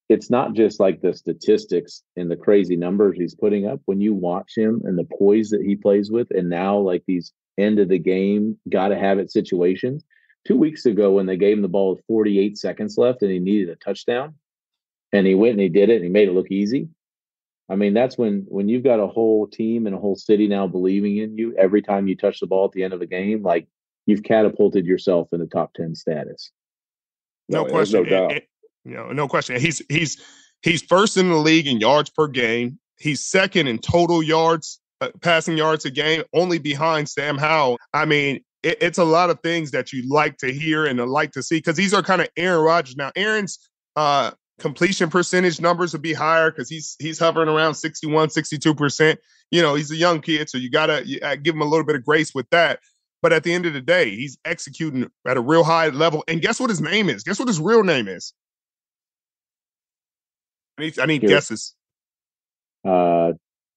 it's 0.10 0.30
not 0.30 0.54
just 0.54 0.80
like 0.80 1.02
the 1.02 1.14
statistics 1.14 2.04
and 2.16 2.30
the 2.30 2.36
crazy 2.36 2.76
numbers 2.76 3.16
he's 3.16 3.36
putting 3.36 3.68
up. 3.68 3.80
When 3.86 4.02
you 4.02 4.14
watch 4.14 4.54
him 4.58 4.82
and 4.84 4.98
the 4.98 5.08
poise 5.18 5.50
that 5.52 5.62
he 5.62 5.76
plays 5.76 6.12
with 6.12 6.28
and 6.32 6.50
now 6.50 6.78
like 6.78 7.04
these 7.08 7.32
end 7.58 7.80
of 7.80 7.90
the 7.90 8.00
game 8.00 8.58
gotta 8.68 8.98
have 8.98 9.20
it 9.20 9.32
situations. 9.32 10.04
Two 10.46 10.58
weeks 10.58 10.86
ago 10.86 11.12
when 11.12 11.28
they 11.28 11.38
gave 11.38 11.56
him 11.56 11.62
the 11.62 11.70
ball 11.70 11.96
with 11.96 12.06
48 12.08 12.58
seconds 12.58 12.98
left 12.98 13.22
and 13.22 13.32
he 13.32 13.40
needed 13.40 13.70
a 13.70 13.76
touchdown 13.78 14.36
and 15.14 15.26
he 15.26 15.36
went 15.36 15.54
and 15.54 15.62
he 15.62 15.70
did 15.70 15.90
it 15.90 15.96
and 15.96 16.04
he 16.04 16.10
made 16.10 16.28
it 16.28 16.34
look 16.34 16.52
easy 16.52 16.90
I 17.70 17.76
mean, 17.76 17.94
that's 17.94 18.18
when 18.18 18.46
when 18.48 18.68
you've 18.68 18.84
got 18.84 19.00
a 19.00 19.08
whole 19.08 19.48
team 19.48 19.86
and 19.86 19.96
a 19.96 20.00
whole 20.00 20.16
city 20.16 20.48
now 20.48 20.66
believing 20.66 21.18
in 21.18 21.38
you 21.38 21.56
every 21.56 21.84
time 21.84 22.08
you 22.08 22.16
touch 22.16 22.40
the 22.40 22.48
ball 22.48 22.66
at 22.66 22.72
the 22.72 22.84
end 22.84 22.94
of 22.94 23.00
the 23.00 23.06
game, 23.06 23.44
like 23.44 23.68
you've 24.08 24.24
catapulted 24.24 24.86
yourself 24.86 25.30
in 25.34 25.40
the 25.40 25.46
top 25.46 25.74
ten 25.74 25.94
status. 25.94 26.52
No, 27.48 27.66
question. 27.66 28.04
no 28.04 28.10
doubt. 28.10 28.24
And- 28.24 28.32
and- 28.32 28.42
you 28.86 28.96
know, 28.96 29.12
no 29.12 29.28
question. 29.28 29.60
He's 29.60 29.84
he's 29.90 30.20
he's 30.64 30.82
first 30.82 31.18
in 31.18 31.30
the 31.30 31.36
league 31.36 31.68
in 31.68 31.80
yards 31.80 32.10
per 32.10 32.28
game. 32.28 32.80
He's 32.98 33.24
second 33.24 33.68
in 33.68 33.78
total 33.78 34.24
yards, 34.24 34.80
uh, 35.02 35.10
passing 35.22 35.58
yards 35.58 35.84
a 35.84 35.92
game, 35.92 36.24
only 36.34 36.60
behind 36.60 37.10
Sam 37.10 37.38
Howell. 37.38 37.78
I 37.94 38.06
mean, 38.06 38.40
it, 38.64 38.78
it's 38.82 38.98
a 38.98 39.04
lot 39.04 39.30
of 39.30 39.42
things 39.42 39.72
that 39.72 39.92
you 39.92 40.10
like 40.10 40.38
to 40.38 40.52
hear 40.52 40.86
and 40.86 40.98
like 40.98 41.34
to 41.34 41.44
see 41.44 41.58
because 41.58 41.76
these 41.76 41.94
are 41.94 42.02
kind 42.02 42.22
of 42.22 42.30
Aaron 42.38 42.64
Rodgers. 42.64 42.96
Now, 42.96 43.12
Aaron's 43.18 43.60
uh, 43.98 44.32
completion 44.60 45.10
percentage 45.10 45.60
numbers 45.60 45.94
would 45.94 46.02
be 46.02 46.14
higher 46.14 46.52
because 46.52 46.70
he's 46.70 46.96
he's 47.00 47.20
hovering 47.20 47.50
around 47.50 47.76
61, 47.76 48.30
62%. 48.30 49.18
You 49.52 49.62
know, 49.62 49.76
he's 49.76 49.92
a 49.92 49.96
young 49.96 50.22
kid, 50.22 50.50
so 50.50 50.58
you 50.58 50.70
got 50.70 50.88
to 50.88 51.38
give 51.42 51.56
him 51.56 51.62
a 51.62 51.66
little 51.66 51.86
bit 51.86 51.96
of 51.96 52.06
grace 52.06 52.34
with 52.36 52.50
that. 52.52 52.80
But 53.22 53.34
at 53.34 53.44
the 53.44 53.54
end 53.54 53.66
of 53.66 53.74
the 53.74 53.82
day, 53.82 54.12
he's 54.12 54.38
executing 54.46 55.10
at 55.28 55.38
a 55.38 55.42
real 55.42 55.64
high 55.64 55.90
level. 55.90 56.24
And 56.28 56.42
guess 56.42 56.60
what 56.60 56.70
his 56.70 56.80
name 56.80 57.10
is? 57.10 57.24
Guess 57.24 57.40
what 57.40 57.48
his 57.48 57.60
real 57.60 57.84
name 57.84 58.08
is? 58.08 58.34
I 60.78 60.84
need, 60.84 61.00
I 61.00 61.06
need 61.06 61.22
Here. 61.22 61.30
guesses. 61.30 61.76
Uh, 62.88 63.34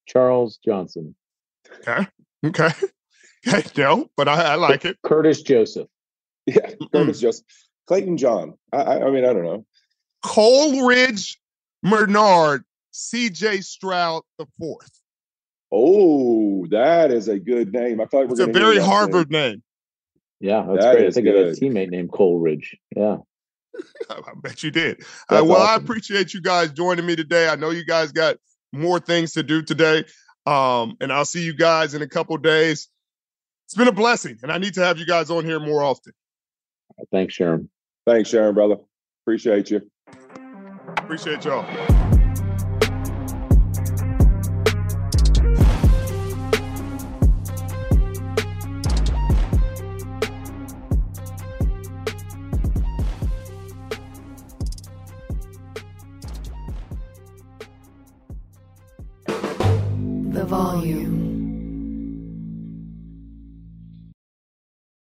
Charles 0.07 0.59
Johnson, 0.65 1.15
Okay. 1.81 2.07
Okay. 2.47 2.69
Okay. 3.49 3.69
No, 3.77 4.09
but 4.17 4.29
I, 4.29 4.53
I 4.53 4.55
like 4.55 4.85
it. 4.85 4.99
Curtis 5.03 5.43
Joseph, 5.43 5.89
Yeah, 6.47 6.71
Curtis 6.93 7.19
just 7.19 7.43
Clayton 7.89 8.17
John. 8.17 8.55
I, 8.73 8.77
I 8.83 9.07
I 9.09 9.11
mean 9.11 9.25
I 9.25 9.33
don't 9.33 9.43
know. 9.43 9.67
Coleridge 10.23 11.39
Bernard, 11.83 12.65
CJ 12.93 13.65
Stroud 13.65 14.23
the 14.39 14.47
fourth. 14.59 14.91
Oh, 15.73 16.67
that 16.71 17.11
is 17.13 17.29
a 17.29 17.39
good 17.39 17.73
name. 17.73 18.01
I 18.01 18.05
thought 18.07 18.27
we 18.27 18.33
It's 18.33 18.41
a 18.41 18.47
very 18.47 18.79
Harvard 18.79 19.31
name. 19.31 19.63
yeah, 20.41 20.65
that's 20.69 20.85
That 20.85 20.93
great. 20.95 21.05
I 21.05 21.07
is 21.09 21.15
think 21.15 21.29
I 21.29 21.31
had 21.33 21.47
a 21.47 21.53
teammate 21.53 21.91
named 21.91 22.13
Coleridge. 22.13 22.77
Yeah, 22.95 23.19
I 24.11 24.33
bet 24.37 24.63
you 24.63 24.71
did. 24.71 25.01
Uh, 25.01 25.37
That's 25.37 25.47
well, 25.47 25.63
I 25.63 25.77
appreciate 25.77 26.35
you 26.35 26.43
guys 26.43 26.73
joining 26.73 27.07
me 27.07 27.17
today. 27.17 27.49
I 27.49 27.57
know 27.57 27.71
you 27.71 27.85
guys 27.87 28.13
got 28.13 28.37
more 28.73 29.01
things 29.01 29.33
to 29.33 29.43
do 29.43 29.63
today. 29.63 30.05
Um, 30.45 30.97
and 31.01 31.13
I'll 31.13 31.25
see 31.25 31.43
you 31.45 31.55
guys 31.55 31.95
in 31.95 32.03
a 32.03 32.09
couple 32.09 32.37
days. 32.37 32.89
It's 33.67 33.75
been 33.75 33.89
a 33.89 33.93
blessing, 33.93 34.39
and 34.43 34.51
I 34.53 34.59
need 34.59 34.75
to 34.75 34.85
have 34.85 34.99
you 34.99 35.07
guys 35.07 35.31
on 35.31 35.45
here 35.45 35.61
more 35.61 35.83
often. 35.83 36.13
thanks, 37.11 37.33
Sharon. 37.35 37.71
Thanks, 38.07 38.29
Sharon, 38.29 38.55
brother. 38.55 38.77
Appreciate 39.25 39.71
you. 39.71 39.83
Appreciate 40.99 41.45
y'all. 41.45 41.67
The 60.33 60.45
volume. 60.47 61.12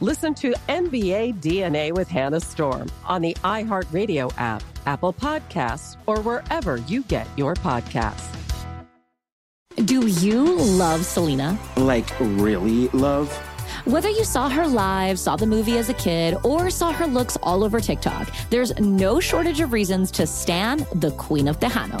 Listen 0.00 0.32
to 0.36 0.52
NBA 0.68 1.40
DNA 1.40 1.92
with 1.92 2.06
Hannah 2.06 2.38
Storm 2.38 2.88
on 3.04 3.20
the 3.20 3.34
iHeartRadio 3.42 4.32
app, 4.38 4.62
Apple 4.86 5.12
Podcasts, 5.12 5.96
or 6.06 6.20
wherever 6.20 6.76
you 6.76 7.02
get 7.02 7.26
your 7.36 7.54
podcasts. 7.54 8.32
Do 9.86 10.06
you 10.06 10.54
love 10.54 11.04
Selena? 11.04 11.58
Like, 11.76 12.08
really 12.20 12.86
love? 12.90 13.36
Whether 13.86 14.10
you 14.10 14.22
saw 14.22 14.48
her 14.48 14.68
live, 14.68 15.18
saw 15.18 15.34
the 15.34 15.46
movie 15.46 15.78
as 15.78 15.88
a 15.88 15.94
kid, 15.94 16.36
or 16.44 16.70
saw 16.70 16.92
her 16.92 17.06
looks 17.08 17.36
all 17.42 17.64
over 17.64 17.80
TikTok, 17.80 18.32
there's 18.50 18.78
no 18.78 19.18
shortage 19.18 19.58
of 19.58 19.72
reasons 19.72 20.12
to 20.12 20.28
stan 20.28 20.86
the 20.94 21.10
Queen 21.18 21.48
of 21.48 21.58
Tejano. 21.58 22.00